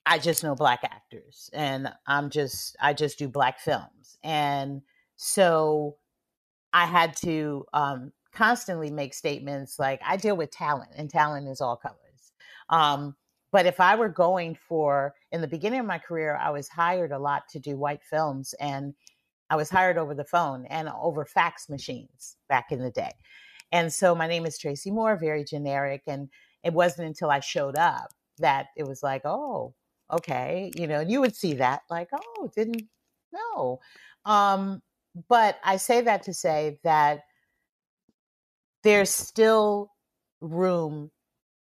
I 0.06 0.18
just 0.18 0.42
know 0.42 0.54
Black 0.54 0.80
actors 0.84 1.50
and 1.52 1.92
I'm 2.06 2.30
just, 2.30 2.76
I 2.80 2.92
just 2.94 3.18
do 3.18 3.28
Black 3.28 3.60
films. 3.60 4.18
And 4.24 4.82
so 5.16 5.96
I 6.72 6.86
had 6.86 7.16
to 7.18 7.66
um, 7.72 8.12
constantly 8.34 8.90
make 8.90 9.14
statements 9.14 9.78
like 9.78 10.00
I 10.06 10.16
deal 10.16 10.36
with 10.36 10.50
talent 10.50 10.92
and 10.96 11.10
talent 11.10 11.48
is 11.48 11.60
all 11.60 11.76
colors. 11.76 12.32
Um, 12.70 13.16
but 13.52 13.66
if 13.66 13.78
I 13.80 13.94
were 13.94 14.08
going 14.08 14.56
for, 14.66 15.14
in 15.30 15.42
the 15.42 15.46
beginning 15.46 15.80
of 15.80 15.86
my 15.86 15.98
career, 15.98 16.36
I 16.36 16.50
was 16.50 16.68
hired 16.68 17.12
a 17.12 17.18
lot 17.18 17.42
to 17.50 17.60
do 17.60 17.76
white 17.76 18.02
films 18.02 18.54
and 18.58 18.94
I 19.50 19.56
was 19.56 19.68
hired 19.68 19.98
over 19.98 20.14
the 20.14 20.24
phone 20.24 20.64
and 20.66 20.88
over 20.88 21.26
fax 21.26 21.68
machines 21.68 22.38
back 22.48 22.72
in 22.72 22.80
the 22.80 22.90
day. 22.90 23.12
And 23.70 23.92
so 23.92 24.14
my 24.14 24.26
name 24.26 24.46
is 24.46 24.58
Tracey 24.58 24.90
Moore, 24.90 25.16
very 25.16 25.44
generic. 25.44 26.02
And 26.06 26.30
it 26.64 26.72
wasn't 26.72 27.08
until 27.08 27.30
I 27.30 27.40
showed 27.40 27.76
up 27.76 28.08
that 28.38 28.68
it 28.74 28.86
was 28.86 29.02
like, 29.02 29.22
oh, 29.26 29.74
okay. 30.10 30.70
You 30.74 30.86
know, 30.86 31.00
and 31.00 31.10
you 31.10 31.20
would 31.20 31.36
see 31.36 31.52
that 31.54 31.82
like, 31.90 32.08
oh, 32.14 32.50
didn't 32.56 32.82
know. 33.32 33.80
Um, 34.24 34.80
but 35.28 35.58
I 35.62 35.76
say 35.76 36.00
that 36.00 36.22
to 36.22 36.32
say 36.32 36.78
that 36.84 37.20
there's 38.82 39.10
still 39.10 39.90
room 40.40 41.10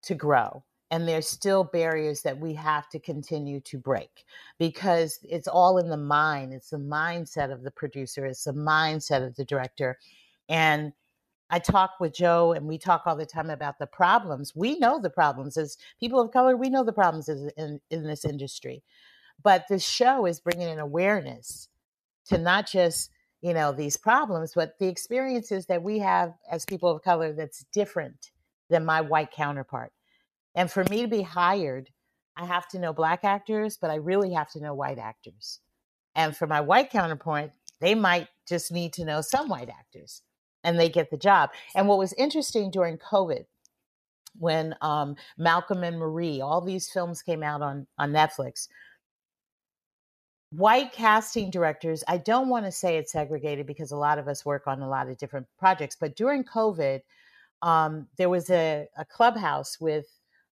to 0.04 0.16
grow 0.16 0.64
and 0.92 1.08
there's 1.08 1.28
still 1.28 1.64
barriers 1.64 2.22
that 2.22 2.38
we 2.38 2.54
have 2.54 2.90
to 2.90 3.00
continue 3.00 3.62
to 3.62 3.80
break 3.80 4.26
because 4.60 5.20
it's 5.24 5.48
all 5.48 5.78
in 5.78 5.90
the 5.90 5.98
mind 5.98 6.54
it's 6.54 6.70
the 6.70 6.78
mindset 6.78 7.52
of 7.52 7.64
the 7.64 7.72
producer 7.72 8.26
it's 8.26 8.44
the 8.44 8.54
mindset 8.54 9.26
of 9.26 9.36
the 9.36 9.46
director 9.46 9.98
and 10.50 10.92
i 11.50 11.58
talk 11.58 11.92
with 12.00 12.14
joe 12.14 12.52
and 12.52 12.68
we 12.68 12.78
talk 12.78 13.04
all 13.06 13.16
the 13.16 13.26
time 13.26 13.50
about 13.50 13.80
the 13.80 13.88
problems. 13.88 14.54
We 14.56 14.78
know 14.78 15.00
the 15.00 15.10
problems 15.10 15.58
as 15.58 15.78
people 16.00 16.20
of 16.20 16.32
color 16.32 16.56
we 16.56 16.70
know 16.70 16.84
the 16.84 16.94
problems 16.94 17.30
in, 17.30 17.80
in 17.90 18.04
this 18.04 18.26
industry 18.26 18.84
but 19.42 19.66
the 19.70 19.80
show 19.80 20.26
is 20.26 20.40
bringing 20.40 20.68
an 20.68 20.80
awareness 20.80 21.70
to 22.26 22.38
not 22.38 22.68
just 22.68 23.10
you 23.42 23.54
know 23.54 23.72
these 23.72 23.98
problems 23.98 24.52
but 24.54 24.78
the 24.80 24.88
experiences 24.88 25.66
that 25.68 25.82
we 25.82 26.00
have 26.00 26.34
as 26.52 26.66
people 26.66 26.90
of 26.90 27.02
color 27.02 27.34
that's 27.34 27.66
different 27.74 28.32
than 28.70 28.86
my 28.86 29.02
white 29.02 29.32
counterpart 29.32 29.92
and 30.56 30.70
for 30.70 30.84
me 30.86 31.02
to 31.02 31.08
be 31.08 31.22
hired, 31.22 31.90
I 32.36 32.46
have 32.46 32.68
to 32.70 32.80
know 32.80 32.94
black 32.94 33.24
actors, 33.24 33.78
but 33.80 33.92
I 33.92 33.96
really 33.96 34.34
have 34.34 34.50
to 34.52 34.62
know 34.62 34.74
white 34.74 34.98
actors. 34.98 35.60
And 36.16 36.36
for 36.36 36.48
my 36.48 36.62
white 36.62 36.90
counterpart, 36.90 37.52
they 37.80 37.96
might 37.96 38.28
just 38.48 38.72
need 38.72 38.94
to 38.94 39.06
know 39.06 39.22
some 39.22 39.50
white 39.50 39.70
actors 39.70 40.22
and 40.64 40.80
they 40.80 40.90
get 40.90 41.10
the 41.10 41.18
job. 41.18 41.52
And 41.76 41.88
what 41.88 41.98
was 41.98 42.14
interesting 42.14 42.70
during 42.72 42.98
COVID, 42.98 43.46
when 44.38 44.76
um, 44.82 45.16
Malcolm 45.38 45.84
and 45.84 45.98
Marie, 46.00 46.42
all 46.42 46.62
these 46.62 46.90
films 46.90 47.22
came 47.22 47.44
out 47.44 47.62
on, 47.62 47.88
on 47.98 48.12
Netflix, 48.12 48.68
white 50.52 50.92
casting 50.92 51.50
directors, 51.50 52.04
I 52.08 52.18
don't 52.18 52.50
want 52.50 52.66
to 52.66 52.72
say 52.72 52.98
it's 52.98 53.14
segregated 53.14 53.66
because 53.66 53.92
a 53.92 53.98
lot 53.98 54.20
of 54.20 54.28
us 54.28 54.46
work 54.46 54.68
on 54.68 54.82
a 54.82 54.90
lot 54.90 55.10
of 55.10 55.18
different 55.18 55.48
projects, 55.58 55.98
but 56.00 56.16
during 56.16 56.44
COVID, 56.44 57.02
um, 57.62 58.08
there 58.18 58.30
was 58.30 58.50
a, 58.50 58.88
a 58.98 59.06
clubhouse 59.06 59.80
with 59.80 60.06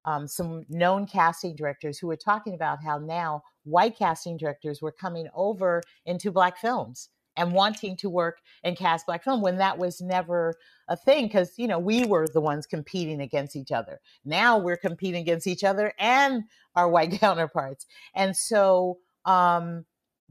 um, 0.05 0.27
some 0.27 0.65
known 0.69 1.05
casting 1.05 1.55
directors 1.55 1.97
who 1.97 2.07
were 2.07 2.15
talking 2.15 2.53
about 2.53 2.83
how 2.83 2.97
now 2.97 3.43
white 3.63 3.97
casting 3.97 4.37
directors 4.37 4.81
were 4.81 4.91
coming 4.91 5.27
over 5.35 5.81
into 6.05 6.31
black 6.31 6.57
films 6.57 7.09
and 7.37 7.51
wanting 7.51 7.97
to 7.97 8.09
work 8.09 8.39
and 8.63 8.77
cast 8.77 9.05
black 9.05 9.23
film 9.23 9.41
when 9.41 9.57
that 9.57 9.77
was 9.77 9.99
never 9.99 10.53
a 10.87 10.95
thing 10.95 11.25
because 11.25 11.53
you 11.57 11.67
know 11.67 11.79
we 11.79 12.05
were 12.05 12.27
the 12.27 12.39
ones 12.39 12.65
competing 12.65 13.21
against 13.21 13.55
each 13.55 13.71
other. 13.71 13.99
Now 14.23 14.57
we're 14.57 14.77
competing 14.77 15.21
against 15.21 15.47
each 15.47 15.63
other 15.63 15.93
and 15.99 16.43
our 16.75 16.87
white 16.87 17.11
counterparts. 17.19 17.85
And 18.13 18.35
so 18.35 18.99
um, 19.25 19.85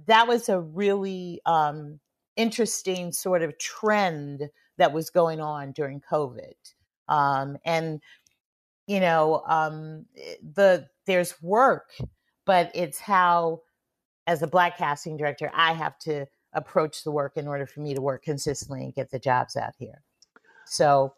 that 0.06 0.28
was 0.28 0.48
a 0.48 0.60
really 0.60 1.40
um, 1.46 2.00
interesting 2.36 3.12
sort 3.12 3.42
of 3.42 3.58
trend 3.58 4.48
that 4.78 4.92
was 4.92 5.10
going 5.10 5.40
on 5.40 5.72
during 5.72 6.00
covid. 6.00 6.54
Um, 7.08 7.58
and 7.64 8.00
you 8.86 9.00
know 9.00 9.42
um, 9.46 10.06
eh, 10.16 10.34
the 10.54 10.86
there's 11.06 11.40
work 11.42 11.90
but 12.44 12.70
it's 12.74 12.98
how 12.98 13.60
as 14.26 14.42
a 14.42 14.46
black 14.46 14.78
casting 14.78 15.16
director 15.16 15.50
i 15.54 15.72
have 15.72 15.98
to 15.98 16.26
approach 16.54 17.04
the 17.04 17.10
work 17.10 17.36
in 17.36 17.46
order 17.46 17.66
for 17.66 17.80
me 17.80 17.94
to 17.94 18.00
work 18.00 18.22
consistently 18.22 18.84
and 18.84 18.94
get 18.94 19.10
the 19.10 19.18
jobs 19.18 19.56
out 19.56 19.74
here. 19.78 20.02
So, 20.66 21.14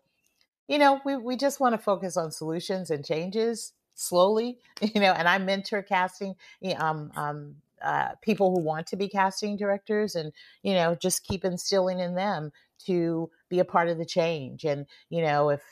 you 0.67 0.79
know, 0.79 1.01
we, 1.05 1.17
we 1.17 1.37
just 1.37 1.61
want 1.61 1.75
to 1.75 1.79
focus 1.79 2.17
on 2.17 2.33
solutions 2.33 2.91
and 2.91 3.05
changes 3.05 3.73
slowly, 3.95 4.59
you 4.81 5.01
know, 5.01 5.13
and 5.13 5.29
I 5.29 5.39
mentor 5.39 5.83
casting 5.83 6.35
um, 6.77 7.13
um, 7.15 7.57
uh, 7.83 8.11
people 8.23 8.51
who 8.51 8.61
want 8.61 8.87
to 8.89 8.97
be 8.97 9.09
casting 9.09 9.57
directors 9.57 10.17
and, 10.17 10.33
you 10.63 10.75
know, 10.75 10.97
just 10.97 11.25
keep 11.25 11.45
instilling 11.45 12.01
in 12.01 12.15
them 12.15 12.51
to 12.87 13.31
be 13.49 13.59
a 13.59 13.65
part 13.65 13.89
of 13.89 13.99
the 13.99 14.05
change. 14.05 14.65
And, 14.65 14.87
you 15.11 15.23
know, 15.23 15.51
if 15.51 15.63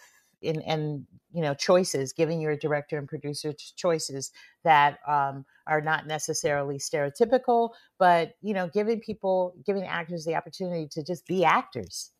in, 0.44 0.60
and 0.62 1.06
you 1.32 1.42
know 1.42 1.54
choices 1.54 2.12
giving 2.12 2.40
your 2.40 2.56
director 2.56 2.96
and 2.96 3.08
producer 3.08 3.52
choices 3.76 4.30
that 4.62 4.98
um, 5.06 5.44
are 5.66 5.80
not 5.80 6.06
necessarily 6.06 6.78
stereotypical 6.78 7.70
but 7.98 8.34
you 8.40 8.54
know 8.54 8.68
giving 8.68 9.00
people 9.00 9.54
giving 9.66 9.84
actors 9.84 10.24
the 10.24 10.34
opportunity 10.34 10.88
to 10.90 11.02
just 11.02 11.26
be 11.26 11.44
actors. 11.44 12.10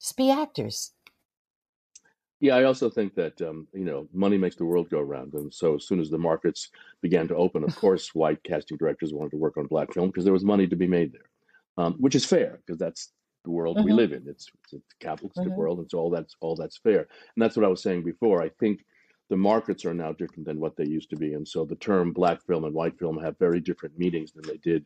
Just 0.00 0.16
be 0.16 0.30
actors. 0.30 0.92
Yeah 2.40 2.54
i 2.54 2.64
also 2.64 2.88
think 2.88 3.14
that 3.16 3.40
um, 3.42 3.66
you 3.74 3.84
know 3.84 4.08
money 4.12 4.38
makes 4.38 4.56
the 4.56 4.64
world 4.64 4.88
go 4.90 5.00
round 5.00 5.34
and 5.34 5.52
so 5.52 5.74
as 5.74 5.86
soon 5.86 6.00
as 6.00 6.08
the 6.08 6.18
markets 6.18 6.70
began 7.02 7.26
to 7.28 7.34
open 7.34 7.64
of 7.64 7.74
course 7.84 8.14
white 8.14 8.42
casting 8.44 8.78
directors 8.78 9.12
wanted 9.12 9.32
to 9.32 9.36
work 9.36 9.56
on 9.56 9.66
black 9.66 9.92
film 9.92 10.08
because 10.08 10.24
there 10.24 10.32
was 10.32 10.44
money 10.44 10.66
to 10.66 10.76
be 10.76 10.86
made 10.86 11.12
there 11.12 11.28
um, 11.84 11.94
which 11.98 12.14
is 12.14 12.24
fair 12.24 12.60
because 12.64 12.78
that's 12.78 13.12
the 13.48 13.52
world 13.52 13.78
mm-hmm. 13.78 13.86
we 13.86 13.92
live 13.92 14.12
in. 14.12 14.24
It's, 14.26 14.50
it's 14.64 14.74
a 14.74 14.80
capitalistic 15.00 15.44
mm-hmm. 15.44 15.56
world, 15.56 15.78
and 15.78 15.90
so 15.90 15.98
all 15.98 16.10
that's 16.10 16.36
all 16.40 16.54
that's 16.54 16.76
fair. 16.76 17.00
And 17.00 17.42
that's 17.42 17.56
what 17.56 17.64
I 17.64 17.68
was 17.68 17.82
saying 17.82 18.04
before. 18.04 18.42
I 18.42 18.50
think 18.60 18.84
the 19.30 19.38
markets 19.38 19.86
are 19.86 19.94
now 19.94 20.12
different 20.12 20.44
than 20.44 20.60
what 20.60 20.76
they 20.76 20.84
used 20.84 21.10
to 21.10 21.16
be, 21.16 21.32
and 21.32 21.48
so 21.48 21.64
the 21.64 21.76
term 21.76 22.12
black 22.12 22.44
film 22.46 22.64
and 22.64 22.74
white 22.74 22.98
film 22.98 23.18
have 23.18 23.38
very 23.38 23.60
different 23.60 23.98
meanings 23.98 24.32
than 24.32 24.44
they 24.46 24.58
did 24.58 24.84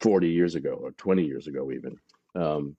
40 0.00 0.28
years 0.28 0.56
ago 0.56 0.72
or 0.72 0.90
20 0.92 1.22
years 1.22 1.46
ago, 1.46 1.70
even. 1.70 1.96
Um, 2.34 2.76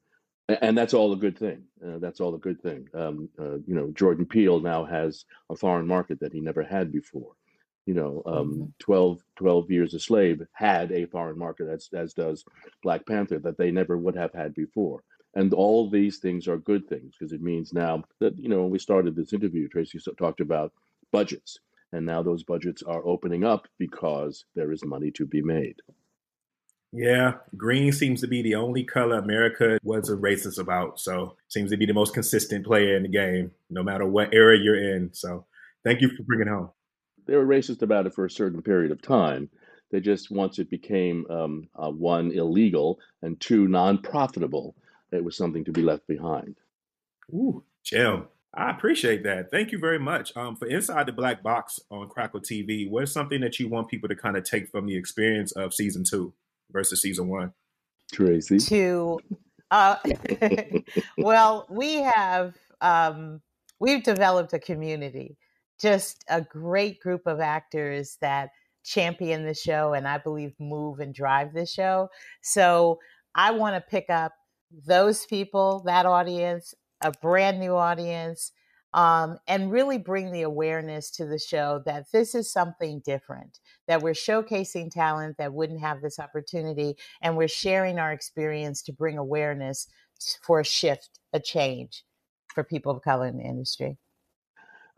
and 0.50 0.78
that's 0.78 0.94
all 0.94 1.14
a 1.14 1.18
good 1.18 1.38
thing. 1.38 1.64
Uh, 1.86 2.00
that's 2.00 2.20
all 2.20 2.36
a 2.36 2.40
good 2.40 2.62
thing. 2.62 2.88
Um, 2.94 3.30
uh, 3.40 3.58
you 3.68 3.76
know, 3.76 3.92
Jordan 3.94 4.26
Peele 4.26 4.60
now 4.60 4.84
has 4.84 5.24
a 5.50 5.56
foreign 5.56 5.88
market 5.88 6.20
that 6.20 6.34
he 6.34 6.42
never 6.42 6.64
had 6.64 6.92
before 6.92 7.34
you 7.90 7.96
know, 7.96 8.22
um, 8.28 8.52
mm-hmm. 8.52 8.66
12, 8.78 9.20
12 9.38 9.72
years 9.72 9.96
a 9.96 10.00
slave 10.00 10.46
had 10.54 10.92
a 10.92 11.08
foreign 11.08 11.40
market, 11.40 11.68
as, 11.68 11.90
as 11.92 12.14
does 12.14 12.46
Black 12.84 13.04
Panther, 13.08 13.40
that 13.40 13.58
they 13.58 13.72
never 13.72 13.98
would 13.98 14.16
have 14.16 14.32
had 14.32 14.54
before. 14.54 15.02
And 15.34 15.56
all 15.56 15.90
these 15.90 16.20
things 16.20 16.48
are 16.48 16.60
good 16.60 16.88
things 16.88 17.16
because 17.18 17.34
it 17.34 17.42
means 17.42 17.74
now 17.74 18.04
that, 18.20 18.38
you 18.38 18.48
know, 18.48 18.62
when 18.62 18.70
we 18.70 18.78
started 18.78 19.16
this 19.16 19.34
interview, 19.34 19.68
Tracey 19.68 20.00
talked 20.20 20.40
about 20.40 20.72
budgets. 21.12 21.62
And 21.92 22.06
now 22.06 22.22
those 22.22 22.44
budgets 22.44 22.84
are 22.84 23.04
opening 23.04 23.44
up 23.44 23.68
because 23.80 24.46
there 24.54 24.72
is 24.72 24.86
money 24.86 25.10
to 25.14 25.26
be 25.26 25.42
made. 25.42 25.82
Yeah, 26.92 27.38
green 27.58 27.92
seems 27.92 28.22
to 28.22 28.28
be 28.28 28.44
the 28.44 28.54
only 28.54 28.84
color 28.84 29.18
America 29.18 29.80
was 29.82 30.12
a 30.12 30.16
racist 30.16 30.60
about. 30.60 31.00
So 31.00 31.38
seems 31.48 31.72
to 31.72 31.78
be 31.78 31.88
the 31.88 31.94
most 31.94 32.14
consistent 32.14 32.68
player 32.68 32.96
in 32.96 33.02
the 33.02 33.10
game, 33.10 33.50
no 33.72 33.82
matter 33.82 34.06
what 34.06 34.32
era 34.32 34.56
you're 34.60 34.94
in. 34.94 35.12
So 35.12 35.46
thank 35.84 36.02
you 36.02 36.10
for 36.16 36.22
bringing 36.22 36.50
home 36.50 36.70
they 37.30 37.36
were 37.36 37.46
racist 37.46 37.82
about 37.82 38.08
it 38.08 38.14
for 38.14 38.26
a 38.26 38.30
certain 38.30 38.62
period 38.62 38.92
of 38.92 39.02
time. 39.02 39.50
They 39.92 40.00
just 40.00 40.32
once 40.32 40.60
it 40.60 40.70
became 40.70 41.26
um, 41.30 41.68
uh, 41.76 41.90
one 41.90 42.32
illegal 42.32 43.00
and 43.22 43.40
two 43.40 43.68
non-profitable, 43.68 44.76
it 45.12 45.24
was 45.24 45.38
something 45.38 45.64
to 45.66 45.72
be 45.72 45.82
left 45.82 46.08
behind. 46.08 46.56
Ooh, 47.32 47.64
Jim, 47.84 48.28
I 48.54 48.72
appreciate 48.72 49.24
that. 49.24 49.52
Thank 49.52 49.72
you 49.72 49.80
very 49.80 50.00
much. 50.00 50.36
Um, 50.36 50.56
for 50.56 50.68
Inside 50.68 51.06
the 51.06 51.12
Black 51.12 51.44
Box 51.44 51.80
on 51.92 52.10
Crackle 52.10 52.42
TV, 52.42 52.90
what's 52.90 53.12
something 53.12 53.42
that 53.42 53.60
you 53.60 53.70
want 53.70 53.90
people 53.90 54.10
to 54.10 54.16
kind 54.16 54.38
of 54.38 54.44
take 54.44 54.70
from 54.70 54.88
the 54.88 54.96
experience 54.96 55.52
of 55.52 55.74
season 55.74 56.04
two 56.04 56.34
versus 56.72 57.02
season 57.02 57.28
one? 57.28 57.54
Tracey. 58.12 58.58
To, 58.60 59.20
uh, 59.70 59.98
well, 61.18 61.68
we 61.70 61.96
have 61.96 62.56
um, 62.82 63.42
we've 63.80 64.04
developed 64.04 64.54
a 64.54 64.60
community 64.60 65.38
just 65.80 66.24
a 66.30 66.42
great 66.42 67.00
group 67.00 67.26
of 67.26 67.40
actors 67.40 68.18
that 68.22 68.50
champion 68.84 69.46
the 69.46 69.54
show 69.54 69.94
and 69.94 70.08
I 70.08 70.18
believe 70.18 70.54
move 70.60 71.00
and 71.00 71.14
drive 71.14 71.54
the 71.54 71.66
show. 71.66 72.10
So 72.42 73.00
I 73.36 73.52
want 73.52 73.76
to 73.76 73.82
pick 73.82 74.10
up 74.10 74.34
those 74.86 75.26
people, 75.26 75.84
that 75.86 76.06
audience, 76.06 76.74
a 77.02 77.12
brand 77.22 77.60
new 77.60 77.76
audience, 77.76 78.52
um, 78.94 79.38
and 79.48 79.72
really 79.72 80.00
bring 80.00 80.32
the 80.32 80.42
awareness 80.42 81.12
to 81.12 81.26
the 81.26 81.38
show 81.38 81.82
that 81.86 82.12
this 82.12 82.34
is 82.34 82.52
something 82.52 83.02
different, 83.06 83.60
that 83.88 84.02
we're 84.02 84.14
showcasing 84.14 84.90
talent 84.92 85.38
that 85.38 85.54
wouldn't 85.54 85.82
have 85.82 86.02
this 86.02 86.20
opportunity, 86.20 86.96
and 87.22 87.38
we're 87.38 87.48
sharing 87.48 88.00
our 88.00 88.12
experience 88.12 88.82
to 88.84 88.92
bring 88.92 89.18
awareness 89.18 89.88
for 90.42 90.60
a 90.60 90.66
shift, 90.66 91.20
a 91.34 91.40
change 91.40 92.04
for 92.54 92.64
people 92.64 92.92
of 92.92 93.04
color 93.04 93.28
in 93.28 93.38
the 93.38 93.44
industry. 93.44 93.98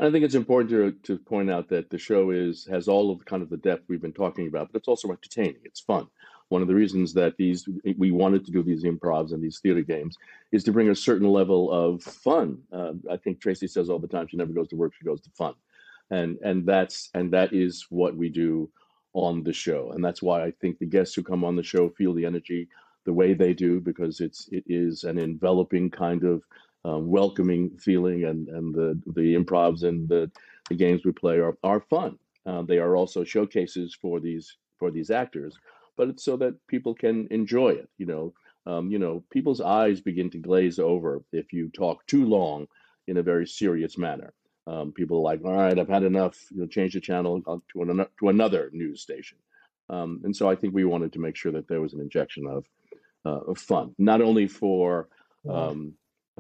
I 0.02 0.10
think 0.10 0.26
it's 0.26 0.36
important 0.36 0.72
to 0.72 1.16
to 1.16 1.20
point 1.24 1.52
out 1.52 1.70
that 1.70 1.91
the 1.91 1.97
show 1.99 2.32
is 2.32 2.66
has 2.66 2.88
all 2.88 3.12
of 3.12 3.24
kind 3.26 3.43
of 3.43 3.49
the 3.49 3.58
depth 3.58 3.86
we've 3.88 4.02
been 4.02 4.12
talking 4.12 4.47
about, 4.47 4.72
but 4.72 4.80
it's 4.80 4.88
also 4.88 5.10
entertaining. 5.10 5.62
It's 5.64 5.80
fun. 5.80 6.08
One 6.49 6.64
of 6.64 6.68
the 6.68 6.76
reasons 6.76 7.14
that 7.14 7.38
these 7.38 7.70
we 7.97 8.12
wanted 8.12 8.43
to 8.45 8.52
do 8.52 8.64
these 8.64 8.84
improvs 8.84 9.32
and 9.32 9.43
these 9.43 9.60
theater 9.60 9.84
games 9.84 10.18
is 10.52 10.64
to 10.64 10.72
bring 10.72 10.89
a 10.89 10.95
certain 10.95 11.30
level 11.30 11.72
of 11.72 12.02
fun. 12.02 12.58
Uh, 12.74 12.93
I 13.12 13.18
think 13.18 13.39
Tracey 13.39 13.68
says 13.68 13.89
all 13.89 13.99
the 13.99 14.08
time 14.08 14.28
she 14.28 14.38
never 14.38 14.54
goes 14.54 14.70
to 14.70 14.76
work; 14.76 14.93
she 14.97 15.06
goes 15.06 15.22
to 15.22 15.30
fun, 15.30 15.54
and 16.10 16.39
and 16.43 16.66
that's 16.66 17.12
and 17.14 17.32
that 17.34 17.54
is 17.54 17.86
what 17.91 18.16
we 18.16 18.30
do 18.30 18.72
on 19.14 19.43
the 19.43 19.54
show, 19.54 19.91
and 19.91 20.04
that's 20.04 20.24
why 20.24 20.43
I 20.43 20.52
think 20.62 20.80
the 20.80 20.88
guests 20.88 21.14
who 21.14 21.22
come 21.22 21.43
on 21.43 21.56
the 21.56 21.64
show 21.64 21.89
feel 21.89 22.14
the 22.14 22.26
energy 22.26 22.68
the 23.06 23.14
way 23.14 23.34
they 23.34 23.54
do 23.54 23.80
because 23.80 24.20
it's 24.20 24.47
it 24.52 24.64
is 24.68 25.04
an 25.04 25.20
enveloping 25.20 25.89
kind 25.89 26.24
of 26.24 26.43
um, 26.86 27.07
welcoming 27.07 27.77
feeling, 27.77 28.25
and 28.25 28.47
and 28.49 28.73
the 28.73 28.99
the 29.07 29.36
improvs 29.36 29.84
and 29.84 30.07
the, 30.09 30.32
the 30.69 30.75
games 30.75 31.03
we 31.03 31.11
play 31.11 31.38
are 31.39 31.57
are 31.63 31.82
fun. 31.82 32.17
Uh, 32.45 32.63
they 32.63 32.79
are 32.79 32.95
also 32.95 33.23
showcases 33.23 33.95
for 34.01 34.19
these 34.19 34.57
for 34.77 34.91
these 34.91 35.11
actors, 35.11 35.57
but 35.95 36.09
it's 36.09 36.23
so 36.23 36.38
that 36.38 36.55
people 36.67 36.93
can 36.93 37.27
enjoy 37.32 37.69
it. 37.69 37.89
You 37.97 38.05
know, 38.07 38.34
um, 38.65 38.89
you 38.91 38.99
know, 38.99 39.23
people's 39.29 39.61
eyes 39.61 40.01
begin 40.01 40.29
to 40.32 40.39
glaze 40.39 40.79
over 40.79 41.23
if 41.32 41.53
you 41.53 41.69
talk 41.69 42.05
too 42.07 42.25
long 42.25 42.67
in 43.07 43.17
a 43.17 43.23
very 43.23 43.47
serious 43.47 43.97
manner. 43.97 44.34
Um, 44.67 44.91
people 44.91 45.17
are 45.17 45.21
like, 45.21 45.43
all 45.43 45.53
right, 45.53 45.77
I've 45.77 45.89
had 45.89 46.03
enough. 46.03 46.38
You 46.51 46.61
know, 46.61 46.67
change 46.67 46.93
the 46.93 46.99
channel 46.99 47.41
to 47.41 47.82
an, 47.82 48.05
to 48.19 48.29
another 48.29 48.69
news 48.73 49.01
station. 49.01 49.38
Um, 49.89 50.21
and 50.23 50.36
so 50.36 50.49
I 50.49 50.55
think 50.55 50.73
we 50.73 50.86
wanted 50.86 51.11
to 51.13 51.19
make 51.19 51.36
sure 51.36 51.51
that 51.51 51.67
there 51.67 51.82
was 51.82 51.93
an 51.93 51.99
injection 51.99 52.47
of, 52.47 52.65
uh, 53.25 53.51
of 53.51 53.57
fun, 53.57 53.93
not 53.97 54.21
only 54.21 54.47
for 54.47 55.09
um, 55.49 55.93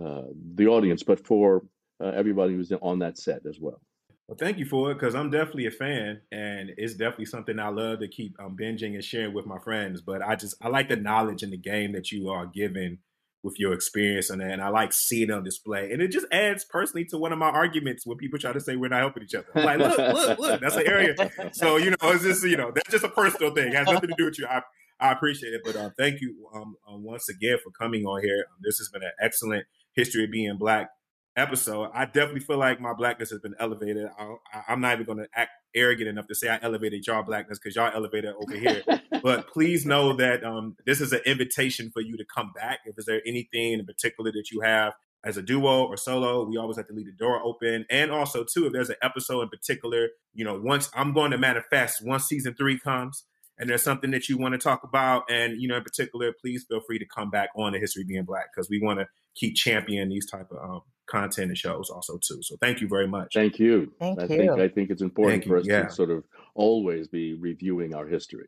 uh, 0.03 0.23
the 0.55 0.67
audience, 0.67 1.03
but 1.03 1.25
for 1.25 1.63
uh, 2.03 2.07
everybody 2.07 2.55
who's 2.55 2.71
on 2.71 2.99
that 2.99 3.17
set 3.17 3.45
as 3.45 3.59
well. 3.59 3.81
Well, 4.27 4.37
thank 4.39 4.57
you 4.57 4.65
for 4.65 4.91
it 4.91 4.95
because 4.95 5.13
I'm 5.13 5.29
definitely 5.29 5.65
a 5.65 5.71
fan, 5.71 6.21
and 6.31 6.71
it's 6.77 6.93
definitely 6.93 7.25
something 7.25 7.59
I 7.59 7.67
love 7.67 7.99
to 7.99 8.07
keep 8.07 8.35
um, 8.39 8.55
binging 8.55 8.93
and 8.93 9.03
sharing 9.03 9.33
with 9.33 9.45
my 9.45 9.59
friends. 9.59 10.01
But 10.01 10.21
I 10.21 10.35
just 10.35 10.55
I 10.61 10.69
like 10.69 10.87
the 10.87 10.95
knowledge 10.95 11.43
and 11.43 11.51
the 11.51 11.57
game 11.57 11.91
that 11.93 12.11
you 12.11 12.29
are 12.29 12.45
giving 12.45 12.99
with 13.43 13.59
your 13.59 13.73
experience 13.73 14.27
that. 14.27 14.39
And 14.39 14.61
I 14.61 14.69
like 14.69 14.93
seeing 14.93 15.29
it 15.29 15.31
on 15.31 15.43
display. 15.43 15.91
And 15.91 16.01
it 16.01 16.09
just 16.09 16.27
adds 16.31 16.63
personally 16.63 17.05
to 17.05 17.17
one 17.17 17.31
of 17.31 17.39
my 17.39 17.49
arguments 17.49 18.05
when 18.05 18.17
people 18.17 18.39
try 18.39 18.53
to 18.53 18.59
say 18.59 18.75
we're 18.75 18.89
not 18.89 18.99
helping 18.99 19.23
each 19.23 19.35
other. 19.35 19.47
I'm 19.55 19.65
like, 19.65 19.79
look, 19.79 19.97
look, 19.97 20.39
look, 20.39 20.61
that's 20.61 20.75
an 20.75 20.87
area. 20.87 21.15
So, 21.51 21.77
you 21.77 21.91
know, 21.91 21.97
it's 22.03 22.23
just, 22.23 22.43
you 22.43 22.57
know, 22.57 22.71
that's 22.73 22.89
just 22.89 23.03
a 23.03 23.09
personal 23.09 23.53
thing. 23.53 23.69
It 23.69 23.75
has 23.75 23.87
nothing 23.87 24.09
to 24.09 24.15
do 24.17 24.25
with 24.25 24.39
you. 24.39 24.45
I, 24.45 24.61
I 24.99 25.11
appreciate 25.11 25.53
it. 25.53 25.61
But 25.63 25.75
um, 25.75 25.91
thank 25.97 26.21
you 26.21 26.47
um, 26.53 26.75
um, 26.87 27.03
once 27.03 27.29
again 27.29 27.57
for 27.63 27.71
coming 27.71 28.05
on 28.05 28.21
here. 28.21 28.45
Um, 28.49 28.59
this 28.61 28.77
has 28.77 28.89
been 28.89 29.03
an 29.03 29.11
excellent 29.19 29.65
history 29.95 30.25
of 30.25 30.31
being 30.31 30.57
black 30.57 30.89
episode. 31.35 31.89
I 31.93 32.05
definitely 32.05 32.41
feel 32.41 32.57
like 32.57 32.81
my 32.81 32.93
blackness 32.93 33.29
has 33.31 33.39
been 33.39 33.55
elevated. 33.59 34.07
I, 34.17 34.73
am 34.73 34.81
not 34.81 34.93
even 34.93 35.05
going 35.05 35.19
to 35.19 35.27
act 35.35 35.51
arrogant 35.73 36.09
enough 36.09 36.27
to 36.27 36.35
say 36.35 36.49
I 36.49 36.59
elevated 36.61 37.05
y'all 37.07 37.23
blackness 37.23 37.59
because 37.59 37.75
y'all 37.75 37.91
elevated 37.93 38.33
over 38.35 38.57
here. 38.57 38.83
but 39.23 39.47
please 39.47 39.85
know 39.85 40.13
that 40.13 40.43
um, 40.43 40.75
this 40.85 40.99
is 40.99 41.13
an 41.13 41.21
invitation 41.25 41.89
for 41.93 42.01
you 42.01 42.17
to 42.17 42.25
come 42.33 42.51
back. 42.53 42.79
If 42.85 42.97
is 42.97 43.05
there 43.05 43.21
anything 43.25 43.73
in 43.73 43.85
particular 43.85 44.31
that 44.31 44.51
you 44.51 44.61
have 44.61 44.93
as 45.23 45.37
a 45.37 45.41
duo 45.41 45.85
or 45.85 45.97
solo, 45.97 46.45
we 46.45 46.57
always 46.57 46.77
have 46.77 46.87
to 46.87 46.93
leave 46.93 47.05
the 47.05 47.11
door 47.13 47.41
open. 47.43 47.85
And 47.89 48.11
also, 48.11 48.43
too, 48.43 48.65
if 48.65 48.73
there's 48.73 48.89
an 48.89 48.95
episode 49.01 49.41
in 49.41 49.49
particular, 49.49 50.09
you 50.33 50.43
know, 50.43 50.59
once 50.59 50.89
I'm 50.95 51.13
going 51.13 51.31
to 51.31 51.37
manifest, 51.37 52.05
once 52.05 52.25
season 52.25 52.55
three 52.55 52.79
comes, 52.79 53.23
and 53.61 53.69
there's 53.69 53.83
something 53.83 54.11
that 54.11 54.27
you 54.27 54.37
want 54.37 54.53
to 54.53 54.57
talk 54.57 54.83
about, 54.83 55.23
and 55.29 55.61
you 55.61 55.67
know, 55.67 55.77
in 55.77 55.83
particular, 55.83 56.33
please 56.41 56.65
feel 56.67 56.81
free 56.81 56.99
to 56.99 57.05
come 57.05 57.29
back 57.29 57.49
on 57.55 57.71
the 57.73 57.79
history 57.79 58.03
being 58.03 58.23
black 58.25 58.47
because 58.53 58.69
we 58.69 58.81
want 58.81 58.99
to 58.99 59.07
keep 59.35 59.55
championing 59.55 60.09
these 60.09 60.29
type 60.29 60.47
of 60.51 60.57
um, 60.69 60.81
content 61.07 61.49
and 61.49 61.57
shows 61.57 61.89
also 61.89 62.17
too. 62.17 62.39
So 62.41 62.57
thank 62.59 62.81
you 62.81 62.87
very 62.87 63.07
much. 63.07 63.33
Thank 63.33 63.59
you. 63.59 63.93
Thank 63.99 64.19
I 64.19 64.23
you. 64.23 64.27
think 64.27 64.51
I 64.51 64.67
think 64.67 64.89
it's 64.89 65.01
important 65.01 65.43
Thank 65.43 65.49
for 65.49 65.55
you. 65.57 65.61
us 65.61 65.67
Yeah. 65.67 65.83
to 65.83 65.91
sort 65.93 66.09
of 66.09 66.23
always 66.55 67.07
be 67.07 67.35
reviewing 67.35 67.93
our 67.93 68.07
history. 68.07 68.47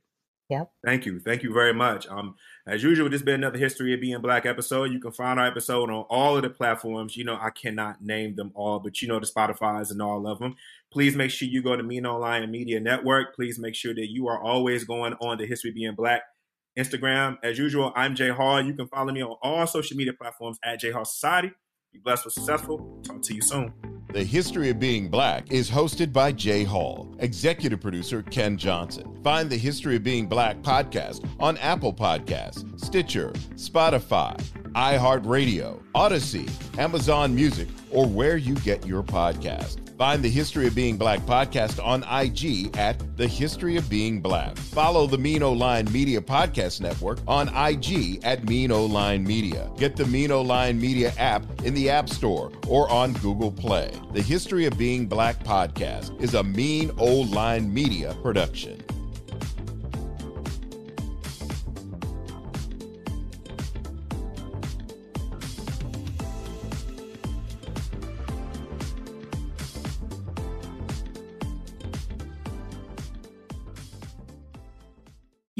Yep. 0.54 0.72
Thank 0.86 1.06
you. 1.08 1.20
Thank 1.20 1.42
you 1.42 1.52
very 1.52 1.74
much. 1.74 2.08
Um, 2.08 2.36
as 2.68 2.84
usual, 2.84 3.10
this 3.10 3.22
has 3.22 3.26
been 3.26 3.36
another 3.36 3.58
History 3.58 3.92
of 3.94 4.02
Being 4.02 4.22
Black 4.22 4.46
episode. 4.46 4.92
You 4.92 5.00
can 5.00 5.12
find 5.12 5.40
our 5.40 5.48
episode 5.48 5.90
on 5.90 6.06
all 6.10 6.36
of 6.36 6.44
the 6.44 6.50
platforms. 6.52 7.18
You 7.18 7.24
know, 7.24 7.38
I 7.42 7.50
cannot 7.50 8.04
name 8.04 8.36
them 8.36 8.52
all, 8.54 8.80
but 8.80 9.02
you 9.02 9.08
know 9.08 9.20
the 9.20 9.26
Spotify's 9.26 9.90
and 9.90 10.00
all 10.00 10.28
of 10.28 10.38
them. 10.38 10.56
Please 10.92 11.16
make 11.16 11.32
sure 11.32 11.48
you 11.48 11.64
go 11.64 11.76
to 11.76 11.82
Mean 11.82 12.06
Online 12.06 12.50
Media 12.52 12.80
Network. 12.80 13.36
Please 13.36 13.58
make 13.58 13.74
sure 13.74 13.96
that 13.96 14.12
you 14.12 14.28
are 14.28 14.42
always 14.42 14.84
going 14.84 15.16
on 15.20 15.40
the 15.40 15.48
History 15.48 15.72
of 15.72 15.76
Being 15.76 15.96
Black 15.96 16.22
Instagram. 16.78 17.38
As 17.44 17.58
usual, 17.58 17.92
I'm 17.96 18.14
Jay 18.14 18.30
Hall. 18.30 18.62
You 18.62 18.76
can 18.76 18.88
follow 18.88 19.12
me 19.12 19.24
on 19.24 19.36
all 19.42 19.66
social 19.66 19.98
media 19.98 20.14
platforms 20.14 20.60
at 20.64 20.80
Jay 20.80 20.92
Hall 20.92 21.06
Society. 21.06 21.52
Be 21.92 22.00
blessed 22.00 22.26
with 22.26 22.36
successful. 22.36 23.02
Talk 23.04 23.24
to 23.24 23.34
you 23.34 23.42
soon. 23.42 23.93
The 24.14 24.24
History 24.24 24.70
of 24.70 24.80
Being 24.80 25.10
Black 25.10 25.52
is 25.52 25.72
hosted 25.72 26.14
by 26.14 26.34
Jay 26.34 26.64
Hall, 26.64 27.12
executive 27.18 27.82
producer 27.82 28.22
Ken 28.22 28.58
Johnson. 28.58 29.20
Find 29.24 29.50
the 29.50 29.58
History 29.58 29.96
of 29.96 30.04
Being 30.04 30.28
Black 30.28 30.58
podcast 30.58 31.28
on 31.40 31.58
Apple 31.58 31.92
Podcasts, 31.92 32.80
Stitcher, 32.80 33.32
Spotify, 33.56 34.40
iHeartRadio, 34.74 35.82
Odyssey, 35.96 36.48
Amazon 36.78 37.34
Music, 37.34 37.68
or 37.90 38.06
where 38.06 38.38
you 38.38 38.54
get 38.58 38.86
your 38.86 39.02
podcast. 39.02 39.83
Find 39.98 40.24
the 40.24 40.30
History 40.30 40.66
of 40.66 40.74
Being 40.74 40.98
Black 40.98 41.20
podcast 41.22 41.84
on 41.84 42.04
IG 42.04 42.76
at 42.76 43.16
The 43.16 43.28
History 43.28 43.78
of 43.78 43.88
Being 43.90 44.22
Black. 44.22 44.58
Follow 44.58 45.06
the 45.06 45.20
Mean 45.20 45.44
O 45.44 45.54
Line 45.54 45.88
Media 45.92 46.20
Podcast 46.20 46.82
Network 46.82 47.20
on 47.28 47.48
IG 47.50 48.20
at 48.24 48.44
Mean 48.48 48.72
O 48.72 48.86
Line 48.86 49.24
Media. 49.24 49.70
Get 49.78 49.96
the 49.96 50.06
Mean 50.06 50.32
O 50.32 50.42
Line 50.42 50.82
Media 50.82 51.14
app 51.18 51.44
in 51.64 51.76
the 51.76 51.92
App 51.92 52.10
Store 52.10 52.52
or 52.68 52.90
on 52.92 53.14
Google 53.14 53.52
Play. 53.52 53.92
The 54.14 54.22
History 54.22 54.66
of 54.66 54.78
Being 54.78 55.06
Black 55.06 55.44
podcast 55.44 56.20
is 56.20 56.34
a 56.34 56.44
Mean 56.44 56.92
O 56.98 57.22
Line 57.22 57.72
Media 57.72 58.16
production. 58.24 58.83